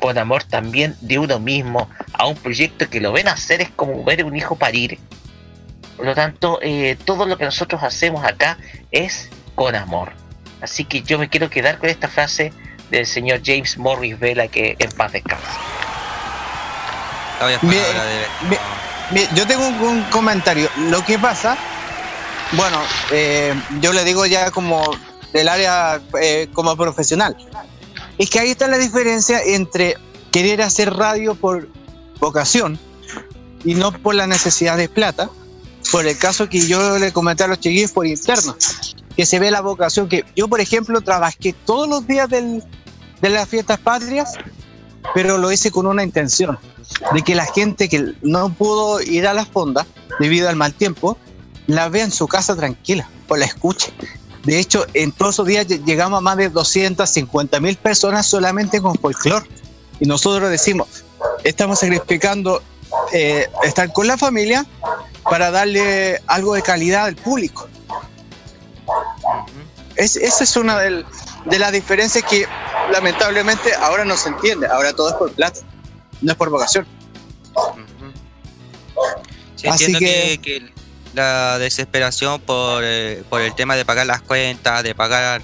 [0.00, 4.02] con amor también de uno mismo a un proyecto que lo ven hacer es como
[4.02, 4.98] ver un hijo parir
[5.96, 8.58] por lo tanto eh, todo lo que nosotros hacemos acá
[8.90, 10.12] es con amor.
[10.62, 12.52] Así que yo me quiero quedar con esta frase
[12.90, 15.46] del señor James Morris Vela que en paz descanse.
[19.34, 20.70] Yo tengo un, comentario.
[20.90, 21.58] Lo que pasa,
[22.52, 22.80] bueno,
[23.10, 24.82] eh, yo le digo ya como
[25.32, 27.36] del área eh, como profesional,
[28.16, 29.96] es que ahí está la diferencia entre
[30.30, 31.68] querer hacer radio por
[32.20, 32.78] vocación
[33.64, 35.28] y no por la necesidad de plata.
[35.90, 38.54] Por el caso que yo le comenté a los chiquillos por interno,
[39.18, 42.62] que se ve la vocación que yo, por ejemplo, trabajé todos los días del,
[43.20, 44.34] de las fiestas patrias,
[45.12, 46.56] pero lo hice con una intención
[47.12, 49.88] de que la gente que no pudo ir a las fondas
[50.20, 51.18] debido al mal tiempo,
[51.66, 53.92] la vea en su casa tranquila o la escuche.
[54.44, 58.94] De hecho, en todos esos días llegamos a más de 250 mil personas solamente con
[58.94, 59.48] folclore.
[59.98, 60.86] Y nosotros decimos,
[61.42, 62.62] estamos sacrificando
[63.12, 64.64] eh, estar con la familia
[65.24, 67.68] para darle algo de calidad al público.
[69.96, 71.04] Esa es una de,
[71.44, 72.46] de las diferencias que
[72.92, 74.66] lamentablemente ahora no se entiende.
[74.66, 75.60] Ahora todo es por plata
[76.20, 76.86] no es por vocación.
[79.62, 80.72] entiendo que...
[81.14, 85.42] la desesperación por, eh, por, el tema de pagar las cuentas, de pagar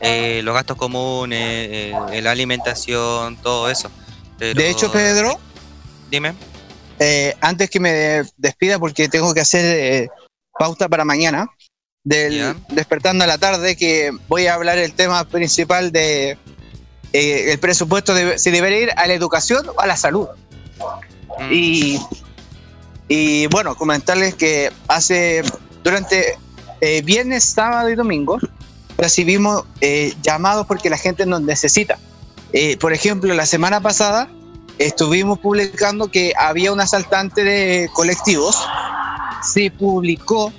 [0.00, 3.90] eh, los gastos comunes, eh, la alimentación, todo eso.
[4.38, 5.38] de hecho, Pedro,
[6.10, 6.34] dime.
[7.40, 10.10] antes que me despida, porque tengo que hacer
[10.58, 11.46] pauta para mañana,
[12.06, 16.38] del despertando a la tarde, que voy a hablar el tema principal de
[17.12, 20.28] eh, el presupuesto se debería ir a la educación o a la salud.
[21.40, 21.52] Mm.
[21.52, 22.00] Y,
[23.08, 25.42] y bueno, comentarles que hace,
[25.82, 26.38] durante
[26.80, 28.38] eh, viernes, sábado y domingo,
[28.96, 31.98] recibimos eh, llamados porque la gente nos necesita.
[32.78, 34.30] por ejemplo, la semana pasada
[34.78, 38.56] estuvimos publicando que había un asaltante de colectivos.
[39.42, 40.52] Se publicó,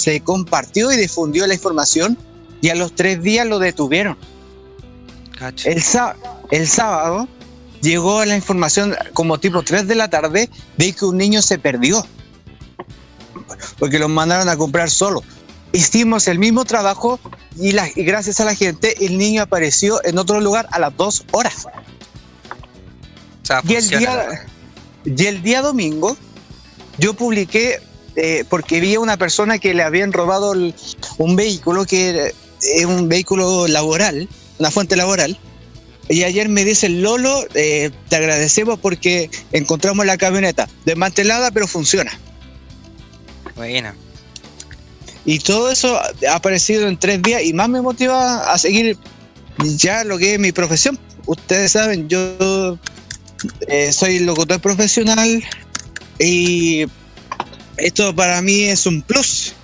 [0.00, 2.16] se compartió y difundió la información
[2.60, 4.16] y a los tres días lo detuvieron.
[5.64, 5.82] El,
[6.50, 7.28] el sábado
[7.80, 12.04] llegó la información como tipo 3 de la tarde de que un niño se perdió.
[13.78, 15.22] Porque los mandaron a comprar solo.
[15.72, 17.18] Hicimos el mismo trabajo
[17.56, 20.96] y, la- y gracias a la gente el niño apareció en otro lugar a las
[20.96, 21.66] dos horas.
[23.42, 24.46] O sea, Y el, día,
[25.04, 26.16] y el día domingo
[26.98, 27.80] yo publiqué,
[28.22, 30.74] eh, porque vi a una persona que le habían robado el-
[31.18, 34.28] un vehículo que es un vehículo laboral,
[34.58, 35.38] una fuente laboral.
[36.08, 42.12] Y ayer me dice Lolo, eh, te agradecemos porque encontramos la camioneta desmantelada pero funciona.
[43.56, 43.94] Buena.
[45.24, 48.96] Y todo eso ha aparecido en tres días y más me motiva a seguir
[49.76, 50.98] ya lo que es mi profesión.
[51.26, 52.76] Ustedes saben, yo
[53.68, 55.42] eh, soy locutor profesional
[56.18, 56.86] y
[57.80, 59.54] esto para mí es un plus.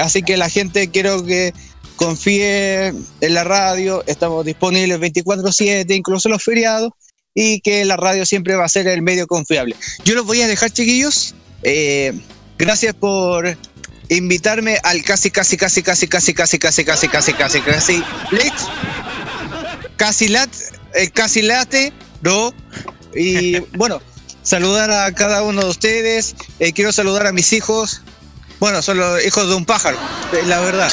[0.00, 1.52] Así que la gente quiero que
[1.96, 6.92] confíe en la radio, estamos disponibles 24/7, incluso los feriados,
[7.34, 9.76] y que la radio siempre va a ser el medio confiable.
[10.04, 11.34] Yo los voy a dejar, chiquillos.
[11.62, 12.12] Eh,
[12.58, 13.56] gracias por
[14.08, 18.02] invitarme al casi, casi, casi, casi, casi, casi, casi, casi, casi, casi, casi.
[19.96, 20.34] Casi
[20.94, 21.92] eh, casi late,
[22.22, 22.54] no.
[23.14, 24.00] Y bueno,
[24.46, 26.36] saludar a cada uno de ustedes.
[26.60, 28.00] Eh, quiero saludar a mis hijos.
[28.60, 29.98] Bueno, son los hijos de un pájaro,
[30.46, 30.90] la verdad.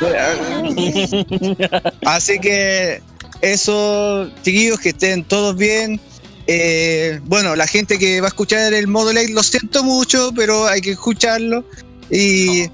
[2.06, 3.02] Así que
[3.42, 6.00] eso, chiquillos, que estén todos bien.
[6.46, 10.66] Eh, bueno, la gente que va a escuchar el modo late, lo siento mucho, pero
[10.66, 11.64] hay que escucharlo.
[12.10, 12.70] Y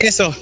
[0.00, 0.34] eso,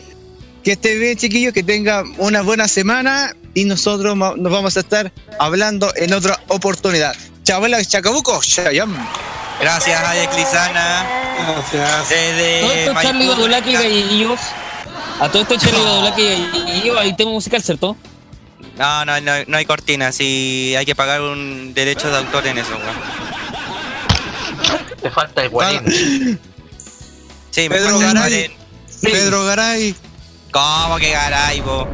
[0.65, 5.13] que esté bien, chiquillos, que tengan una buena semana y nosotros nos vamos a estar
[5.39, 7.15] hablando en otra oportunidad.
[7.49, 8.95] Chabela Chacabuco, Shayam.
[9.59, 11.07] Gracias, Alex Lizana.
[11.73, 12.09] Gracias.
[12.11, 12.95] Desde Todo esto
[13.27, 14.41] Badulaque y Gallegillos.
[15.19, 16.99] A todo esto Charlie Badulaque y Gallegillos.
[16.99, 17.97] Hay tema musical, ¿cierto?
[18.77, 20.12] No, no, no, no hay cortina.
[20.12, 22.97] Sí, hay que pagar un derecho de autor en eso, weón.
[25.01, 26.39] Te falta el guarín.
[27.51, 28.31] Sí, me Pedro falta el Garay.
[28.31, 28.53] guarén.
[29.01, 29.97] Pedro Garay.
[30.53, 31.89] ¿Cómo que garay, po?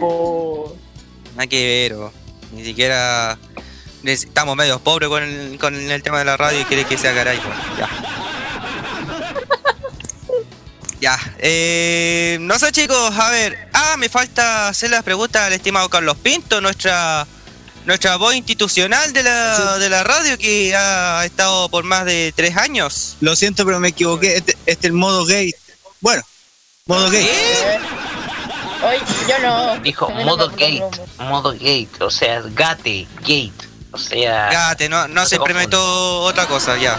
[0.00, 0.74] Oh,
[1.36, 2.12] Nada que ver, po.
[2.50, 3.38] Ni siquiera.
[4.04, 7.12] Estamos medio pobres con el, con el tema de la radio y quiere que sea
[7.12, 7.50] garay, po.
[7.78, 7.88] Ya.
[11.00, 15.88] Ya, eh, no sé chicos, a ver, ah, me falta hacer las preguntas al estimado
[15.88, 17.26] Carlos Pinto, nuestra
[17.86, 22.56] nuestra voz institucional de la, de la radio que ha estado por más de tres
[22.56, 23.16] años.
[23.20, 24.36] Lo siento, pero me equivoqué.
[24.36, 25.54] Este, este es el modo gay.
[26.00, 26.22] Bueno,
[26.86, 27.28] modo gay.
[28.82, 28.96] Hoy
[29.28, 29.76] yo no.
[29.80, 30.82] Dijo modo gate,
[31.18, 33.52] modo gate, o sea, gate, gate,
[33.92, 36.98] o sea, Gate, no, no No se implementó otra cosa, ya.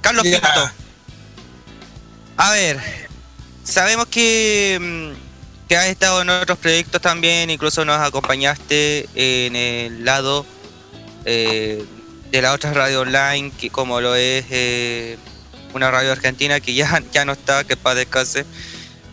[0.00, 0.40] Carlos Ya.
[0.40, 0.70] Pinto.
[2.36, 2.80] A ver,
[3.62, 10.04] sabemos que, mm, que has estado en otros proyectos también, incluso nos acompañaste en el
[10.04, 10.44] lado
[11.24, 11.84] eh,
[12.30, 15.18] de la otra radio online, que como lo es eh,
[15.72, 18.44] una radio argentina que ya, ya no está, que para descanse.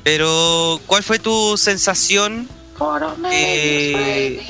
[0.03, 2.49] Pero, ¿cuál fue tu sensación
[3.31, 4.45] eh,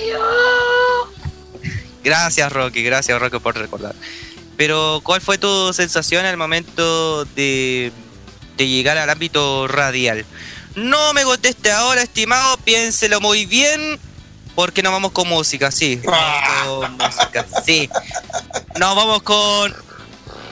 [2.04, 3.96] Gracias, Rocky, gracias, Rocky, por recordar.
[4.58, 7.92] Pero, ¿cuál fue tu sensación al momento de,
[8.58, 10.26] de llegar al ámbito radial?
[10.76, 14.00] No me conteste ahora, estimado, piénselo muy bien,
[14.56, 16.02] porque nos vamos con música, sí.
[16.66, 17.90] con música, sí.
[18.78, 19.76] Nos vamos con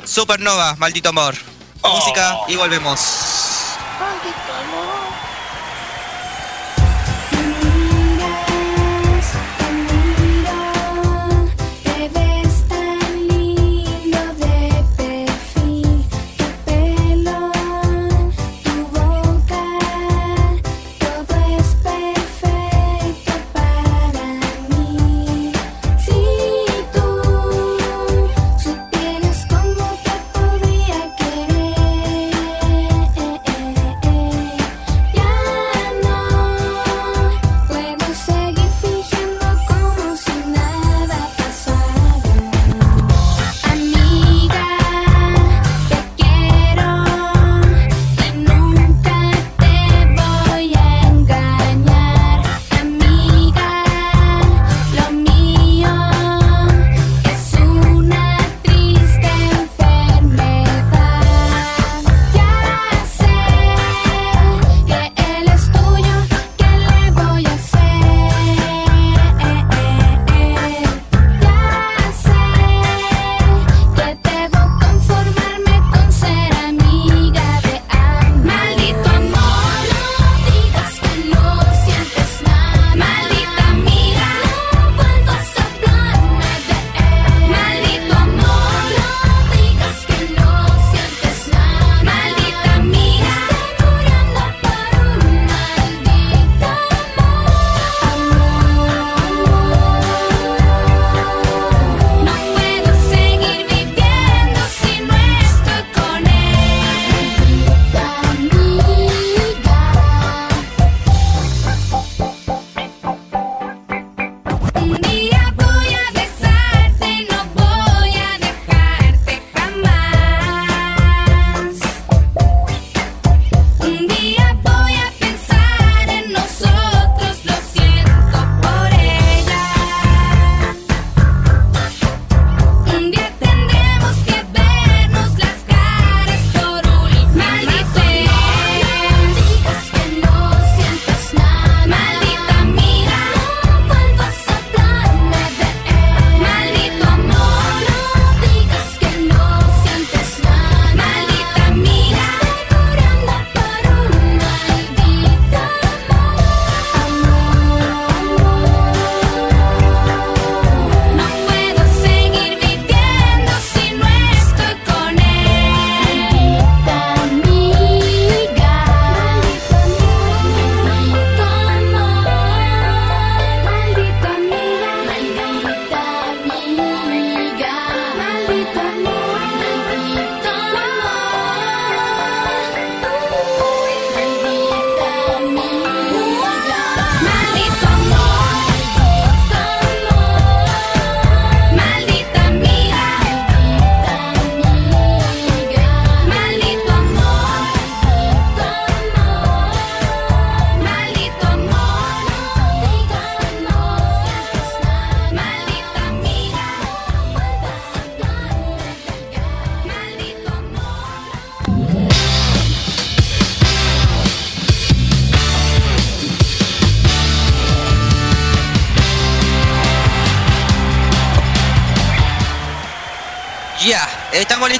[0.05, 1.35] Supernova, maldito amor.
[1.83, 2.99] Música y volvemos.
[3.99, 4.96] Miras,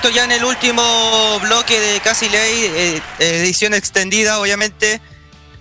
[0.10, 5.02] ya en el último bloque de Casi Ley, eh, edición extendida, obviamente,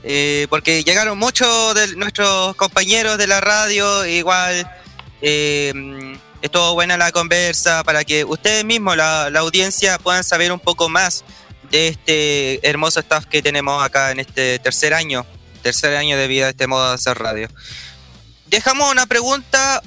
[0.02, 4.70] eh, porque llegaron muchos de nuestros compañeros de la radio, igual
[5.22, 5.72] eh,
[6.42, 10.88] estuvo buena la conversa para que ustedes mismos, la, la audiencia, puedan saber un poco
[10.88, 11.24] más
[11.70, 15.26] de este hermoso staff que tenemos acá en este tercer año,
[15.62, 17.48] tercer año de vida de este modo de hacer radio.
[18.46, 19.82] Dejamos una pregunta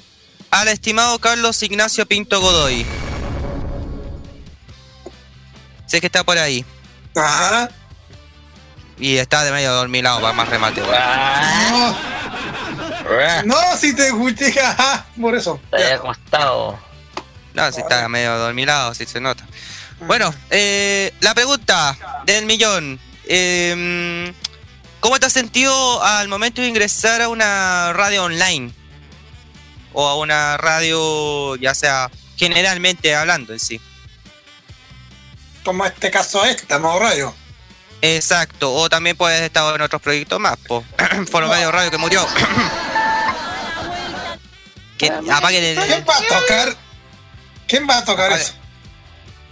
[0.51, 2.85] al estimado Carlos Ignacio Pinto Godoy.
[5.89, 6.63] Sé que está por ahí.
[7.15, 7.69] Ajá.
[8.99, 10.81] Y está de medio dormilado para más remate.
[10.81, 10.93] weón.
[10.95, 11.95] Ah,
[13.43, 15.59] No, no, si te escuché, jaja, por eso.
[15.71, 16.79] Te había costado.
[17.53, 19.45] No, si está medio dormilado, si se nota.
[20.01, 22.99] Bueno, eh, la pregunta del millón.
[23.25, 24.31] Eh,
[24.99, 28.71] ¿Cómo te has sentido al momento de ingresar a una radio online?
[29.93, 33.81] O a una radio, ya sea generalmente hablando en sí.
[35.63, 37.35] Como este caso este, modo radio.
[38.01, 40.83] Exacto, o también puedes haber estado en otros proyectos más, po.
[41.31, 42.25] Foro Medio Radio que murió.
[44.99, 46.75] El, ¿Quién va a tocar?
[47.67, 48.53] ¿Quién va a tocar eso?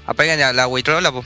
[0.05, 1.23] apaguen la, la Witrola, po.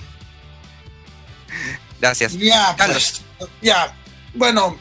[1.99, 2.34] Gracias.
[2.34, 3.22] Ya, Carlos.
[3.38, 3.95] pues, ya.
[4.34, 4.78] Bueno,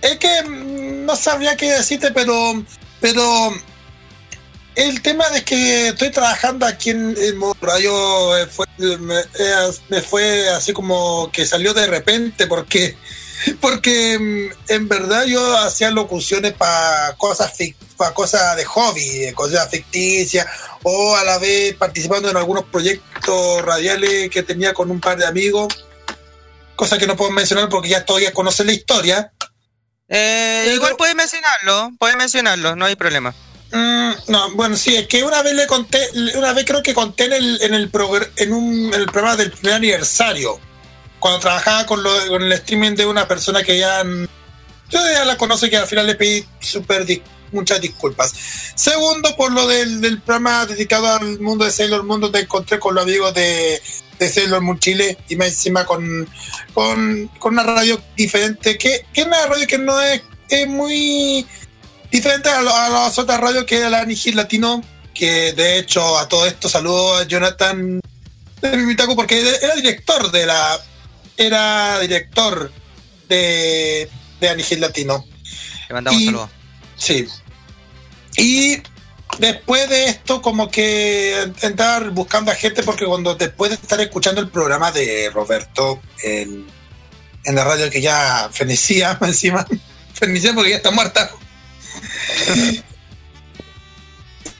[0.00, 2.62] es que mm, no sabría qué decirte, pero,
[3.00, 3.52] pero
[4.76, 9.70] el tema de que estoy trabajando aquí en, en Modo Radio eh, fue, me, eh,
[9.88, 12.96] me fue así como que salió de repente porque
[13.60, 17.52] porque mm, en verdad yo hacía locuciones para cosas
[17.96, 20.46] para cosas de hobby, de cosas ficticias,
[20.82, 25.24] o a la vez participando en algunos proyectos radiales que tenía con un par de
[25.24, 25.86] amigos,
[26.74, 29.32] cosa que no puedo mencionar porque ya todavía conocen la historia.
[30.08, 33.34] Eh, Pero- igual puedes mencionarlo, puedes mencionarlo, no hay problema.
[33.72, 35.98] Mm, no, bueno, sí, es que una vez le conté,
[36.36, 39.74] una vez creo que conté en el, en el, progr- en un, programa del primer
[39.74, 40.58] aniversario,
[41.18, 45.36] cuando trabajaba con, lo- con el streaming de una persona que ya, yo ya la
[45.36, 47.22] conoce, que al final le pedí súper dis-
[47.52, 48.32] muchas disculpas.
[48.74, 53.04] Segundo, por lo del, programa dedicado al mundo de Sailor Moon, donde encontré con los
[53.04, 53.80] amigos de,
[54.18, 56.28] de Sailor Moon Chile y más encima con,
[56.72, 61.46] con, una radio diferente, que es una radio que no es, es muy
[62.10, 64.82] diferente a, lo- a las otras radios que era la Nigil Latino,
[65.14, 68.00] que de hecho a todo esto saludo a Jonathan
[68.60, 70.78] de Mimitaco porque era director de la
[71.36, 72.72] era director
[73.28, 74.08] de,
[74.40, 75.24] de Anigil Latino.
[75.88, 76.50] Le mandamos Y- saludos.
[76.96, 77.26] Sí.
[78.38, 78.78] Y
[79.38, 84.40] después de esto, como que entrar buscando a gente, porque cuando después de estar escuchando
[84.40, 86.66] el programa de Roberto en,
[87.44, 89.66] en la radio que ya fenecía encima,
[90.14, 91.30] fenecía porque ya está muerta.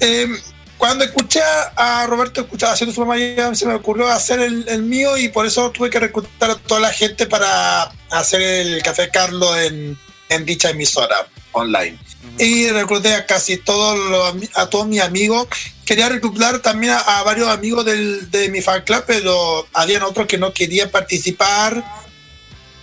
[0.01, 0.29] Eh,
[0.77, 1.41] cuando escuché
[1.75, 5.47] a Roberto escuchaba haciendo su ya se me ocurrió hacer el, el mío y por
[5.47, 9.99] eso tuve que reclutar a toda la gente para hacer el Café Carlos en,
[10.29, 11.99] en dicha emisora online
[12.39, 15.49] y recluté a casi todos los a todos mis amigos.
[15.85, 20.27] Quería reclutar también a, a varios amigos del, de mi fan club, pero habían otros
[20.27, 21.83] que no querían participar.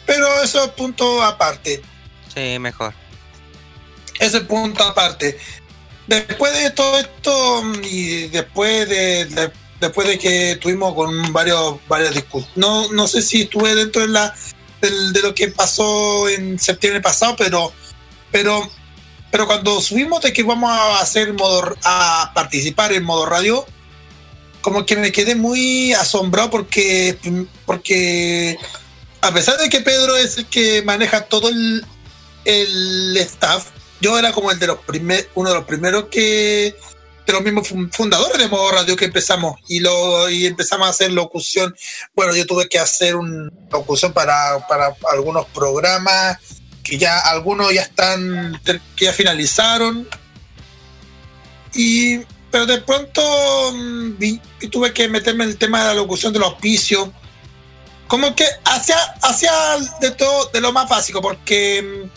[0.06, 1.82] Pero eso es punto aparte.
[2.34, 2.94] Sí, mejor.
[4.20, 5.38] Ese punto aparte.
[6.08, 12.14] Después de todo esto y después de, de- después de que tuvimos con varios varias
[12.14, 14.36] discusiones, no, no sé si estuve dentro de la
[14.82, 17.72] de lo que pasó en septiembre pasado, pero
[18.32, 18.70] pero
[19.32, 23.66] pero cuando subimos de que vamos a hacer modo a participar en modo radio,
[24.62, 27.18] como que me quedé muy asombrado porque
[27.66, 28.58] porque
[29.22, 31.86] a pesar de que Pedro es el que maneja todo el,
[32.44, 33.68] el staff,
[34.04, 36.76] yo era como el de los primer, uno de los primeros que
[37.26, 40.90] de los mismos fun- fundadores de modo radio que empezamos y lo y empezamos a
[40.90, 41.74] hacer locución.
[42.14, 46.38] Bueno, yo tuve que hacer una locución para, para algunos programas
[46.84, 48.62] que ya algunos ya están
[48.98, 50.06] que ya finalizaron
[51.74, 52.20] y
[52.52, 53.22] pero de pronto
[53.74, 56.56] mm, vi que tuve que meterme en el tema de la locución de los
[58.08, 59.54] como que hacía hacía
[60.02, 62.10] de todo de lo más básico porque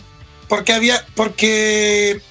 [0.47, 2.21] porque había porque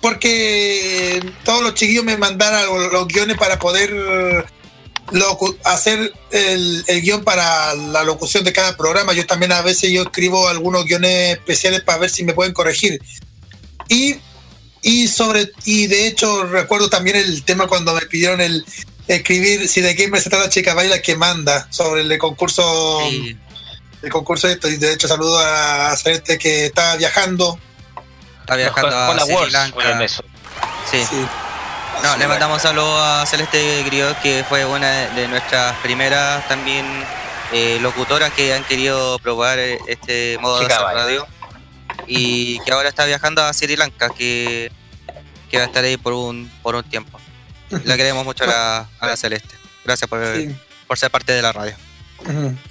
[0.00, 4.46] porque todos los chiquillos me mandaran los, guiones para poder
[5.64, 9.12] hacer el, el guion para la locución de cada programa.
[9.12, 13.00] Yo también a veces yo escribo algunos guiones especiales para ver si me pueden corregir.
[13.88, 14.16] Y,
[14.82, 18.64] y sobre y de hecho recuerdo también el tema cuando me pidieron el
[19.08, 23.00] escribir si de gamer se trata chica baila que manda sobre el concurso.
[24.02, 27.58] El concurso de esto y de hecho saludo a Celeste que está viajando
[28.40, 30.06] Está viajando Con la a Sri Lanka.
[30.90, 31.04] Sí.
[31.04, 31.26] Sí.
[32.02, 36.86] No, le mandamos saludos a Celeste Griot, que fue una de nuestras primeras también
[37.52, 41.26] eh, locutoras que han querido probar eh, este modo de hacer radio.
[42.06, 44.72] Y que ahora está viajando a Sri Lanka, que,
[45.50, 47.20] que va a estar ahí por un, por un tiempo.
[47.84, 49.54] La queremos mucho a la, a la Celeste.
[49.84, 50.56] Gracias por, Sí.
[50.86, 51.74] por ser parte de la radio.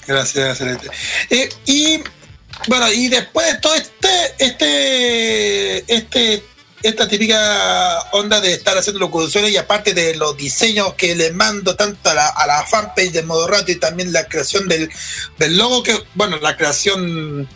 [0.06, 0.90] Gracias, Celeste.
[1.30, 2.00] Eh, y
[2.68, 6.44] bueno, y después de todo este, este, este,
[6.82, 11.76] esta típica onda de estar haciendo locuciones y aparte de los diseños que le mando
[11.76, 14.90] tanto a la, a la fanpage de Modo Radio y también la creación del,
[15.38, 17.48] del logo que, bueno, la creación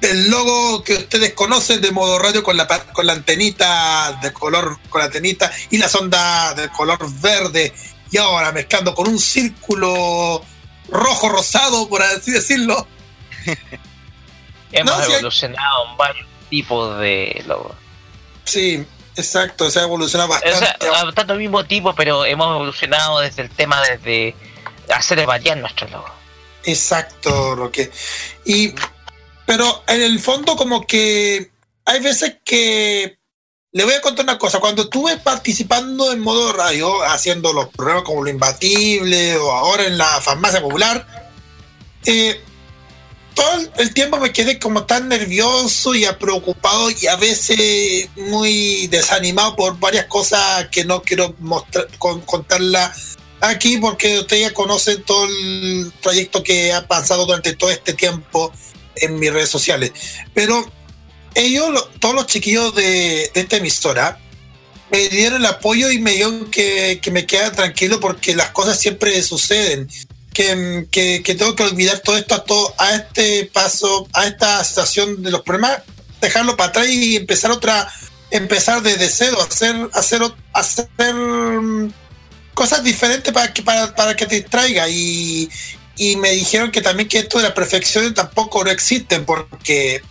[0.00, 4.78] del logo que ustedes conocen de Modo Radio con la, con la antenita de color,
[4.90, 7.72] con la antenita y la sonda de color verde
[8.10, 10.44] y ahora mezclando con un círculo
[10.88, 12.86] rojo rosado, por así decirlo.
[14.72, 17.76] Hemos No, sí hay- evolucionado en varios tipos de logos.
[18.44, 18.84] Sí,
[19.16, 20.58] exacto, se ha evolucionado O bastante.
[20.58, 24.34] sea, ah, tanto el mismo tipo, pero hemos evolucionado desde el tema desde
[24.92, 26.08] hacer variar nuestro logo.
[26.64, 27.90] Exacto, Roque.
[28.44, 28.74] Y,
[29.46, 31.50] pero en el fondo como que
[31.84, 33.18] hay veces que
[33.74, 34.60] le voy a contar una cosa.
[34.60, 39.98] Cuando estuve participando en modo radio, haciendo los programas como Lo Imbatible o ahora en
[39.98, 41.28] la farmacia popular,
[42.06, 42.40] eh,
[43.34, 43.48] todo
[43.78, 49.76] el- tiempo me quedé como tan nervioso y preocupado y a veces muy desanimado por
[49.80, 52.94] varias cosas que no quiero mostrar, con, contarla
[53.40, 58.52] aquí porque ustedes ya conocen todo el trayecto que ha pasado durante todo este tiempo
[58.94, 59.90] en mis redes sociales.
[60.32, 60.64] Pero
[61.34, 64.18] ellos, lo- todos los chiquillos de, de esta emisora,
[64.90, 68.78] me dieron el apoyo y me dieron que, que me queda tranquilo porque las cosas
[68.78, 69.88] siempre suceden.
[70.32, 75.22] Que, que- tengo que olvidar todo esto a, todo, a este paso, a esta situación
[75.22, 75.82] de los problemas,
[76.20, 77.92] dejarlo para atrás y empezar otra,
[78.30, 81.92] empezar desde cero, hacer, hacer, hacer mm,
[82.54, 84.88] cosas diferentes para que, para, para que te distraiga.
[84.88, 85.48] Y,
[85.96, 90.02] y me dijeron que también que esto de la perfección tampoco no existen porque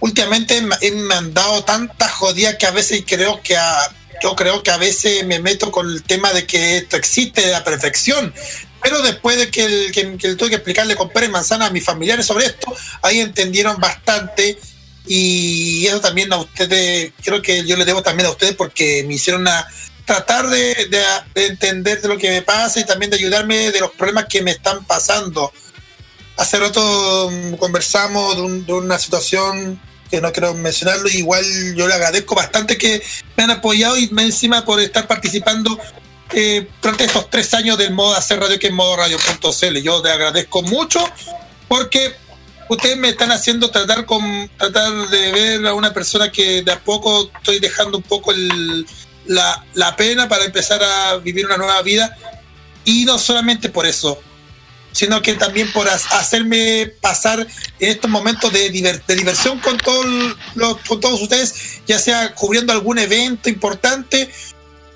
[0.00, 4.62] últimamente me me han dado tantas jodidas que a veces creo que a- yo creo
[4.62, 8.34] que a veces me meto con el tema de que esto existe de la perfección.
[8.82, 10.04] Pero después de que, el, que,
[10.36, 14.58] tuve que explicarle con Pérez Manzana a mis familiares sobre esto, ahí entendieron bastante.
[15.06, 19.14] Y eso también a ustedes, creo que yo les debo también a ustedes porque me
[19.14, 19.66] hicieron a
[20.04, 21.04] tratar de, de-
[21.34, 24.42] de entender de lo que me pasa y también de ayudarme de los problemas que
[24.42, 25.52] me están pasando.
[26.36, 29.80] Hace rato mm, conversamos de, de una situación
[30.10, 31.44] que no quiero mencionarlo, igual
[31.76, 33.02] yo le agradezco bastante que
[33.36, 35.78] me han apoyado y me encima por estar participando
[36.32, 39.78] eh, durante estos tres años del modo hacer radio que es modo radio.cl.
[39.78, 41.00] Yo te agradezco mucho
[41.68, 42.14] porque
[42.68, 46.80] ustedes me están haciendo tratar con tratar de ver a una persona que de a
[46.80, 48.86] poco estoy dejando un poco el-
[49.26, 52.16] la, la pena para empezar a vivir una nueva vida
[52.84, 54.20] y no solamente por eso
[54.92, 57.46] sino que también por ha- hacerme pasar
[57.78, 60.04] estos momentos de, diver- de diversión con, todo
[60.54, 61.54] lo- con todos ustedes,
[61.86, 64.30] ya sea cubriendo algún evento importante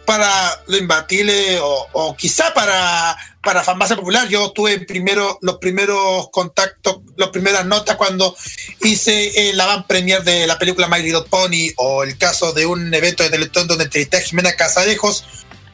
[0.07, 4.29] para lo imbatible o, o quizá para, para Farmacia Popular.
[4.29, 8.37] Yo tuve primero los primeros contactos, las primeras notas cuando
[8.83, 12.93] hice la van premier de la película My Little Pony o el caso de un
[12.93, 15.25] evento de Teletón donde entrevisté a Jimena Casadejos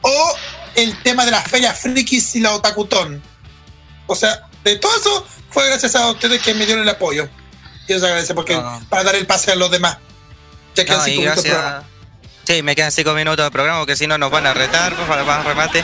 [0.01, 0.33] o
[0.75, 3.21] el tema de las ferias frikis y la otakutón.
[4.11, 7.29] O sea, de todo eso fue gracias a ustedes que me dieron el apoyo.
[7.87, 8.81] Y les agradece porque No.
[8.89, 9.97] para dar el pase a los demás.
[10.75, 11.83] Ya quedan No, cinco minutos gracias.
[12.45, 15.07] Sí, me quedan cinco minutos de programa porque si no nos van a retar pues,
[15.07, 15.83] para más remate.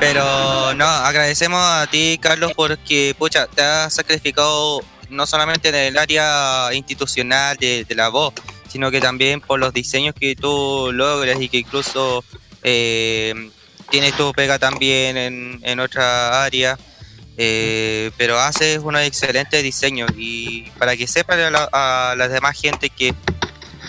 [0.00, 4.80] Pero no, agradecemos a ti, Carlos, porque pucha, te has sacrificado
[5.10, 8.34] no solamente en el área institucional de, de la voz,
[8.68, 12.22] sino que también por los diseños que tú logras y que incluso
[12.62, 13.50] eh,
[13.90, 16.78] tienes tu pega también en, en otra área.
[17.38, 22.60] Eh, pero haces unos excelentes diseños y para que sepan a la, a la demás
[22.60, 23.14] gente que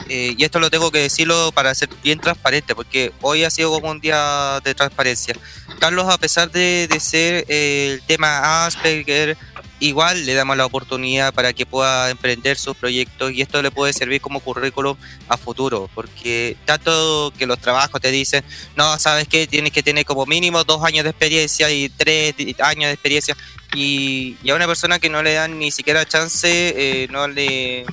[0.08, 3.72] eh, y esto lo tengo que decirlo para ser bien transparente, porque hoy ha sido
[3.72, 5.36] como un día de transparencia.
[5.80, 9.38] Carlos, a pesar de, de ser eh, el tema Asperger,
[9.80, 13.94] igual le damos la oportunidad para que pueda emprender sus proyectos y esto le puede
[13.94, 14.98] servir como currículum
[15.28, 18.44] a futuro, porque tanto que los trabajos te dicen,
[18.76, 22.88] no, sabes que tienes que tener como mínimo dos años de experiencia y tres años
[22.90, 23.36] de experiencia,
[23.74, 27.86] y, a una persona que no le dan ni siquiera chance, eh, no le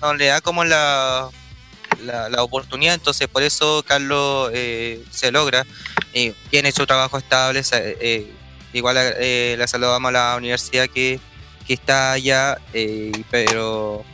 [0.00, 1.28] no le da como la,
[2.02, 5.66] la, oportunidad, entonces por eso Carlos eh, se logra,
[6.12, 8.32] eh, tiene su trabajo estable, eh,
[8.72, 11.20] igual eh, le saludamos a la universidad que,
[11.66, 14.04] que está allá, eh, pero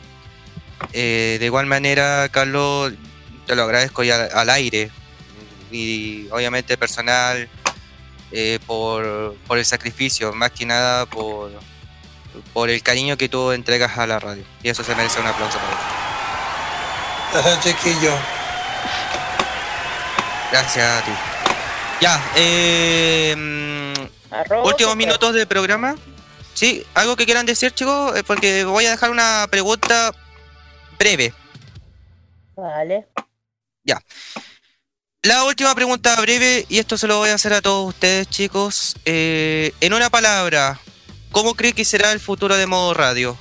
[0.93, 2.93] eh, de igual manera Carlos,
[3.45, 4.91] te lo agradezco ya al aire,
[5.71, 7.49] y obviamente personal
[8.31, 11.51] eh, por, por el sacrificio, más que nada por,
[12.53, 14.43] por el cariño que tú entregas a la radio.
[14.63, 15.85] Y eso se merece un aplauso para ti.
[17.33, 18.13] Gracias, chiquillo.
[20.51, 21.11] Gracias a ti.
[22.01, 23.76] Ya, eh, mm,
[24.39, 25.95] Arroz, últimos minutos del programa.
[26.53, 30.11] Sí, algo que quieran decir, chicos, Eh, porque voy a dejar una pregunta
[30.97, 31.33] breve.
[32.55, 33.07] Vale.
[33.83, 34.01] Ya.
[35.23, 38.95] La última pregunta breve, y esto se lo voy a hacer a todos ustedes, chicos.
[39.05, 40.79] Eh, en una palabra,
[41.31, 43.37] ¿cómo cree que será el futuro de modo radio?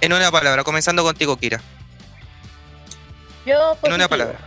[0.00, 1.60] En una palabra, comenzando contigo, Kira.
[3.46, 3.94] Yo En positivo.
[3.94, 4.38] una palabra.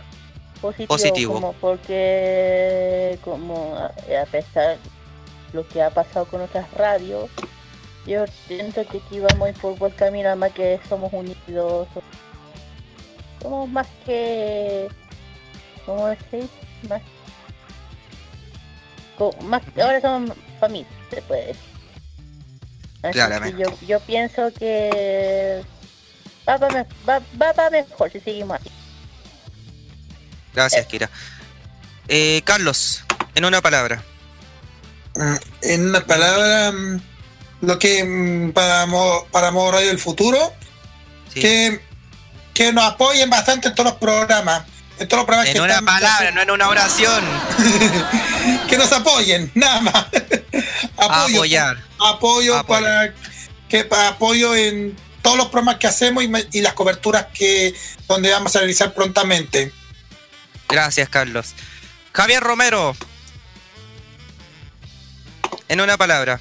[0.60, 1.34] Positivo, Positivo.
[1.34, 3.86] como porque como a,
[4.22, 4.76] a pesar
[5.52, 7.30] lo que ha pasado con otras radios,
[8.06, 11.88] yo siento que aquí vamos por buen camino, además que somos unidos,
[13.42, 14.88] somos más que,
[15.84, 16.48] ¿cómo decir?
[16.88, 17.02] Más,
[19.44, 21.62] más ahora somos familia, se puede decir.
[23.12, 23.62] Claramente.
[23.62, 25.62] yo, yo pienso que
[26.48, 28.70] va para va, va pa mejor si seguimos así.
[30.52, 31.08] Gracias, Kira.
[32.08, 33.04] Eh, Carlos,
[33.34, 34.02] en una palabra.
[35.18, 37.00] Mm, En una palabra, mm,
[37.62, 38.86] lo que mm, para,
[39.32, 40.52] para Modo Radio del Futuro,
[41.34, 41.40] Sí.
[41.40, 41.80] que,
[42.54, 44.62] que nos apoyen bastante en todos los programas.
[44.98, 47.24] En todos los programas En que una están- palabra, no en una oración.
[48.68, 49.94] que nos apoyen, nada más.
[50.96, 51.76] apoyo, Apoyar.
[52.00, 53.12] apoyo para
[53.68, 57.74] que para apoyo en todos los programas que hacemos y, y las coberturas que
[58.08, 59.72] donde vamos a realizar prontamente.
[60.68, 61.54] Gracias, Carlos.
[62.12, 62.96] Javier Romero.
[65.68, 66.40] En una palabra.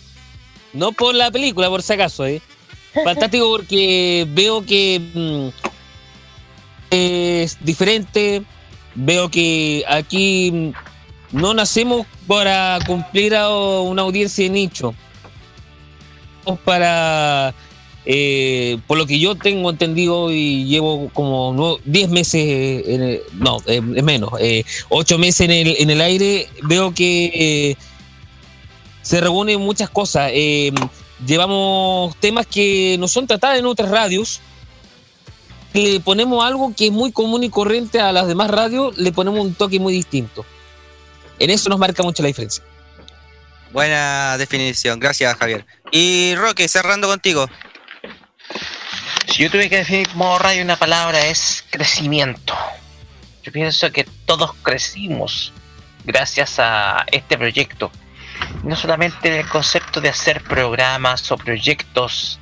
[0.73, 2.41] No por la película, por si acaso, ¿eh?
[3.03, 5.47] Fantástico porque veo que mm,
[6.91, 8.43] es diferente.
[8.95, 10.71] Veo que aquí mm,
[11.37, 14.93] no nacemos para cumplir a una audiencia de nicho.
[16.45, 17.53] O Para,
[18.05, 23.21] eh, por lo que yo tengo entendido y llevo como nue- 10 meses, en el-
[23.33, 24.31] no, eh, menos,
[24.89, 27.75] 8 meses en el, en el aire, veo que...
[29.07, 30.31] se reúnen muchas cosas.
[30.33, 30.73] Eh,
[31.25, 34.41] llevamos temas que no son tratados en otras radios.
[35.71, 39.39] Le ponemos algo que es muy común y corriente a las demás radios, le ponemos
[39.39, 40.45] un toque muy distinto.
[41.39, 42.61] En eso nos marca mucho la diferencia.
[43.71, 44.99] Buena definición.
[44.99, 45.65] Gracias, Javier.
[45.89, 47.47] Y Roque, cerrando contigo.
[49.27, 52.53] Si yo tuve que definir modo radio una palabra es crecimiento.
[53.41, 55.53] Yo pienso que todos crecimos
[56.03, 57.89] gracias a este proyecto.
[58.63, 62.39] No solamente en el concepto de hacer programas o proyectos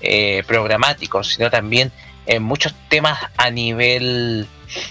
[0.00, 1.92] eh, programáticos, sino también
[2.26, 4.48] en muchos temas a nivel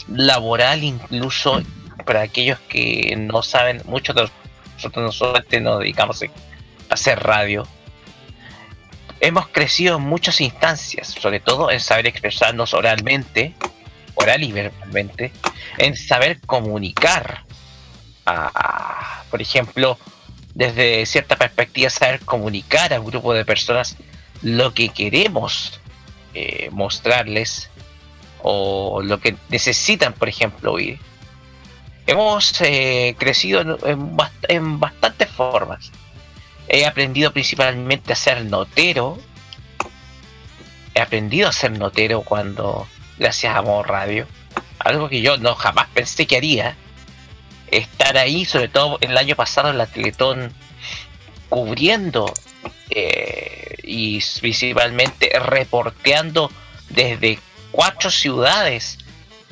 [0.08, 1.62] laboral, incluso
[2.06, 4.30] para aquellos que no saben, muchos de
[4.76, 7.68] nosotros no solamente nos dedicamos a hacer radio,
[9.20, 13.54] hemos crecido en muchas instancias, sobre todo en saber expresarnos oralmente,
[14.16, 15.32] oral y verbalmente,
[15.78, 17.44] en saber comunicar.
[18.26, 19.98] a, por ejemplo,
[20.62, 23.98] desde cierta perspectiva, saber comunicar a un grupo de personas
[24.42, 25.80] lo que queremos
[26.34, 27.70] eh, mostrarles
[28.44, 31.00] o lo que necesitan, por ejemplo, oír.
[32.08, 35.92] Hemos eh, crecido en, en bast- en bastantes formas
[36.68, 39.20] he aprendido principalmente a ser notero.
[40.94, 44.26] He aprendido a ser notero cuando, gracias a Radio,
[44.80, 46.78] algo que yo no jamás pensé que haría.
[47.72, 50.54] Estar ahí, sobre todo el año pasado la Teletón,
[51.50, 52.32] cubriendo
[52.90, 56.52] eh, y principalmente reporteando
[56.90, 57.40] desde
[57.72, 58.98] cuatro ciudades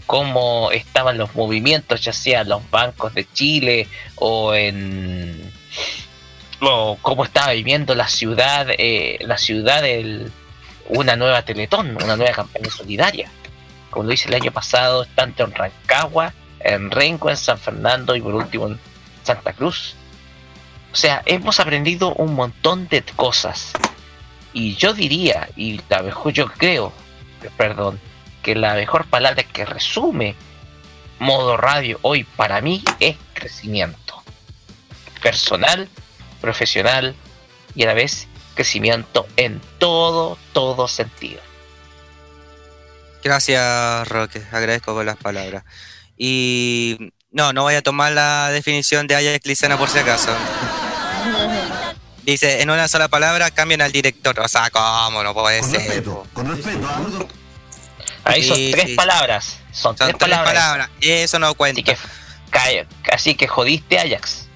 [0.05, 5.53] cómo estaban los movimientos, ya sea en los bancos de Chile o en
[7.01, 10.31] cómo estaba viviendo la ciudad, eh, la ciudad del
[10.89, 13.29] una nueva Teletón, una nueva campaña solidaria.
[13.89, 18.21] Como lo hice el año pasado, tanto en Rancagua, en Renco, en San Fernando y
[18.21, 18.79] por último en
[19.23, 19.95] Santa Cruz.
[20.91, 23.73] O sea, hemos aprendido un montón de cosas.
[24.53, 26.91] Y yo diría, y la mejor yo creo,
[27.57, 27.99] perdón,
[28.41, 30.35] que la mejor palabra que resume
[31.19, 34.23] modo radio hoy para mí es crecimiento.
[35.21, 35.87] Personal,
[36.41, 37.15] profesional
[37.75, 41.41] y a la vez crecimiento en todo, todo sentido.
[43.23, 44.41] Gracias, Roque.
[44.51, 45.63] Agradezco con las palabras.
[46.21, 46.97] Y
[47.31, 50.29] no, no voy a tomar la definición de Ajax Licena por si acaso.
[52.23, 54.39] Dice, en una sola palabra cambian al director.
[54.39, 55.23] O sea, ¿cómo?
[55.23, 56.03] No puede ser.
[56.03, 56.27] po.
[58.25, 58.95] Ahí son Sí, tres sí.
[58.95, 59.57] palabras.
[59.71, 60.53] Son, Son tres, tres palabras.
[60.53, 60.89] palabras.
[61.01, 61.81] Eso no Así cuenta.
[61.81, 61.97] que
[62.51, 64.47] Ca- Así que jodiste Ajax.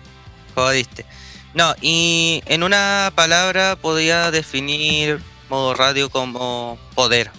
[0.56, 1.06] Jodiste.
[1.54, 7.32] No, y en una palabra podría definir modo radio como poder.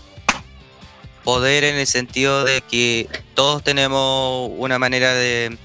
[1.25, 5.57] Poder en el sentido de que todos tenemos una manera de,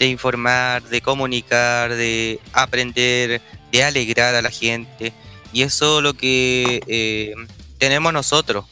[0.00, 3.42] informar, de comunicar, de aprender,
[3.72, 5.12] de alegrar a la gente.
[5.52, 7.34] Y eso es lo que eh,
[7.78, 8.64] tenemos nosotros.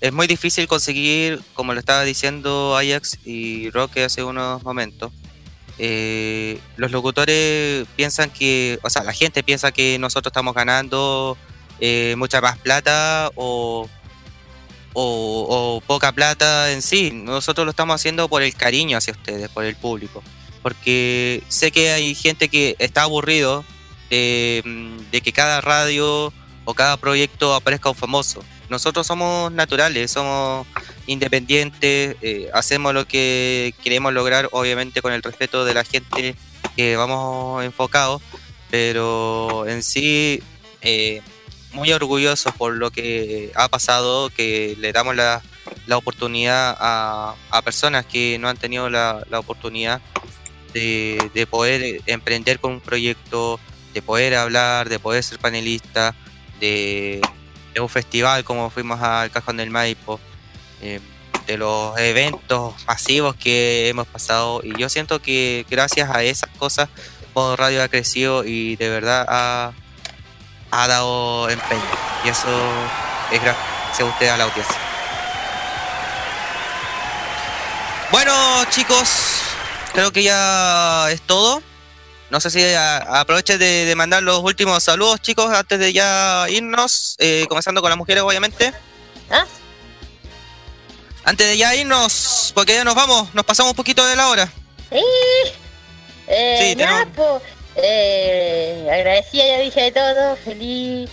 [0.00, 5.10] Es muy difícil conseguir, como lo estaba diciendo Ajax y Roque hace unos momentos,
[5.78, 11.36] eh, los locutores piensan que, o sea, la gente piensa que nosotros estamos ganando
[11.80, 13.88] eh, mucha más plata o,
[15.00, 17.10] o, poca plata en sí.
[17.12, 20.22] Nosotros lo estamos haciendo por el cariño hacia ustedes, por el público.
[20.62, 23.64] Porque sé que hay gente que está aburrido
[24.10, 26.32] de, mm, de que cada radio
[26.64, 28.42] o cada proyecto aparezca un famoso.
[28.68, 30.66] Nosotros somos naturales, somos
[31.06, 36.34] independientes, eh, hacemos lo que queremos lograr, obviamente con el respeto de la gente
[36.76, 38.20] que vamos enfocados,
[38.70, 40.42] pero en sí
[40.82, 41.22] eh,
[41.78, 45.42] muy orgullosos por lo que ha pasado, que le damos la,
[45.86, 50.00] la oportunidad a, a personas que no han tenido la, la oportunidad
[50.72, 53.58] de, de poder emprender con un proyecto,
[53.94, 56.14] de poder hablar, de poder ser panelista,
[56.60, 57.20] de,
[57.80, 60.18] un festival como fuimos al Cajón del Maipo,
[60.82, 60.98] eh,
[61.46, 64.60] de los eventos masivos que hemos pasado.
[64.64, 66.88] Y yo siento que gracias a esas cosas,
[67.36, 69.72] Modo Radio ha crecido y de verdad ha,
[70.70, 71.82] ha dado empeño.
[72.24, 72.48] Y eso
[73.30, 74.76] es gracias a usted, a la audiencia.
[78.10, 78.32] Bueno,
[78.70, 79.08] chicos,
[79.92, 81.62] creo que ya es todo.
[82.30, 86.46] No sé si a- aproveche de, de mandar los últimos saludos, chicos, antes de ya
[86.48, 88.72] irnos, eh, comenzando con las mujeres, obviamente.
[89.30, 89.44] ¿Ah?
[91.24, 94.48] Antes de ya irnos, porque ya nos vamos, nos pasamos un poquito de la hora.
[94.90, 95.00] Sí.
[96.26, 97.42] Eh, Sí, nada, tenemos-
[97.82, 101.10] eh, agradecida, ya dije de todo, feliz.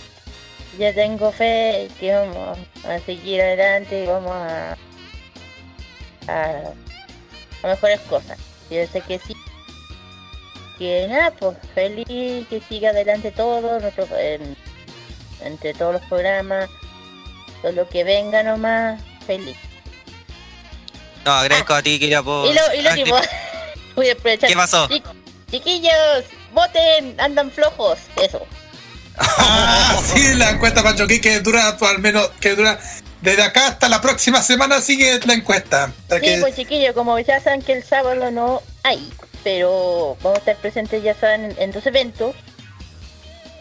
[0.78, 4.76] Ya tengo fe que vamos a seguir adelante y vamos a,
[6.28, 6.50] a,
[7.62, 8.38] a mejores cosas.
[8.70, 9.34] Yo sé que sí.
[10.78, 14.54] Que nada, pues feliz, que siga adelante todo, nuestro, en-
[15.42, 16.68] entre todos los programas,
[17.62, 19.56] todo lo que venga nomás, feliz.
[21.24, 22.46] No, agradezco a ti, Kira, por...
[22.46, 23.16] Y lo, y lo último,
[23.96, 24.50] voy a aprovechar.
[24.50, 24.86] ¿Qué pasó?
[24.88, 25.02] Chi-
[25.50, 26.24] chiquillos,
[26.56, 28.44] voten, andan flojos, eso.
[29.18, 32.78] Ah, sí, la encuesta Pachoquí que dura al menos, que dura
[33.22, 35.92] desde acá hasta la próxima semana sigue la encuesta.
[36.10, 39.08] Sí, que- pues chiquillos, como ya saben que el sábado no hay,
[39.44, 42.34] pero vamos a estar presentes, ya saben, en, en dos eventos.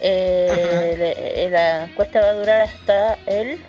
[0.02, 3.64] Eh, eh, la encuesta va a durar hasta el...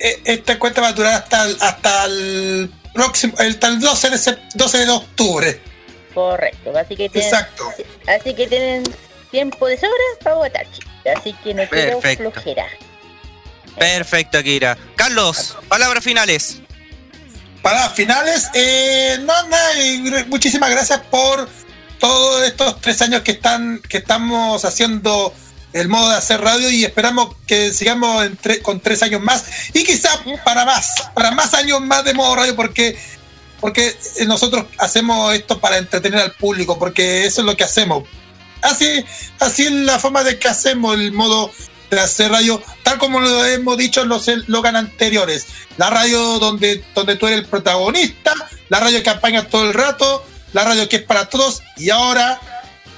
[0.00, 4.10] eh, esta encuesta va a durar hasta el, hasta el próximo, el, hasta el 12
[4.10, 5.60] de, sep- 12 de octubre.
[6.14, 7.72] Correcto, así que tienen, Exacto.
[8.06, 8.82] así que tienen
[9.30, 10.90] tiempo de sobra para votar, chicos.
[11.16, 12.66] Así que no quiero flojera.
[13.78, 14.76] Perfecto, Kira.
[14.96, 16.60] Carlos, palabras finales.
[17.62, 21.48] Para finales, eh, no, nada, muchísimas gracias por
[21.98, 25.34] todos estos tres años que están que estamos haciendo
[25.74, 29.44] el modo de hacer radio y esperamos que sigamos en tre- con tres años más
[29.74, 32.98] y quizás para más, para más años más de modo radio porque
[33.60, 33.96] porque
[34.26, 38.08] nosotros hacemos esto para entretener al público porque eso es lo que hacemos.
[38.62, 39.04] Así,
[39.38, 41.50] así es la forma de que hacemos el modo
[41.90, 45.46] de hacer radio, tal como lo hemos dicho en los eslogan anteriores.
[45.76, 48.32] La radio donde, donde tú eres el protagonista,
[48.68, 52.40] la radio que apañas todo el rato, la radio que es para todos, y ahora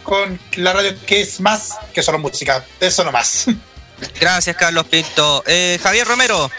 [0.03, 2.65] con la radio que es más que solo música.
[2.81, 3.47] Eso nomás.
[4.21, 5.43] Gracias, Carlos Pinto.
[5.47, 6.51] Eh, Javier Romero,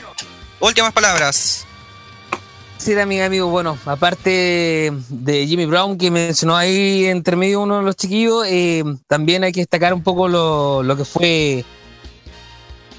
[0.60, 1.66] últimas palabras.
[2.78, 7.84] Sí, amiga, amigo, bueno, aparte de Jimmy Brown que mencionó ahí entre medio uno de
[7.84, 11.64] los chiquillos, eh, también hay que destacar un poco lo, lo que fue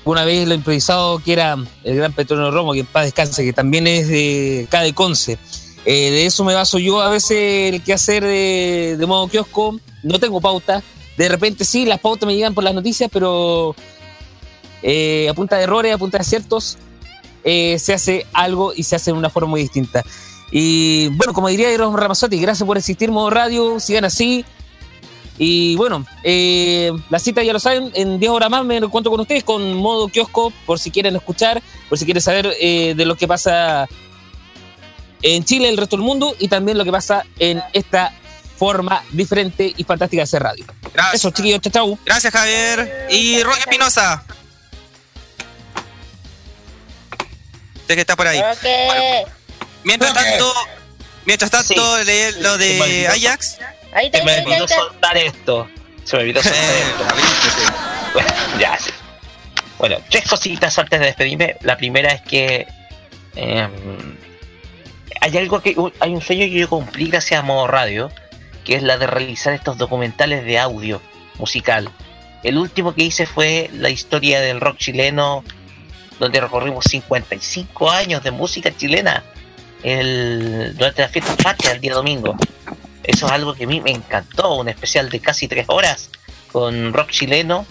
[0.05, 3.53] una vez lo improvisado que era el gran Petronio Romo, que en paz descanse, que
[3.53, 5.39] también es de acá de Conce.
[5.85, 9.79] Eh, de eso me baso yo a veces el que hacer de, de modo kiosco,
[10.03, 10.83] no tengo pauta,
[11.19, 13.77] de repente sí, las pautas me llegan por las noticias, pero
[14.83, 16.79] eh, a punta de errores, a punta de aciertos,
[17.45, 20.03] eh, se hace algo y se hace de una forma muy distinta.
[20.51, 24.45] Y bueno, como diría Eros Ramazotti, gracias por existir, modo radio, sigan así.
[25.37, 29.21] Y bueno, eh, la cita ya lo saben, en 10 horas más me encuentro con
[29.21, 33.17] ustedes con modo kiosco, por si quieren escuchar, por si quieren saber eh, de lo
[33.17, 33.89] que pasa
[35.23, 38.13] en Chile, el resto del mundo, y también lo que pasa en esta
[38.57, 40.65] forma diferente y fantástica de hacer radio.
[40.93, 41.15] Gracias.
[41.17, 41.99] Eso, chiquillos, chao.
[42.05, 43.09] Gracias, Javier.
[43.11, 44.25] Y Roque Espinosa.
[47.87, 48.41] Sé que está por ahí.
[49.85, 50.55] Mientras tanto,
[51.27, 53.11] Mientras tanto, leí lo Se me de olvidó.
[53.29, 53.59] Ajax.
[53.93, 55.69] Ahí está, Se me olvidó soltar esto.
[56.05, 57.05] Se me olvidó soltar Eh, esto.
[57.09, 57.73] abriste,
[58.13, 58.29] Bueno,
[58.61, 58.79] ya.
[58.79, 58.91] sí.
[59.79, 61.57] Bueno, tres cositas antes de despedirme.
[61.63, 62.67] La primera es que
[63.37, 64.17] em,
[65.21, 68.11] hay algo que hay un sueño que yo cumplí gracias a modo radio,
[68.65, 71.01] que es la de realizar estos documentales de audio
[71.39, 71.91] musical.
[72.43, 75.43] El último que hice fue la historia del rock chileno,
[76.25, 79.23] donde recorrimos 55 años de música chilena
[79.83, 82.35] el, durante la fiesta patria el día domingo.
[83.03, 86.09] Eso es algo que a mí me encantó, un especial de casi tres horas
[86.51, 87.67] con rock chileno,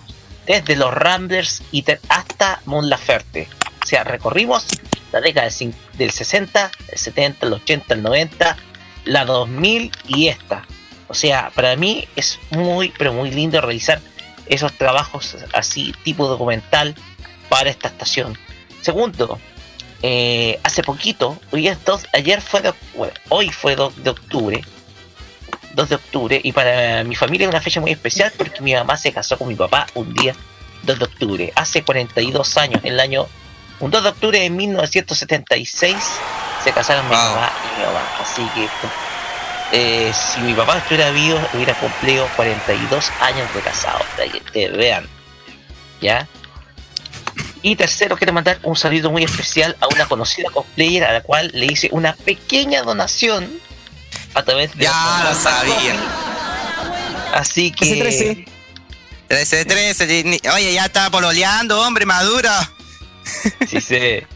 [0.46, 3.48] desde los Ramblers y hasta Mon Laferte.
[3.84, 4.68] O sea, recorrimos
[5.12, 8.58] la década del del 60, el 70, el 80, el 90,
[9.06, 10.68] la 2000 y esta.
[11.08, 14.00] O sea, para mí es muy, pero muy lindo realizar
[14.46, 16.94] esos trabajos así, tipo documental,
[17.54, 18.38] para esta estación.
[18.82, 19.40] Segundo,
[20.02, 24.64] eh, hace poquito, hoy es dos, ayer fue, de- bueno, hoy fue 2 de octubre,
[25.76, 28.98] 2 de octubre, y para mi familia es una fecha muy especial porque mi mamá
[28.98, 30.36] se casó con mi papá un día
[30.82, 33.28] 2 de octubre, hace 42 años, en el año,
[33.80, 35.96] un 2 de octubre de 1976,
[36.64, 38.68] se casaron mi mamá y mi mamá, así que
[39.76, 44.70] eh, si mi papá estuviera vivo, hubiera cumplido 42 años de casado, para que te
[44.70, 45.08] vean,
[46.02, 46.28] ¿ya?
[47.64, 51.50] Y tercero, quiero mandar un saludo muy especial a una conocida cosplayer a la cual
[51.54, 53.50] le hice una pequeña donación
[54.36, 54.84] a través de.
[54.84, 55.96] Ya lo sabía.
[57.34, 57.86] Así que.
[57.86, 58.46] Ese 13.
[59.30, 60.24] 13, 13.
[60.26, 62.70] ni- Oye, ya está pololeando, hombre, madura.
[63.68, 64.28] Sí, sé.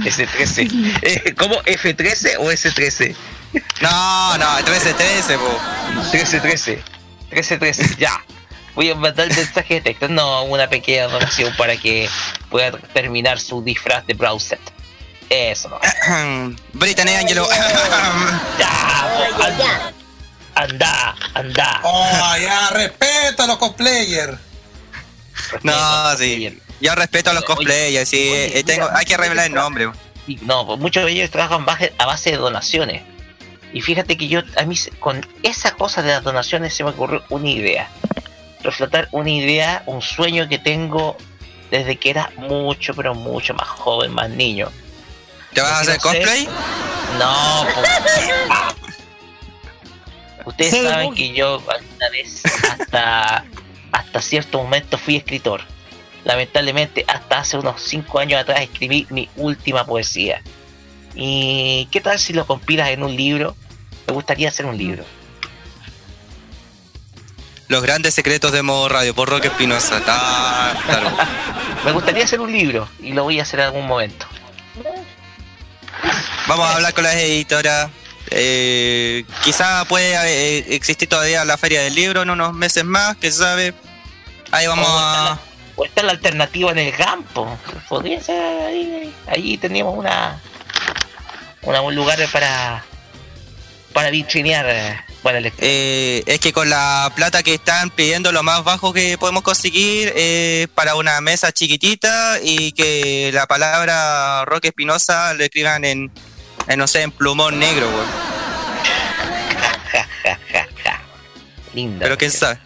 [0.00, 0.98] S13.
[1.02, 1.54] Eh, ¿Cómo?
[1.62, 3.14] ¿F13 o S13?
[3.80, 5.58] No, no, 13, 13, po.
[6.10, 6.82] 13, 13.
[7.30, 7.96] 13, 13.
[7.98, 8.20] Ya.
[8.74, 10.08] Voy a mandar el mensaje de texto.
[10.08, 12.08] No, una pequeña donación para que
[12.50, 14.58] pueda terminar su disfraz de browser.
[15.30, 15.78] Eso no.
[16.72, 17.48] Brittany Angelo.
[19.36, 19.92] Anda,
[20.54, 21.80] anda, anda.
[21.82, 24.38] Oh, ya, respeta a los cosplayers.
[25.62, 26.60] no, sí.
[26.80, 28.28] Yo respeto a los cosplayers, sí.
[28.30, 29.90] oye, eh, tengo, mira, hay que revelar el nombre.
[30.42, 31.66] No, pues muchos de ellos trabajan
[31.98, 33.02] a base de donaciones.
[33.72, 37.24] Y fíjate que yo, a mí, con esa cosa de las donaciones se me ocurrió
[37.28, 37.90] una idea.
[38.64, 41.16] Reflotar una idea, un sueño que tengo
[41.70, 44.70] desde que era mucho, pero mucho más joven, más niño.
[45.52, 46.48] ¿Te vas a hacer cosplay?
[47.18, 47.88] No, pues.
[50.46, 53.44] Ustedes saben que yo alguna vez hasta,
[53.92, 55.62] hasta cierto momento fui escritor.
[56.24, 60.42] Lamentablemente, hasta hace unos 5 años atrás escribí mi última poesía.
[61.14, 63.56] ¿Y qué tal si lo compilas en un libro?
[64.06, 65.04] Me gustaría hacer un libro.
[67.68, 70.00] Los grandes secretos de modo radio por Roque Espinosa.
[70.06, 71.16] Ah, claro.
[71.84, 74.26] Me gustaría hacer un libro y lo voy a hacer en algún momento.
[76.46, 77.90] Vamos a hablar con las editoras.
[78.30, 83.30] Eh, quizá puede eh, existir todavía la feria del libro en unos meses más, que
[83.30, 83.74] se sabe.
[84.50, 85.24] Ahí vamos está a.
[85.30, 85.38] la-
[85.76, 87.58] O está la alternativa en el campo.
[87.88, 89.12] Podría ser ahí.
[89.26, 90.38] Ahí teníamos una,
[91.62, 92.84] una un lugar para
[93.92, 98.92] para vitrinear eh, Eh, es que con la plata que están pidiendo, lo más bajo
[98.92, 105.44] que podemos conseguir es para una mesa chiquitita y que la palabra Roque Espinosa lo
[105.44, 106.10] escriban en,
[106.68, 107.88] en, no sé, en plumón negro.
[111.72, 112.04] Linda.
[112.04, 112.58] Pero quién sabe.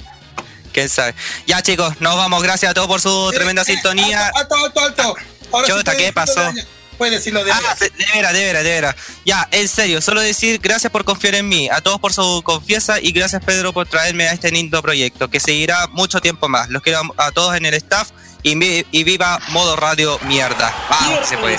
[0.72, 1.14] Quién sabe.
[1.46, 2.42] Ya, chicos, nos vamos.
[2.42, 4.28] Gracias a todos por su tremenda Eh, eh, sintonía.
[4.34, 5.16] Alto, alto, alto.
[5.52, 6.52] Ahora Chota, ¿qué pasó?
[6.98, 6.98] De ella.
[6.98, 8.96] Puede decirlo de Ah, de veras, de veras, de veras.
[9.24, 13.00] Ya, en serio, solo decir gracias por confiar en mí, a todos por su confianza
[13.00, 16.68] y gracias Pedro por traerme a este lindo proyecto que seguirá mucho tiempo más.
[16.68, 18.08] Los quiero a todos en el staff
[18.42, 20.74] y, vi- y viva modo radio mierda.
[20.90, 21.58] Vamos, se puede.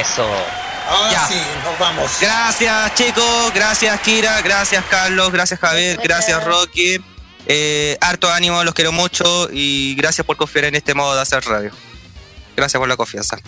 [0.00, 0.26] Eso.
[0.88, 1.26] ahora Ya.
[1.28, 2.10] sí, nos vamos.
[2.20, 6.98] Gracias chicos, gracias Kira, gracias Carlos, gracias Javier, gracias Rocky.
[7.46, 11.44] Eh, harto ánimo, los quiero mucho y gracias por confiar en este modo de hacer
[11.44, 11.70] radio.
[12.56, 13.38] Gracias por la confianza.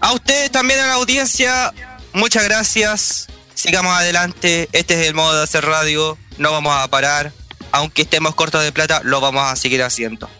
[0.00, 1.72] A ustedes también a la audiencia,
[2.12, 3.28] muchas gracias.
[3.54, 7.32] Sigamos adelante, este es el modo de hacer radio, no vamos a parar.
[7.72, 10.30] Aunque estemos cortos de plata, lo vamos a seguir haciendo.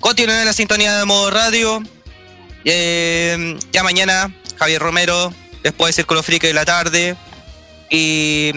[0.00, 1.82] Continúen en la sintonía de modo radio.
[2.64, 5.32] Eh, ya mañana, Javier Romero,
[5.62, 7.16] después de Círculo Friki de la tarde.
[7.90, 8.52] Y,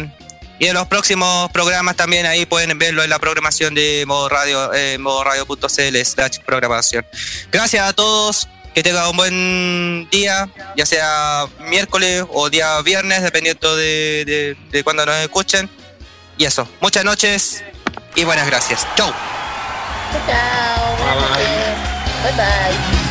[0.62, 4.72] y en los próximos programas también ahí pueden verlo en la programación de modo radio,
[4.76, 7.04] eh, modoradio.cl slash programación.
[7.52, 10.48] Gracias a todos, que tengan un buen día,
[10.78, 15.68] ya sea miércoles o día viernes, dependiendo de, de, de cuando nos escuchen.
[16.38, 17.64] Y eso, muchas noches
[18.14, 18.86] y buenas gracias.
[18.96, 19.12] Chau.
[20.28, 20.96] Chao.
[20.96, 21.44] Bye.
[22.24, 23.11] Bye bye.